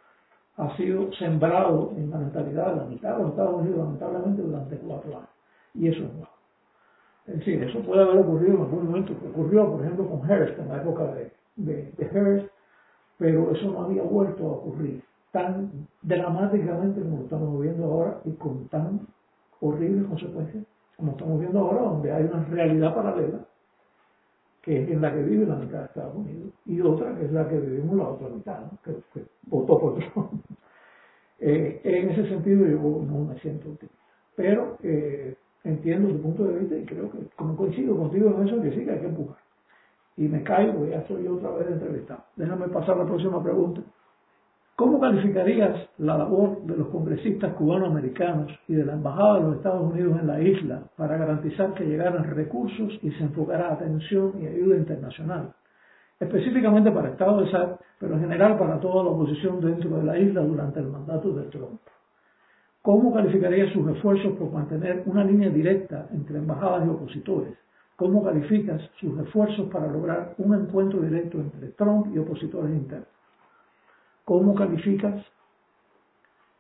ha 0.57 0.77
sido 0.77 1.13
sembrado 1.15 1.93
en 1.97 2.11
la 2.11 2.19
mentalidad 2.19 2.73
de 2.73 2.77
la 2.77 2.85
mitad 2.85 3.17
de 3.17 3.29
Estados 3.29 3.61
Unidos, 3.61 3.79
lamentablemente, 3.79 4.43
durante 4.43 4.77
cuatro 4.79 5.17
años. 5.17 5.29
Y 5.75 5.89
eso 5.89 6.05
es 6.05 6.15
malo. 6.15 6.29
Es 7.27 7.39
decir, 7.39 7.63
eso 7.63 7.81
puede 7.81 8.03
haber 8.03 8.19
ocurrido 8.19 8.55
en 8.57 8.63
algún 8.63 8.87
momento. 8.87 9.13
Ocurrió, 9.31 9.71
por 9.71 9.83
ejemplo, 9.83 10.09
con 10.09 10.31
Hearst 10.31 10.59
en 10.59 10.69
la 10.69 10.77
época 10.77 11.05
de, 11.15 11.33
de, 11.57 11.93
de 11.97 12.05
Hearst, 12.07 12.49
pero 13.19 13.51
eso 13.51 13.71
no 13.71 13.83
había 13.83 14.03
vuelto 14.03 14.47
a 14.47 14.53
ocurrir 14.53 15.03
tan 15.33 15.71
dramáticamente 16.03 17.01
como 17.01 17.19
lo 17.19 17.25
estamos 17.25 17.61
viendo 17.61 17.85
ahora 17.85 18.21
y 18.25 18.33
con 18.33 18.69
tan 18.69 19.01
horribles 19.61 20.07
consecuencias 20.07 20.65
como 20.97 21.13
estamos 21.13 21.41
viendo 21.41 21.61
ahora, 21.61 21.83
donde 21.83 22.11
hay 22.11 22.25
una 22.25 22.45
realidad 22.45 22.95
paralela 22.95 23.41
que 24.67 24.83
es 24.83 25.01
la 25.01 25.15
que 25.15 25.23
vive 25.23 25.47
la 25.47 25.55
mitad 25.55 25.79
de 25.79 25.85
Estados 25.85 26.17
Unidos 26.17 26.53
y 26.67 26.81
otra 26.81 27.17
que 27.17 27.27
es 27.27 27.33
la 27.33 27.49
que 27.49 27.57
vivimos 27.57 27.97
la 27.97 28.09
otra 28.09 28.29
mitad, 28.29 28.65
que, 28.83 28.97
votó 29.47 29.79
por 29.79 29.99
Trump. 29.99 30.33
Eh, 31.39 31.83
en 31.85 32.09
ese 32.09 32.31
sentido 32.31 32.67
yo 32.67 32.79
no 32.79 33.27
me 33.27 33.39
siento 33.41 33.69
optimista, 33.69 34.03
pero 34.35 34.79
eh, 34.83 35.37
entiendo 35.65 36.09
su 36.09 36.23
punto 36.23 36.45
de 36.45 36.61
vista 36.61 36.79
y 36.79 36.87
creo 36.87 37.11
que 37.11 37.19
como 37.37 37.55
coincido 37.55 37.95
contigo 37.95 38.31
en 38.31 38.49
eso 38.49 38.63
que 38.63 38.71
sí 38.71 38.87
que 38.87 38.91
hay 38.91 39.01
que 39.01 39.09
empujar. 39.09 39.37
Y 40.17 40.29
me 40.29 40.43
caigo, 40.43 40.87
ya 40.87 41.01
estoy 41.01 41.29
otra 41.29 41.51
vez 41.51 41.69
entrevistado. 41.69 42.25
Déjame 42.37 42.69
pasar 42.69 42.97
la 42.97 43.05
próxima 43.05 43.43
pregunta. 43.43 43.83
¿Cómo 44.77 45.01
calificarías 45.01 45.89
la 45.97 46.19
labor 46.19 46.61
de 46.65 46.77
los 46.77 46.89
congresistas 46.89 47.55
cubanoamericanos 47.55 48.53
y 48.69 48.75
de 48.75 48.85
la 48.85 48.93
Embajada 48.93 49.37
de 49.37 49.41
los 49.41 49.57
Estados 49.57 49.91
Unidos 49.91 50.21
en 50.21 50.27
la 50.27 50.39
isla 50.39 50.83
para 50.99 51.17
garantizar 51.17 51.73
que 51.73 51.87
llegaran 51.87 52.25
recursos 52.25 52.93
y 53.01 53.11
se 53.13 53.23
enfocara 53.23 53.73
atención 53.73 54.35
y 54.39 54.47
ayuda 54.47 54.77
internacional? 54.77 55.55
Específicamente 56.21 56.91
para 56.91 57.09
Estado 57.09 57.41
de 57.41 57.51
SAC, 57.51 57.81
pero 57.99 58.17
en 58.17 58.21
general 58.21 58.59
para 58.59 58.79
toda 58.79 59.03
la 59.03 59.11
oposición 59.13 59.63
dentro 59.63 59.97
de 59.97 60.05
la 60.05 60.19
isla 60.19 60.43
durante 60.43 60.81
el 60.81 60.89
mandato 60.89 61.33
de 61.33 61.45
Trump. 61.45 61.81
¿Cómo 62.83 63.15
calificarías 63.15 63.73
sus 63.73 63.89
esfuerzos 63.89 64.35
por 64.35 64.53
mantener 64.53 65.05
una 65.07 65.25
línea 65.25 65.49
directa 65.49 66.07
entre 66.13 66.37
embajadas 66.37 66.87
y 66.87 66.91
opositores? 66.91 67.55
¿Cómo 67.97 68.23
calificas 68.23 68.83
sus 69.01 69.19
esfuerzos 69.21 69.71
para 69.71 69.87
lograr 69.87 70.35
un 70.37 70.55
encuentro 70.55 71.01
directo 71.01 71.39
entre 71.39 71.69
Trump 71.69 72.15
y 72.15 72.19
opositores 72.19 72.77
internos? 72.77 73.16
¿Cómo 74.27 74.55
calificas 74.57 75.25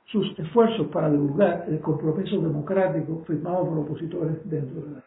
sus 0.04 0.38
esfuerzos 0.38 0.86
para 0.86 1.10
divulgar 1.10 1.66
el 1.68 1.80
compromiso 1.80 2.40
democrático 2.40 3.24
firmado 3.26 3.68
por 3.68 3.78
opositores 3.78 4.38
dentro 4.48 4.82
de 4.82 4.90
la 4.92 5.02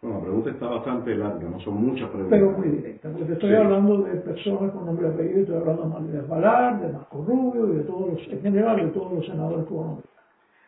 bueno, 0.00 0.18
la 0.18 0.24
pregunta 0.24 0.50
está 0.50 0.66
bastante 0.66 1.14
larga, 1.14 1.48
no 1.48 1.60
son 1.60 1.74
muchas 1.74 2.08
preguntas. 2.08 2.36
Pero 2.36 2.50
muy 2.50 2.68
directa, 2.70 3.08
porque 3.12 3.34
estoy 3.34 3.54
hablando 3.54 3.98
de 3.98 4.16
personas 4.16 4.72
con 4.72 4.86
nombre 4.86 5.06
y 5.06 5.10
apellido, 5.12 5.40
estoy 5.42 5.56
hablando 5.58 5.82
de 5.82 5.88
Manuel 5.90 6.22
Balar, 6.22 6.80
de 6.80 6.92
Marco 6.92 7.24
Rubio 7.24 7.72
y 7.72 7.76
de 7.76 7.84
todos 7.84 8.10
los, 8.10 8.28
en 8.28 8.42
general 8.42 8.76
de 8.78 8.88
todos 8.88 9.12
los 9.12 9.26
senadores 9.26 9.64
cubanos. 9.66 10.00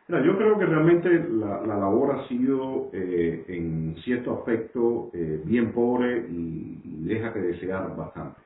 Mira, 0.07 0.25
yo 0.25 0.37
creo 0.37 0.57
que 0.57 0.67
realmente 0.67 1.09
la, 1.31 1.67
labor 1.67 2.15
ha 2.15 2.29
sido 2.29 2.91
eh, 2.93 3.45
en 3.49 3.97
cierto 4.05 4.35
aspecto 4.35 5.11
eh, 5.13 5.43
bien 5.45 5.73
pobre 5.73 6.29
y, 6.31 6.81
y, 6.85 7.05
deja 7.05 7.33
que 7.33 7.41
desear 7.41 7.97
bastante. 7.97 8.41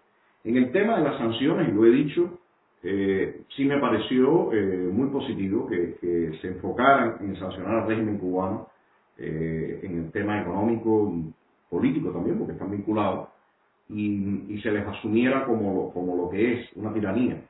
En 0.45 0.57
el 0.57 0.73
tema 0.73 0.97
de 0.97 1.05
las 1.05 1.19
sanciones, 1.19 1.69
y 1.69 1.73
lo 1.73 1.85
he 1.85 1.91
dicho, 1.91 2.39
eh, 2.83 3.43
sí 3.57 3.65
me 3.65 3.79
pareció 3.79 4.53
eh, 4.53 4.89
muy 4.93 5.09
positivo 5.09 5.67
que, 5.67 5.97
se 6.41 6.49
enfocaran 6.49 7.17
en 7.21 7.37
sancionar 7.37 7.81
al 7.81 7.89
régimen 7.89 8.19
cubano 8.19 8.69
eh, 9.17 9.81
en 9.83 9.99
el 9.99 10.13
tema 10.13 10.41
económico 10.41 11.13
y 11.13 11.33
político 11.69 12.11
también, 12.11 12.39
porque 12.39 12.53
están 12.53 12.71
vinculados, 12.71 13.29
y, 13.89 14.61
se 14.63 14.71
les 14.71 14.87
asumiera 14.87 15.45
como, 15.45 15.93
como 15.93 16.17
lo 16.17 16.31
que 16.31 16.55
es, 16.55 16.77
una 16.77 16.93
tiranía. 16.93 17.43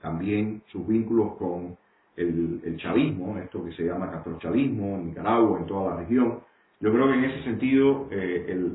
también 0.00 0.62
sus 0.72 0.86
vínculos 0.86 1.36
con 1.36 1.76
el, 2.16 2.76
chavismo, 2.78 3.38
esto 3.38 3.64
que 3.64 3.72
se 3.72 3.84
llama 3.84 4.10
castrochavismo 4.10 4.96
en 4.96 5.06
Nicaragua, 5.08 5.58
en 5.60 5.66
toda 5.66 5.90
la 5.90 5.96
región. 6.00 6.40
Yo 6.80 6.92
creo 6.92 7.06
que 7.08 7.14
en 7.14 7.24
ese 7.24 7.42
sentido 7.44 8.08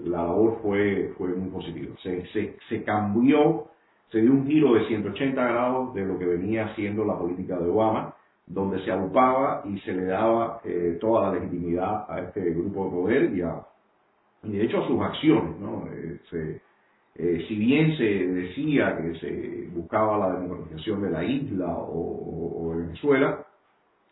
la 0.05 0.23
labor 0.23 0.59
fue, 0.61 1.13
fue 1.17 1.29
muy 1.29 1.49
positiva. 1.49 1.95
Se, 2.03 2.25
se, 2.27 2.57
se 2.69 2.83
cambió 2.83 3.71
se 4.11 4.21
dio 4.21 4.31
un 4.31 4.45
giro 4.45 4.73
de 4.73 4.85
180 4.87 5.41
grados 5.41 5.93
de 5.93 6.05
lo 6.05 6.19
que 6.19 6.25
venía 6.25 6.75
siendo 6.75 7.05
la 7.05 7.17
política 7.17 7.57
de 7.57 7.69
Obama, 7.69 8.13
donde 8.45 8.83
se 8.83 8.91
agrupaba 8.91 9.61
y 9.65 9.79
se 9.79 9.93
le 9.93 10.05
daba 10.05 10.59
eh, 10.65 10.97
toda 10.99 11.27
la 11.27 11.39
legitimidad 11.39 12.05
a 12.09 12.19
este 12.19 12.41
grupo 12.51 12.85
de 12.85 12.91
poder 12.91 13.37
y, 13.37 13.41
a, 13.41 13.61
de 14.43 14.63
hecho 14.63 14.83
a 14.83 14.87
sus 14.87 15.01
acciones. 15.01 15.57
¿no? 15.59 15.87
Eh, 15.93 16.59
eh, 17.15 17.45
si 17.47 17.55
bien 17.55 17.97
se 17.97 18.03
decía 18.03 18.97
que 18.97 19.19
se 19.19 19.69
buscaba 19.73 20.17
la 20.17 20.39
democratización 20.39 21.03
de 21.03 21.09
la 21.09 21.23
isla 21.23 21.67
o, 21.69 22.73
Venezuela, 22.75 23.45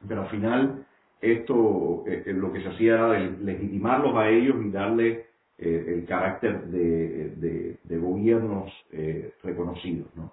pero 0.07 0.21
al 0.21 0.29
final 0.29 0.85
esto 1.21 2.03
lo 2.25 2.53
que 2.53 2.61
se 2.61 2.69
hacía 2.69 2.93
era 2.93 3.19
legitimarlos 3.19 4.15
a 4.15 4.29
ellos 4.29 4.55
y 4.63 4.69
darle 4.69 5.28
eh, 5.61 5.93
el 5.93 6.05
carácter 6.05 6.67
de, 6.67 7.77
de, 7.83 7.97
gobiernos 7.97 8.71
eh, 8.93 9.33
reconocidos. 9.43 10.07
¿no? 10.15 10.31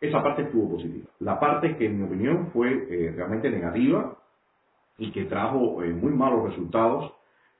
esa 0.00 0.22
parte 0.22 0.42
estuvo 0.42 0.70
positiva. 0.70 1.06
La 1.20 1.38
parte 1.38 1.76
que 1.76 1.86
en 1.86 1.98
mi 1.98 2.06
opinión 2.06 2.50
fue 2.52 2.86
eh, 2.88 3.12
realmente 3.14 3.50
negativa 3.50 4.16
y 4.96 5.12
que 5.12 5.26
trajo 5.26 5.80
muy 5.80 6.12
malos 6.12 6.48
resultados 6.48 7.12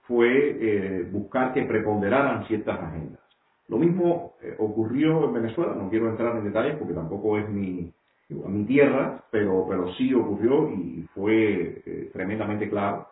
fue 0.03 1.07
buscar 1.13 1.53
que 1.53 1.63
preponderaran 1.65 2.47
ciertas 2.47 2.81
agendas. 2.81 3.21
Lo 3.69 3.77
mismo 3.77 4.33
ocurrió 4.59 5.27
en 5.27 5.35
Venezuela, 5.35 5.75
no 5.75 5.91
quiero 5.91 6.09
entrar 6.09 6.37
en 6.37 6.45
detalles 6.45 6.77
porque 6.79 6.95
tampoco 6.95 7.39
es 7.39 7.49
mi, 7.49 7.93
mi 8.31 8.65
tierra, 8.65 9.23
pero, 9.31 9.67
pero 9.69 9.93
sí 9.95 10.13
ocurrió 10.15 10.71
y 10.71 11.07
fue 11.15 12.11
tremendamente 12.13 12.69
claro 12.71 13.07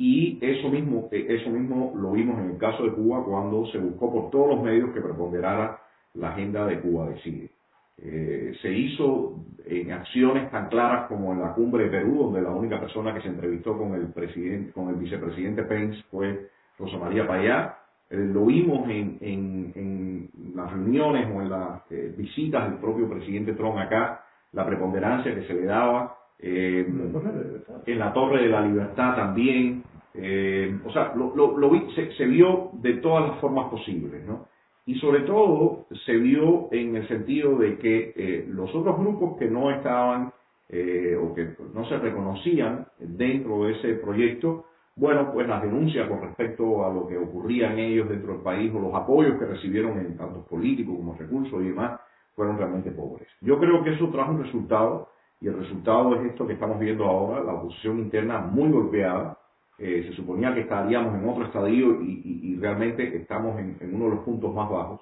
y 0.00 0.38
eso 0.40 0.70
mismo, 0.70 1.10
eh, 1.12 1.26
eso 1.28 1.50
mismo 1.50 1.92
lo 1.94 2.12
vimos 2.12 2.38
en 2.38 2.52
el 2.52 2.56
caso 2.56 2.84
de 2.84 2.92
Cuba 2.92 3.22
cuando 3.22 3.66
se 3.66 3.76
buscó 3.76 4.10
por 4.10 4.30
todos 4.30 4.48
los 4.48 4.62
medios 4.62 4.94
que 4.94 5.00
preponderara 5.02 5.78
la 6.14 6.30
agenda 6.30 6.64
de 6.64 6.80
Cuba 6.80 7.10
Decide. 7.10 7.50
Eh, 7.98 8.54
se 8.62 8.72
hizo 8.72 9.44
en 9.66 9.92
acciones 9.92 10.50
tan 10.50 10.70
claras 10.70 11.06
como 11.06 11.34
en 11.34 11.42
la 11.42 11.52
cumbre 11.52 11.84
de 11.84 11.90
Perú, 11.90 12.16
donde 12.16 12.40
la 12.40 12.48
única 12.48 12.80
persona 12.80 13.12
que 13.12 13.20
se 13.20 13.28
entrevistó 13.28 13.76
con 13.76 13.94
el 13.94 14.06
presidente, 14.06 14.72
con 14.72 14.88
el 14.88 14.94
vicepresidente 14.94 15.64
Pence 15.64 16.02
fue 16.10 16.48
Rosa 16.78 16.96
María 16.96 17.26
Payá. 17.26 17.76
Eh, 18.08 18.16
lo 18.16 18.46
vimos 18.46 18.88
en, 18.88 19.18
en, 19.20 20.30
las 20.54 20.72
reuniones 20.72 21.28
o 21.30 21.42
en 21.42 21.50
las 21.50 21.82
visitas 22.16 22.70
del 22.70 22.78
propio 22.78 23.06
presidente 23.06 23.52
Trump 23.52 23.76
acá, 23.76 24.24
la 24.52 24.64
preponderancia 24.64 25.34
que 25.34 25.46
se 25.46 25.52
le 25.52 25.66
daba. 25.66 26.16
En 26.42 27.98
la 27.98 28.12
Torre 28.12 28.42
de 28.42 28.48
la 28.48 28.62
Libertad 28.62 29.16
también, 29.16 29.82
eh, 30.14 30.78
o 30.84 30.90
sea, 30.92 31.12
lo, 31.14 31.34
lo, 31.34 31.70
se, 31.94 32.26
vio 32.26 32.70
de 32.74 32.94
todas 32.94 33.28
las 33.28 33.40
formas 33.40 33.70
posibles, 33.70 34.24
¿no? 34.26 34.46
Y 34.86 34.94
sobre 34.96 35.20
todo 35.20 35.86
se 36.04 36.16
vio 36.16 36.68
en 36.72 36.96
el 36.96 37.06
sentido 37.06 37.58
de 37.58 37.78
que 37.78 38.12
eh, 38.16 38.46
los 38.48 38.74
otros 38.74 38.98
grupos 38.98 39.38
que 39.38 39.48
no 39.48 39.70
estaban 39.70 40.32
eh, 40.68 41.16
o 41.20 41.34
que 41.34 41.50
no 41.74 41.84
se 41.88 41.98
reconocían 41.98 42.86
dentro 42.98 43.64
de 43.64 43.72
ese 43.72 43.94
proyecto, 43.94 44.64
bueno, 44.96 45.30
pues 45.32 45.46
las 45.46 45.62
denuncias 45.62 46.08
con 46.08 46.22
respecto 46.22 46.84
a 46.84 46.92
lo 46.92 47.06
que 47.06 47.16
ocurría 47.16 47.72
en 47.72 47.78
ellos 47.78 48.08
dentro 48.08 48.32
del 48.32 48.42
país 48.42 48.72
o 48.74 48.80
los 48.80 48.94
apoyos 48.94 49.38
que 49.38 49.46
recibieron 49.46 49.98
en 49.98 50.16
tanto 50.16 50.44
políticos 50.46 50.96
como 50.96 51.14
recursos 51.14 51.62
y 51.62 51.68
demás, 51.68 52.00
fueron 52.34 52.58
realmente 52.58 52.90
pobres. 52.90 53.28
Yo 53.42 53.58
creo 53.58 53.84
que 53.84 53.94
eso 53.94 54.08
trajo 54.08 54.32
un 54.32 54.42
resultado 54.42 55.08
y 55.40 55.48
el 55.48 55.58
resultado 55.58 56.14
es 56.16 56.30
esto 56.30 56.46
que 56.46 56.52
estamos 56.52 56.78
viendo 56.78 57.06
ahora, 57.06 57.42
la 57.42 57.54
oposición 57.54 57.98
interna 57.98 58.38
muy 58.38 58.70
golpeada, 58.70 59.38
eh, 59.78 60.04
se 60.06 60.12
suponía 60.14 60.54
que 60.54 60.60
estaríamos 60.60 61.14
en 61.14 61.26
otro 61.26 61.46
estadio 61.46 62.02
y, 62.02 62.58
realmente 62.60 63.16
estamos 63.16 63.58
en, 63.58 63.78
uno 63.94 64.04
de 64.04 64.10
los 64.16 64.24
puntos 64.24 64.54
más 64.54 64.68
bajos. 64.68 65.00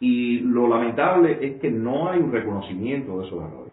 Y 0.00 0.40
lo 0.40 0.68
lamentable 0.68 1.38
es 1.40 1.58
que 1.60 1.70
no 1.70 2.10
hay 2.10 2.20
un 2.20 2.30
reconocimiento 2.30 3.18
de 3.18 3.26
esos 3.26 3.42
errores. 3.42 3.72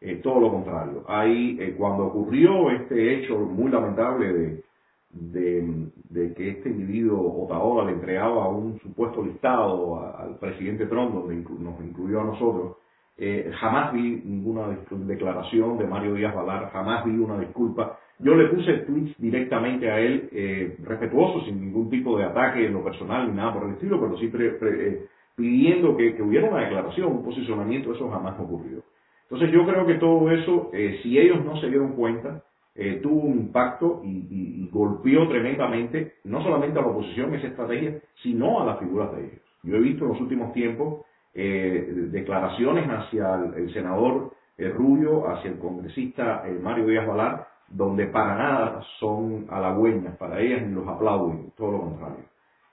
Eh, 0.00 0.16
todo 0.22 0.40
lo 0.40 0.50
contrario. 0.50 1.04
Hay, 1.06 1.58
eh, 1.60 1.74
cuando 1.76 2.06
ocurrió 2.06 2.70
este 2.70 3.18
hecho 3.18 3.38
muy 3.38 3.70
lamentable 3.70 4.32
de, 4.32 4.64
de, 5.10 6.34
que 6.34 6.50
este 6.50 6.70
individuo 6.70 7.44
Otaola 7.44 7.84
le 7.84 7.92
entregaba 7.92 8.48
un 8.48 8.78
supuesto 8.80 9.22
listado 9.22 10.16
al 10.16 10.38
presidente 10.38 10.86
Trump, 10.86 11.12
donde 11.12 11.34
nos 11.58 11.78
incluyó 11.80 12.22
a 12.22 12.24
nosotros, 12.24 12.76
eh, 13.18 13.50
jamás 13.58 13.92
vi 13.92 14.22
ninguna 14.24 14.68
declaración 14.90 15.76
de 15.78 15.86
Mario 15.86 16.14
Díaz 16.14 16.34
Valar, 16.34 16.70
jamás 16.70 17.04
vi 17.04 17.12
una 17.12 17.38
disculpa. 17.38 17.98
Yo 18.20 18.34
le 18.34 18.48
puse 18.48 18.72
tweets 18.78 19.14
directamente 19.18 19.90
a 19.90 20.00
él, 20.00 20.28
eh, 20.32 20.76
respetuoso, 20.82 21.44
sin 21.44 21.60
ningún 21.60 21.90
tipo 21.90 22.16
de 22.16 22.24
ataque 22.24 22.66
en 22.66 22.72
lo 22.72 22.82
personal 22.82 23.28
ni 23.28 23.36
nada 23.36 23.54
por 23.54 23.64
el 23.64 23.74
estilo, 23.74 24.00
pero 24.00 24.16
sí 24.18 24.30
eh, 24.32 25.06
pidiendo 25.36 25.96
que, 25.96 26.20
hubiera 26.22 26.48
una 26.48 26.62
declaración, 26.62 27.12
un 27.12 27.24
posicionamiento, 27.24 27.92
eso 27.92 28.10
jamás 28.10 28.38
ocurrió. 28.40 28.82
Entonces 29.24 29.52
yo 29.52 29.66
creo 29.66 29.86
que 29.86 29.94
todo 29.94 30.30
eso, 30.30 30.70
si 31.02 31.18
ellos 31.18 31.44
no 31.44 31.60
se 31.60 31.68
dieron 31.68 31.92
cuenta, 31.92 32.42
eh, 32.80 33.00
tuvo 33.02 33.22
un 33.22 33.38
impacto 33.38 34.02
y, 34.04 34.68
golpeó 34.70 35.26
tremendamente 35.28 36.18
no 36.24 36.40
solamente 36.42 36.78
a 36.78 36.82
la 36.82 36.88
oposición 36.88 37.34
esa 37.34 37.48
estrategia, 37.48 37.98
sino 38.22 38.60
a 38.60 38.66
las 38.66 38.78
figuras 38.78 39.10
de 39.16 39.24
ellos. 39.24 39.40
Yo 39.64 39.76
he 39.76 39.80
visto 39.80 40.04
en 40.04 40.10
los 40.10 40.20
últimos 40.20 40.52
tiempos 40.52 41.04
eh, 41.40 42.08
declaraciones 42.10 42.88
hacia 42.88 43.34
el, 43.56 43.72
senador 43.72 44.32
eh, 44.56 44.68
Rubio, 44.70 45.28
hacia 45.30 45.52
el 45.52 45.58
congresista 45.58 46.42
Mario 46.60 46.86
Díaz 46.86 47.06
Valar, 47.06 47.46
donde 47.68 48.06
para 48.06 48.36
nada 48.36 48.82
son 48.98 49.46
halagüeñas, 49.48 50.16
para 50.16 50.40
ellas 50.40 50.66
ni 50.66 50.74
los 50.74 50.88
aplauden, 50.88 51.52
todo 51.56 51.72
lo 51.72 51.80
contrario. 51.80 52.24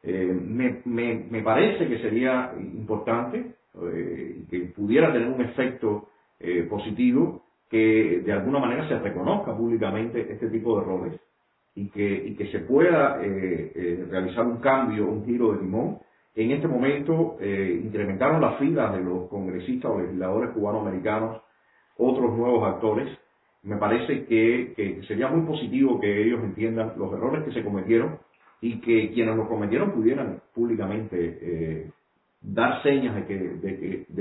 Me, 0.04 0.82
me, 0.86 1.26
me, 1.32 1.42
parece 1.42 1.88
que 1.88 2.00
sería 2.00 2.54
importante 2.60 3.56
que 4.50 4.72
pudiera 4.76 5.12
tener 5.12 5.28
un 5.28 5.42
efecto 5.42 6.10
positivo 6.70 7.44
que 7.70 8.22
de 8.24 8.32
alguna 8.32 8.60
manera 8.60 8.88
se 8.88 9.00
reconozca 9.00 9.56
públicamente 9.56 10.32
este 10.32 10.48
tipo 10.50 10.78
de 10.78 10.84
errores 10.84 11.22
y 11.76 11.90
que, 11.90 12.28
y 12.28 12.36
que 12.36 12.48
se 12.52 12.60
pueda 12.60 13.22
eh, 13.22 13.72
eh, 13.76 14.08
realizar 14.10 14.46
un 14.46 14.58
cambio, 14.58 15.10
un 15.10 15.26
giro 15.26 15.54
de 15.54 15.62
limón. 15.62 16.00
En 16.36 16.52
este 16.52 16.68
momento 16.68 17.38
eh, 17.40 17.82
incrementaron 17.84 18.42
las 18.42 18.60
filas 18.60 18.94
de 18.94 19.02
los 19.02 19.30
congresistas 19.30 19.92
o 19.92 20.00
legisladores 20.00 20.52
cubanoamericanos, 20.52 21.42
otros 21.98 22.38
nuevos 22.38 22.68
actores. 22.68 23.08
Me 23.64 23.78
parece 23.78 24.26
que, 24.26 25.02
sería 25.08 25.30
muy 25.30 25.48
positivo 25.48 26.00
que 26.00 26.24
ellos 26.24 26.44
entiendan 26.44 26.94
los 26.98 27.12
errores 27.14 27.44
que 27.46 27.54
se 27.54 27.64
cometieron 27.64 28.20
y 28.62 28.80
que 28.82 29.12
quienes 29.12 29.36
los 29.36 29.48
cometieron 29.48 29.92
pudieran 29.92 30.42
públicamente 30.54 31.92
dar 32.42 32.84
señas 32.84 33.16
de 33.16 33.26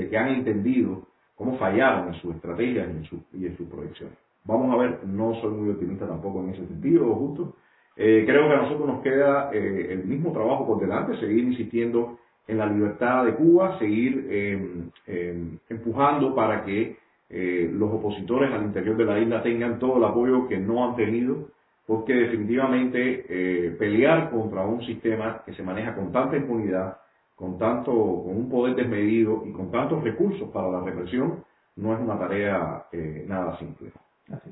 que, 0.09 0.17
han 0.17 0.29
entendido 0.29 1.07
cómo 1.35 1.57
fallaron 1.57 2.13
en 2.13 2.21
su 2.21 2.31
estrategia 2.31 2.85
y 2.85 2.89
en 2.89 3.03
su, 3.05 3.23
y 3.33 3.45
en 3.45 3.57
su 3.57 3.69
proyección. 3.69 4.09
Vamos 4.45 4.73
a 4.73 4.77
ver, 4.77 5.05
no 5.05 5.33
soy 5.41 5.51
muy 5.51 5.69
optimista 5.71 6.07
tampoco 6.07 6.41
en 6.41 6.51
ese 6.51 6.67
sentido, 6.67 7.13
justo. 7.15 7.55
Eh, 7.97 8.23
creo 8.25 8.47
que 8.47 8.53
a 8.53 8.61
nosotros 8.61 8.87
nos 8.87 9.01
queda 9.01 9.49
eh, 9.53 9.87
el 9.91 10.05
mismo 10.05 10.31
trabajo 10.33 10.67
por 10.67 10.79
delante, 10.79 11.17
seguir 11.17 11.45
insistiendo 11.45 12.17
en 12.47 12.57
la 12.57 12.65
libertad 12.65 13.25
de 13.25 13.33
Cuba, 13.35 13.79
seguir 13.79 14.27
em, 14.29 14.89
em, 15.07 15.57
empujando 15.69 16.35
para 16.35 16.63
que 16.63 16.97
eh, 17.29 17.69
los 17.73 17.91
opositores 17.91 18.51
al 18.51 18.63
interior 18.63 18.97
de 18.97 19.05
la 19.05 19.19
isla 19.19 19.41
tengan 19.41 19.79
todo 19.79 19.97
el 19.97 20.03
apoyo 20.03 20.47
que 20.47 20.57
no 20.57 20.85
han 20.85 20.95
tenido, 20.95 21.49
porque 21.87 22.13
definitivamente 22.13 23.75
pelear 23.77 24.31
contra 24.31 24.65
un 24.65 24.83
sistema 24.85 25.43
que 25.45 25.53
se 25.53 25.61
maneja 25.61 25.93
con 25.93 26.11
tanta 26.11 26.35
impunidad, 26.35 26.97
con 27.35 27.59
tanto, 27.59 27.91
con 27.91 28.37
un 28.37 28.49
poder 28.49 28.75
desmedido 28.75 29.43
y 29.45 29.51
con 29.51 29.69
tantos 29.69 30.03
recursos 30.03 30.49
para 30.49 30.69
la 30.69 30.81
represión, 30.81 31.43
no 31.75 31.93
es 31.93 31.99
una 31.99 32.17
tarea 32.17 32.85
eh, 32.91 33.25
nada 33.27 33.57
simple. 33.59 33.91
Así 34.31 34.49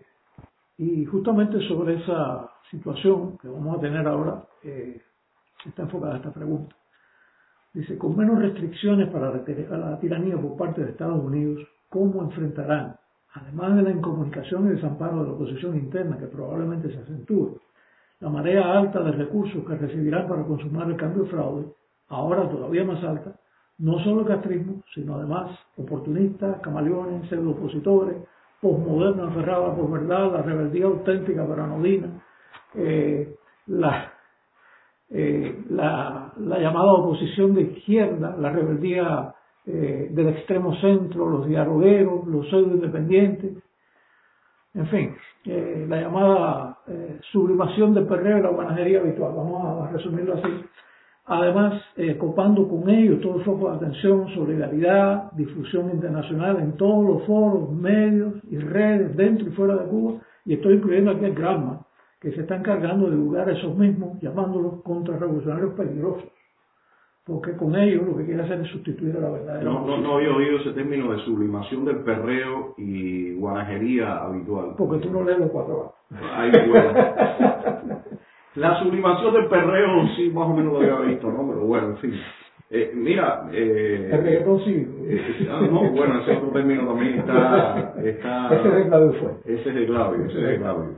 Y 0.77 1.05
justamente 1.05 1.59
sobre 1.67 1.95
esa 1.95 2.49
situación 2.71 3.37
que 3.37 3.47
vamos 3.47 3.77
a 3.77 3.81
tener 3.81 4.07
ahora, 4.07 4.43
eh, 4.63 5.01
está 5.65 5.83
enfocada 5.83 6.17
esta 6.17 6.31
pregunta. 6.31 6.75
Dice, 7.73 7.97
con 7.97 8.15
menos 8.15 8.39
restricciones 8.39 9.09
para 9.09 9.31
la 9.31 9.99
tiranía 9.99 10.37
por 10.37 10.57
parte 10.57 10.83
de 10.83 10.91
Estados 10.91 11.23
Unidos, 11.23 11.67
¿cómo 11.89 12.21
enfrentarán, 12.21 12.95
además 13.33 13.75
de 13.75 13.81
la 13.83 13.91
incomunicación 13.91 14.67
y 14.67 14.75
desamparo 14.75 15.21
de 15.21 15.27
la 15.29 15.33
oposición 15.33 15.75
interna 15.77 16.17
que 16.17 16.27
probablemente 16.27 16.91
se 16.91 16.99
acentúe, 16.99 17.59
la 18.19 18.29
marea 18.29 18.77
alta 18.77 19.01
de 19.03 19.11
recursos 19.11 19.65
que 19.65 19.75
recibirán 19.75 20.27
para 20.27 20.43
consumar 20.43 20.89
el 20.89 20.97
cambio 20.97 21.25
fraude 21.25 21.65
ahora 22.09 22.47
todavía 22.49 22.83
más 22.83 23.03
alta, 23.03 23.35
no 23.79 23.99
solo 24.03 24.21
el 24.21 24.27
castrismo, 24.27 24.83
sino 24.93 25.15
además 25.15 25.57
oportunistas, 25.77 26.61
camaleones, 26.61 27.27
pseudo-opositores, 27.27 28.17
posmodernos 28.17 28.42
aferrados 28.63 29.77
por 29.77 29.91
verdad, 29.91 30.31
la 30.31 30.41
rebeldía 30.41 30.85
auténtica 30.85 31.45
pero 31.47 31.63
anodina, 31.63 32.21
eh, 32.75 33.35
eh, 35.09 35.63
la, 35.69 36.33
la, 36.37 36.59
llamada 36.59 36.93
oposición 36.93 37.53
de 37.53 37.61
izquierda, 37.61 38.35
la 38.39 38.51
rebeldía 38.51 39.33
eh, 39.65 40.07
del 40.11 40.29
extremo 40.29 40.75
centro, 40.77 41.29
los 41.29 41.47
dialogueros, 41.47 42.25
los 42.27 42.47
pseudo-independientes, 42.49 43.63
en 44.75 44.87
fin, 44.87 45.15
la 45.87 46.01
llamada 46.01 46.79
sublimación 47.31 47.93
del 47.93 48.07
perreo 48.07 48.39
y 48.39 48.41
la 48.41 48.49
guanajería 48.49 49.01
habitual, 49.01 49.33
vamos 49.35 49.87
a 49.87 49.91
resumirlo 49.91 50.33
así, 50.33 50.65
Además, 51.25 51.81
eh, 51.95 52.17
copando 52.17 52.67
con 52.67 52.89
ellos 52.89 53.21
todo 53.21 53.37
el 53.37 53.45
foco 53.45 53.69
de 53.69 53.77
atención, 53.77 54.27
solidaridad, 54.35 55.31
difusión 55.31 55.89
internacional 55.91 56.59
en 56.59 56.73
todos 56.73 57.05
los 57.05 57.25
foros, 57.25 57.71
medios 57.71 58.33
y 58.49 58.57
redes 58.57 59.15
dentro 59.15 59.47
y 59.47 59.51
fuera 59.51 59.75
de 59.77 59.87
Cuba, 59.87 60.21
y 60.43 60.55
estoy 60.55 60.75
incluyendo 60.75 61.11
aquí 61.11 61.23
el 61.23 61.33
Granma, 61.33 61.85
que 62.19 62.31
se 62.33 62.41
está 62.41 62.57
encargando 62.57 63.09
de 63.09 63.15
divulgar 63.15 63.49
esos 63.49 63.77
mismos, 63.77 64.19
llamándolos 64.21 64.81
contrarrevolucionarios 64.83 65.73
peligrosos, 65.75 66.25
porque 67.25 67.55
con 67.55 67.73
ellos 67.77 68.05
lo 68.05 68.17
que 68.17 68.25
quiere 68.25 68.43
hacer 68.43 68.59
es 68.59 68.67
sustituir 68.67 69.15
a 69.15 69.21
la 69.21 69.29
verdad. 69.29 69.61
No, 69.61 69.85
no, 69.85 69.97
no 69.97 70.15
había 70.15 70.35
oído 70.35 70.57
ese 70.59 70.73
término 70.73 71.13
de 71.13 71.19
sublimación 71.19 71.85
del 71.85 71.99
perreo 71.99 72.75
y 72.77 73.35
guanajería 73.35 74.17
habitual. 74.17 74.75
Porque 74.77 74.97
tú 74.97 75.09
no 75.09 75.23
lees 75.23 75.39
los 75.39 75.51
cuatro 75.51 75.93
Ahí, 76.35 76.51
bueno. 76.67 76.91
La 78.55 78.79
sublimación 78.79 79.33
del 79.33 79.47
perreo 79.47 80.07
sí 80.15 80.29
más 80.29 80.47
o 80.47 80.53
menos 80.53 80.73
lo 80.73 80.79
había 80.79 81.09
visto, 81.11 81.31
¿no? 81.31 81.47
Pero 81.47 81.61
bueno, 81.61 81.87
en 81.89 81.97
fin. 81.97 82.13
Eh, 82.69 82.91
mira, 82.93 83.47
eh, 83.51 84.09
el 84.11 84.23
reggaetón 84.23 84.63
sí. 84.63 84.87
Eh, 85.07 85.47
ah, 85.51 85.61
no, 85.69 85.89
bueno, 85.91 86.21
ese 86.21 86.37
otro 86.37 86.49
término 86.49 86.87
también 86.87 87.19
está... 87.19 87.93
está 88.03 88.55
ese 88.55 88.67
es 88.67 88.75
de 88.75 88.87
Claudio 88.87 89.13
fue. 89.13 89.53
Ese 89.53 89.69
es 89.69 89.75
de 89.75 89.85
Claudio, 89.85 90.25
ese 90.25 90.39
es 90.39 90.47
de 90.47 90.57
Claudio. 90.57 90.89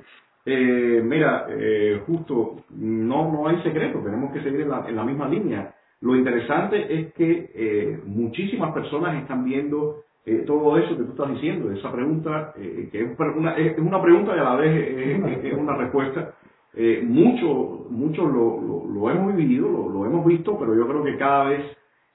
Eh, 0.45 1.01
mira, 1.03 1.47
eh, 1.49 2.01
justo, 2.05 2.57
no, 2.69 3.31
no 3.31 3.47
hay 3.47 3.61
secreto, 3.63 3.99
tenemos 3.99 4.31
que 4.31 4.41
seguir 4.41 4.61
en 4.61 4.69
la, 4.69 4.85
en 4.87 4.95
la 4.95 5.03
misma 5.03 5.27
línea. 5.27 5.73
Lo 6.01 6.15
interesante 6.15 6.93
es 6.93 7.13
que 7.13 7.51
eh, 7.55 7.99
muchísimas 8.05 8.73
personas 8.73 9.15
están 9.21 9.43
viendo 9.43 10.03
eh, 10.25 10.43
todo 10.45 10.77
eso 10.77 10.95
que 10.95 11.03
tú 11.03 11.11
estás 11.11 11.29
diciendo, 11.29 11.71
esa 11.71 11.91
pregunta, 11.91 12.53
eh, 12.57 12.89
que 12.91 13.01
es 13.01 13.19
una, 13.35 13.55
es 13.57 13.77
una 13.77 14.01
pregunta 14.01 14.35
y 14.35 14.39
a 14.39 14.43
la 14.43 14.55
vez 14.55 15.23
es 15.43 15.53
una 15.57 15.75
respuesta 15.77 16.33
eh, 16.75 17.01
mucho, 17.03 17.87
mucho 17.89 18.25
lo, 18.25 18.85
lo, 18.85 19.09
hemos 19.09 19.35
vivido, 19.35 19.67
lo, 19.69 20.05
hemos 20.05 20.25
visto, 20.25 20.57
pero 20.59 20.75
yo 20.75 20.87
creo 20.87 21.03
que 21.03 21.17
cada 21.17 21.45
vez 21.45 21.61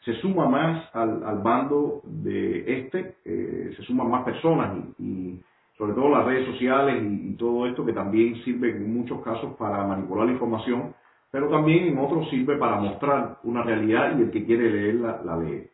se 0.04 0.14
suma 0.20 0.48
más 0.48 0.94
al, 0.94 1.40
bando 1.42 2.02
de 2.04 2.80
este, 2.80 3.16
eh, 3.24 3.72
se 3.76 3.82
suman 3.84 4.11
más 4.11 4.24
personas 4.24 4.76
y, 4.98 5.40
sobre 5.78 5.94
todo 5.94 6.11
las 6.11 6.26
redes 6.26 6.46
sociales 6.46 7.02
y, 7.02 7.32
todo 7.36 7.66
esto 7.66 7.86
que 7.86 7.94
también 7.94 8.36
sirve 8.44 8.70
en 8.70 8.92
muchos 8.92 9.22
casos 9.22 9.54
para 9.56 9.86
manipular 9.86 10.26
la 10.26 10.32
información, 10.32 10.94
pero 11.30 11.48
también 11.48 11.86
en 11.86 11.96
otros 11.96 12.28
sirve 12.28 12.56
para 12.58 12.76
mostrar 12.76 13.38
una 13.44 13.62
realidad 13.62 14.18
y 14.18 14.22
el 14.22 14.30
que 14.30 14.44
quiere 14.44 14.70
leerla 14.70 15.22
la 15.24 15.38
lee. 15.38 15.70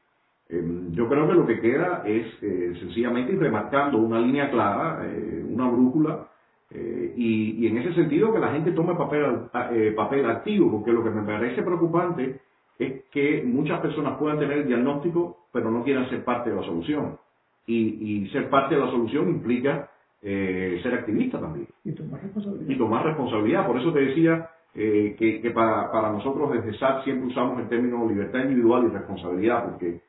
Em, 0.49 0.93
yo 0.93 1.09
creo 1.09 1.27
que 1.27 1.35
lo 1.35 1.45
que 1.45 1.61
queda 1.61 2.03
es 2.07 2.25
eh, 2.41 2.73
sencillamente 2.79 3.33
ir 3.33 3.41
remarcando 3.41 3.99
una 3.99 4.21
línea 4.21 4.49
clara, 4.49 5.05
eh, 5.05 5.45
una 5.49 5.69
brújula, 5.69 6.29
eh, 6.71 7.15
y, 7.17 7.67
en 7.67 7.79
ese 7.79 7.95
sentido 7.95 8.33
que 8.33 8.41
la 8.41 8.53
gente 8.53 8.73
tome 8.73 8.95
papel, 8.95 9.25
eh, 9.73 9.93
papel 9.97 10.29
activo, 10.29 10.71
porque 10.71 10.93
lo 10.93 11.05
que 11.05 11.11
me 11.11 11.23
parece 11.23 11.63
preocupante 11.63 12.41
es 12.79 13.05
que 13.11 13.43
muchas 13.45 13.81
personas 13.81 14.19
puedan 14.19 14.39
tener 14.39 14.59
el 14.59 14.67
diagnóstico, 14.67 15.47
pero 15.53 15.71
no 15.71 15.85
quieran 15.85 16.09
ser 16.11 16.25
parte 16.25 16.51
de 16.51 16.57
la 16.57 16.63
solución. 16.63 17.19
Y, 17.69 18.29
ser 18.29 18.49
parte 18.49 18.75
de 18.75 18.81
la 18.81 18.91
solución 18.91 19.29
implica 19.29 19.91
eh, 20.23 20.79
ser 20.83 20.95
activista 20.95 21.41
también. 21.41 21.67
Y 21.85 21.93
tomar 21.93 22.23
responsabilidad. 22.23 22.71
Y 22.71 22.79
tomar 22.79 23.05
responsabilidad. 23.05 23.67
Por 23.67 23.81
eso 23.81 23.93
te 23.93 24.01
decía 24.01 24.51
que, 24.73 25.41
que 25.43 25.51
para, 25.53 25.91
para, 25.91 26.13
nosotros 26.13 26.53
desde 26.53 26.79
SAT 26.79 27.05
siempre 27.05 27.29
usamos 27.29 27.59
el 27.61 27.69
término 27.69 28.07
libertad 28.09 28.41
individual 28.41 28.85
y 28.85 28.89
responsabilidad, 28.95 29.65
porque 29.65 30.01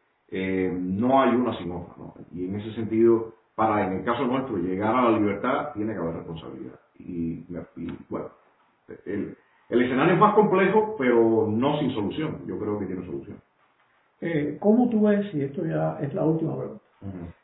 no 0.80 1.22
hay 1.22 1.36
una 1.36 1.58
sin 1.58 1.72
otra. 1.72 1.94
¿no? 1.98 2.14
Y 2.34 2.46
en 2.46 2.60
ese 2.60 2.74
sentido 2.74 3.34
para, 3.58 3.88
en 3.88 3.94
el 3.94 4.04
caso 4.06 4.24
nuestro, 4.24 4.56
llegar 4.58 4.96
a 4.96 5.10
la 5.10 5.18
libertad, 5.18 5.74
tiene 5.74 5.94
que 5.94 6.00
haber 6.00 6.18
responsabilidad. 6.18 6.80
Y, 7.00 7.44
bueno, 8.08 8.30
el, 9.04 9.36
escenario 9.68 10.14
es 10.14 10.20
más 10.20 10.36
complejo, 10.36 10.96
pero 10.96 11.48
no 11.50 11.80
sin 11.80 11.92
solución. 11.92 12.44
Yo 12.46 12.60
creo 12.60 12.78
que 12.78 12.86
tiene 12.86 13.04
solución. 13.04 13.42
Eh, 14.22 14.58
¿Cómo 14.60 14.88
tú 14.90 15.08
ves, 15.08 15.34
y 15.34 15.42
esto 15.42 15.66
ya 15.66 15.98
es 16.00 16.14
la 16.14 16.24
última 16.24 16.56
pregunta, 16.56 16.84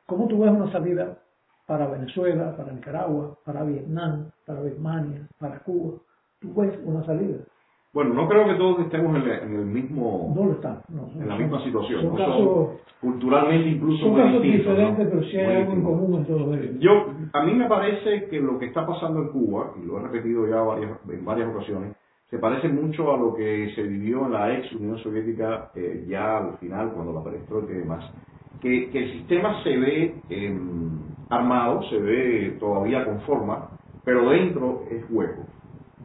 cómo 0.06 0.28
tú 0.28 0.40
ves 0.40 0.52
una 0.52 0.72
salida 0.72 1.18
para 1.66 1.88
Venezuela, 1.88 2.56
para 2.56 2.74
Nicaragua, 2.74 3.36
para 3.44 3.64
Vietnam, 3.64 4.30
para 4.46 4.62
Birmania, 4.62 5.28
para 5.40 5.60
Cuba, 5.62 5.98
tú 6.40 6.54
ves 6.54 6.78
una 6.84 7.04
salida. 7.08 7.40
Bueno, 7.94 8.14
no 8.16 8.28
creo 8.28 8.46
que 8.48 8.56
todos 8.56 8.80
estemos 8.80 9.16
en, 9.16 9.30
en 9.30 9.56
el 9.56 9.66
mismo, 9.66 10.34
No 10.36 10.46
lo 10.46 10.52
están. 10.54 10.82
No, 10.90 11.10
en 11.14 11.28
la 11.28 11.36
son- 11.36 11.44
misma 11.44 11.64
situación. 11.64 12.02
Son 12.02 12.10
¿no? 12.12 12.18
casos, 12.18 12.70
culturalmente 13.00 13.70
incluso 13.70 14.02
son 14.06 14.12
muy 14.14 14.22
casos 14.22 14.42
distintos, 14.42 14.68
¿no? 14.68 14.74
diferentes, 14.74 15.08
pero 15.10 15.24
sí 15.24 15.38
hay 15.38 15.56
algo 15.62 15.74
en 15.74 15.84
común 15.84 16.14
en 16.16 16.26
todos 16.26 16.58
ellos. 16.58 16.80
Yo, 16.80 17.14
a 17.34 17.44
mí 17.44 17.54
me 17.54 17.68
parece 17.68 18.26
que 18.30 18.40
lo 18.40 18.58
que 18.58 18.66
está 18.66 18.86
pasando 18.88 19.22
en 19.22 19.28
Cuba, 19.30 19.74
y 19.82 19.86
lo 19.86 20.00
he 20.00 20.04
repetido 20.04 20.48
ya 20.48 20.62
varias, 20.62 20.92
en 21.08 21.24
varias 21.26 21.50
ocasiones, 21.50 21.96
se 22.32 22.40
parece 22.40 22.68
mucho 22.68 23.14
a 23.14 23.18
lo 23.18 23.36
que 23.36 23.72
se 23.76 23.84
vivió 23.84 24.26
en 24.26 24.32
la 24.34 24.58
ex 24.58 24.74
Unión 24.74 24.98
Soviética 24.98 25.70
eh, 25.76 26.06
ya 26.08 26.38
al 26.40 26.58
final, 26.58 26.92
cuando 26.94 27.14
la 27.14 27.24
perestroika 27.24 27.72
y 27.74 27.78
demás. 27.78 28.04
Que, 28.60 28.90
que 28.90 29.04
el 29.04 29.12
sistema 29.20 29.62
se 29.62 29.78
ve 29.78 30.24
em, 30.30 31.00
armado, 31.30 31.84
se 31.90 31.98
ve 32.00 32.58
todavía 32.60 33.06
con 33.06 33.22
forma, 33.22 33.70
pero 34.04 34.30
dentro 34.32 34.82
es 34.90 35.04
hueco. 35.12 35.44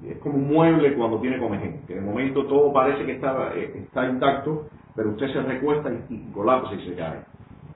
Es 0.03 0.19
como 0.19 0.37
un 0.37 0.49
mueble 0.49 0.95
cuando 0.97 1.21
tiene 1.21 1.39
comején, 1.41 1.87
que 1.87 1.95
de 1.97 2.01
momento 2.03 2.47
todo 2.47 2.73
parece 2.73 3.07
que 3.07 3.13
está, 3.15 3.55
eh, 3.57 3.73
está 3.77 4.09
intacto, 4.09 4.69
pero 4.95 5.11
usted 5.11 5.29
se 5.33 5.43
recuesta 5.43 5.91
y, 6.11 6.31
colapsa 6.33 6.75
y 6.75 6.87
se 6.87 6.97
cae. 6.97 7.25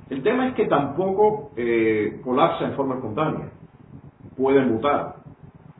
El 0.08 0.22
tema 0.22 0.48
es 0.48 0.54
que 0.54 0.66
tampoco 0.66 1.52
eh, 1.56 2.20
colapsa 2.24 2.66
en 2.66 2.74
forma 2.76 2.96
espontánea, 2.96 3.54
puede 4.36 4.64
mutar. 4.66 5.24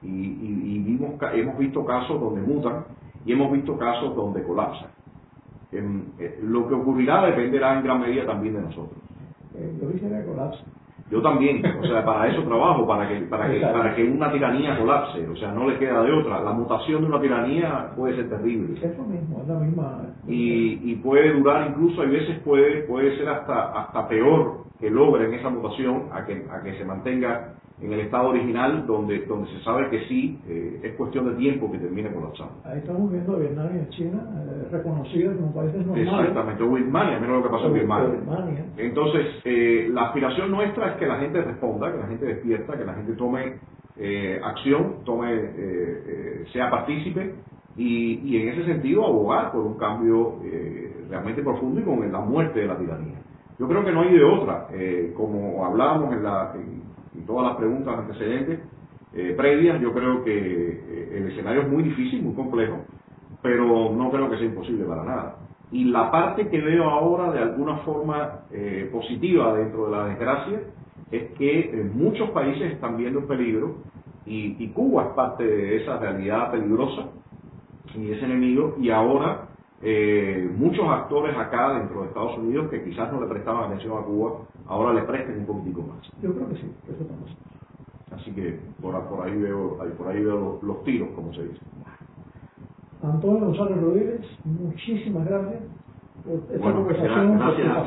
Y, 0.03 0.09
y- 0.11 0.77
y 0.77 0.85
vimos 0.85 1.19
hemos 1.35 1.59
visto 1.59 1.85
casos 1.85 2.21
donde 2.21 2.43
mutan 2.43 2.87
y 3.25 3.33
hemos 3.33 3.53
visto 3.53 3.79
casos 3.79 4.15
donde 4.17 4.45
colapsan. 4.45 4.93
Em, 5.73 6.15
eh, 6.19 6.39
lo 6.43 6.69
que 6.69 6.75
ocurrirá 6.75 7.27
dependerá 7.27 7.75
en 7.79 7.85
gran 7.85 8.01
medida 8.01 8.27
también 8.27 8.55
de 8.57 8.63
nosotros. 8.63 9.05
Eh, 9.55 9.79
yo 9.81 9.93
quisiera 9.93 10.21
que 10.21 10.27
colapse. 10.29 10.65
Yo 11.11 11.21
también, 11.21 11.63
o 11.81 11.85
sea, 11.87 12.05
para 12.05 12.29
eso 12.29 12.43
trabajo, 12.43 12.87
para 12.87 13.09
que, 13.09 13.21
para 13.27 13.51
que, 13.51 13.61
para 13.61 13.95
que 13.95 14.05
una 14.05 14.33
tiranía 14.33 14.79
colapse, 14.79 15.29
o 15.29 15.37
sea, 15.37 15.53
no 15.53 15.69
le 15.69 15.79
queda 15.79 16.03
de 16.03 16.13
otra. 16.13 16.41
La 16.41 16.53
mutación 16.53 17.03
de 17.03 17.09
una 17.09 17.21
tiranía 17.21 17.91
puede 17.97 18.17
ser 18.17 18.31
terrible 18.31 18.79
Es 18.83 18.97
lo 18.97 19.05
mismo, 19.05 19.41
es 19.43 19.49
la 19.49 19.55
misma. 19.59 20.01
y, 20.27 20.91
y 20.91 20.97
puede 20.97 21.33
durar 21.35 21.69
incluso, 21.69 22.03
hay 22.03 22.09
veces 22.09 22.39
puede, 22.41 22.83
puede 22.85 23.17
ser 23.19 23.29
hasta, 23.29 23.73
hasta 23.73 24.09
peor 24.09 24.63
que 24.81 24.91
logren 24.91 25.33
esa 25.35 25.51
mutación 25.51 26.05
a 26.13 26.25
que, 26.25 26.45
a 26.51 26.63
que 26.63 26.75
se 26.79 26.85
mantenga 26.85 27.55
en 27.83 27.93
el 27.93 28.01
estado 28.01 28.29
original 28.29 28.87
donde, 28.87 29.27
donde 29.27 29.51
se 29.51 29.65
sabe 29.65 29.91
que 29.91 30.05
sí, 30.07 30.39
eh, 30.49 30.81
es 30.83 30.95
cuestión 30.95 31.29
de 31.29 31.35
tiempo 31.35 31.71
que 31.71 31.79
termine 31.79 32.13
colapsando. 32.13 32.55
Ahí 32.65 32.79
estamos 32.79 33.11
viendo 33.11 33.35
a 33.35 33.39
Vietnam 33.39 33.69
y 33.77 33.81
a 33.81 33.89
China 33.91 34.23
eh, 34.37 34.69
reconocidas 34.71 35.37
como 35.37 35.55
países 35.55 35.87
normales. 35.87 36.09
Exactamente, 36.09 36.63
Birmania, 36.63 37.19
mira 37.19 37.33
lo 37.33 37.43
que 37.43 37.49
pasó 37.49 37.67
en 37.67 37.75
Birmania. 37.75 38.65
Entonces, 38.77 39.27
eh, 39.45 39.89
la 39.93 40.07
aspiración 40.07 40.51
nuestra 40.51 40.93
es 40.93 40.97
que 40.97 41.07
la 41.07 41.19
gente 41.19 41.43
responda, 41.43 41.93
que 41.93 41.99
la 41.99 42.07
gente 42.07 42.27
despierta, 42.27 42.79
que 42.79 42.85
la 42.85 42.95
gente 42.95 43.13
tome 43.15 43.59
eh, 43.97 44.41
acción, 44.43 45.05
tome, 45.05 45.35
eh, 45.35 46.45
sea 46.51 46.71
partícipe 46.71 47.35
y, 47.77 48.21
y 48.25 48.41
en 48.41 48.49
ese 48.49 48.65
sentido 48.65 49.05
abogar 49.05 49.53
por 49.53 49.67
un 49.67 49.77
cambio 49.77 50.39
eh, 50.45 51.05
realmente 51.11 51.43
profundo 51.43 51.81
y 51.81 51.85
con 51.85 52.11
la 52.11 52.21
muerte 52.21 52.61
de 52.61 52.67
la 52.67 52.79
tiranía. 52.79 53.19
Yo 53.59 53.69
creo 53.69 53.85
que 53.85 53.93
no 53.93 54.01
hay 54.01 54.15
de 54.15 54.25
otra, 54.25 54.67
como 55.15 55.65
hablábamos 55.65 56.15
en, 56.15 56.25
la, 56.25 56.53
en 56.55 56.83
todas 57.33 57.49
las 57.49 57.57
preguntas 57.57 57.99
antecedentes, 57.99 58.61
eh, 59.15 59.35
previas, 59.37 59.81
yo 59.81 59.93
creo 59.93 60.23
que 60.23 60.33
eh, 60.37 61.17
el 61.17 61.31
escenario 61.31 61.63
es 61.63 61.69
muy 61.69 61.83
difícil, 61.83 62.23
muy 62.23 62.35
complejo, 62.35 62.85
pero 63.41 63.91
no 63.91 64.11
creo 64.11 64.29
que 64.29 64.37
sea 64.37 64.47
imposible 64.47 64.85
para 64.85 65.03
nada. 65.03 65.37
Y 65.71 65.85
la 65.85 66.11
parte 66.11 66.49
que 66.49 66.61
veo 66.61 66.85
ahora 66.85 67.33
de 67.33 67.39
alguna 67.39 67.77
forma 67.79 68.41
eh, 68.51 68.89
positiva 68.93 69.55
dentro 69.55 69.87
de 69.87 69.93
la 69.93 70.05
desgracia 70.09 70.61
es 71.11 71.31
que 71.39 71.91
muchos 71.95 72.29
países 72.31 72.73
están 72.73 72.99
viendo 72.99 73.21
el 73.21 73.25
peligro 73.25 73.77
y, 74.27 74.63
y 74.63 74.69
Cuba 74.69 75.05
es 75.05 75.15
parte 75.15 75.45
de 75.45 75.77
esa 75.83 75.99
realidad 75.99 76.51
peligrosa 76.51 77.09
y 77.95 78.13
ese 78.13 78.25
enemigo 78.27 78.77
y 78.79 78.91
ahora 78.91 79.49
eh, 79.83 80.51
muchos 80.57 80.87
actores 80.89 81.37
acá 81.37 81.79
dentro 81.79 82.03
de 82.03 82.09
Estados 82.09 82.39
Unidos 82.39 82.71
que 82.71 82.85
quizás 82.85 83.13
no 83.13 83.21
le 83.21 83.27
prestaban 83.27 83.65
atención 83.65 83.99
a 83.99 84.03
Cuba 84.03 84.33
ahora 84.67 84.93
le 84.95 85.03
presten 85.03 85.41
un 85.41 85.47
poquitico 85.47 85.83
más. 85.83 85.99
Yo 86.23 86.33
creo 86.33 86.49
que 86.49 86.57
sí, 86.57 86.73
eso 86.89 87.05
pasando. 87.07 87.27
Así 88.13 88.31
que 88.33 88.59
por, 88.81 89.01
por 89.09 89.27
ahí 89.27 89.37
veo, 89.37 89.79
por 89.97 90.09
ahí 90.09 90.23
veo 90.23 90.39
los, 90.39 90.63
los 90.63 90.85
tiros, 90.85 91.09
como 91.15 91.33
se 91.35 91.43
dice. 91.43 91.61
Antonio 93.03 93.47
González 93.47 93.81
Rodríguez, 93.81 94.21
muchísimas 94.45 95.27
gracias 95.27 95.63
por 96.25 96.35
esta 96.35 96.59
Bueno, 96.59 96.77
conversación. 96.77 97.39
por 97.39 97.39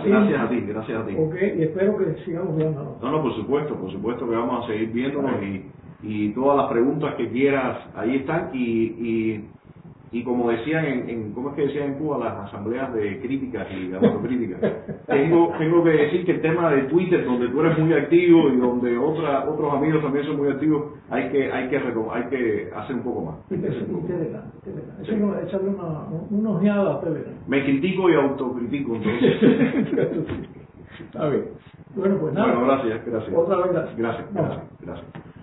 gracias, 0.10 0.42
a 0.42 0.50
ti, 0.50 0.62
gracias 0.62 1.02
a 1.02 1.06
ti. 1.06 1.16
Ok, 1.18 1.36
y 1.58 1.64
espero 1.64 1.98
que 1.98 2.16
sigamos 2.26 2.58
viéndonos. 2.58 3.02
No, 3.02 3.12
no, 3.12 3.22
por 3.22 3.34
supuesto, 3.36 3.76
por 3.76 3.92
supuesto 3.92 4.28
que 4.28 4.36
vamos 4.36 4.64
a 4.64 4.68
seguir 4.68 4.92
viéndonos 4.92 5.42
y, 5.42 5.72
y 6.04 6.30
todas 6.34 6.58
las 6.58 6.68
preguntas 6.68 7.16
que 7.16 7.30
quieras 7.30 7.78
ahí 7.96 8.18
están 8.18 8.50
y, 8.54 8.60
y, 8.60 9.50
y 10.12 10.24
como 10.24 10.50
decían 10.50 10.86
en, 10.86 11.10
en, 11.10 11.34
¿cómo 11.34 11.50
es 11.50 11.56
que 11.56 11.62
decían 11.64 11.92
en 11.92 11.94
Cuba? 11.96 12.18
Las 12.18 12.48
asambleas 12.48 12.94
de 12.94 13.20
críticas 13.22 13.68
y 13.72 13.94
autocríticas. 13.94 14.62
tengo, 15.08 15.52
tengo 15.58 15.84
que 15.84 15.90
decir 15.90 16.26
que 16.26 16.34
el 16.34 16.42
tema 16.42 16.72
de 16.72 16.84
Twitter, 16.84 17.26
donde 17.26 17.50
tú 17.50 17.62
eres 17.62 17.78
muy 17.80 17.94
activo 17.94 18.50
y 18.50 18.58
donde 18.58 18.98
otra, 18.98 19.50
otros 19.50 19.74
amigos 19.74 20.02
también 20.02 20.26
son 20.26 20.38
muy 20.38 20.50
activos, 20.50 20.94
hay 21.10 21.30
que, 21.30 21.52
hay 21.52 21.70
que, 21.70 21.78
hay 21.78 22.24
que 22.30 22.70
hacer 22.76 22.96
un 22.96 23.04
poco 23.04 23.22
más. 23.22 23.48
Te 23.50 23.58
verán. 23.58 24.52
Echarle, 25.44 25.70
una, 25.70 26.08
una 26.30 26.50
ojeada 26.52 26.96
a. 26.96 27.02
Me 27.48 27.64
critico 27.64 28.10
y 28.10 28.16
autocritico, 28.16 28.96
entonces. 28.96 29.42
Está 31.00 31.30
bien. 31.30 31.46
Bueno, 31.96 32.18
pues 32.20 32.34
nada. 32.34 32.54
bueno, 32.54 32.68
gracias, 32.68 33.06
gracias. 33.06 33.38
Otra 33.38 33.58
vez 33.58 33.72
gracias. 33.72 33.98
Gracias, 33.98 34.28
gracias. 34.82 35.35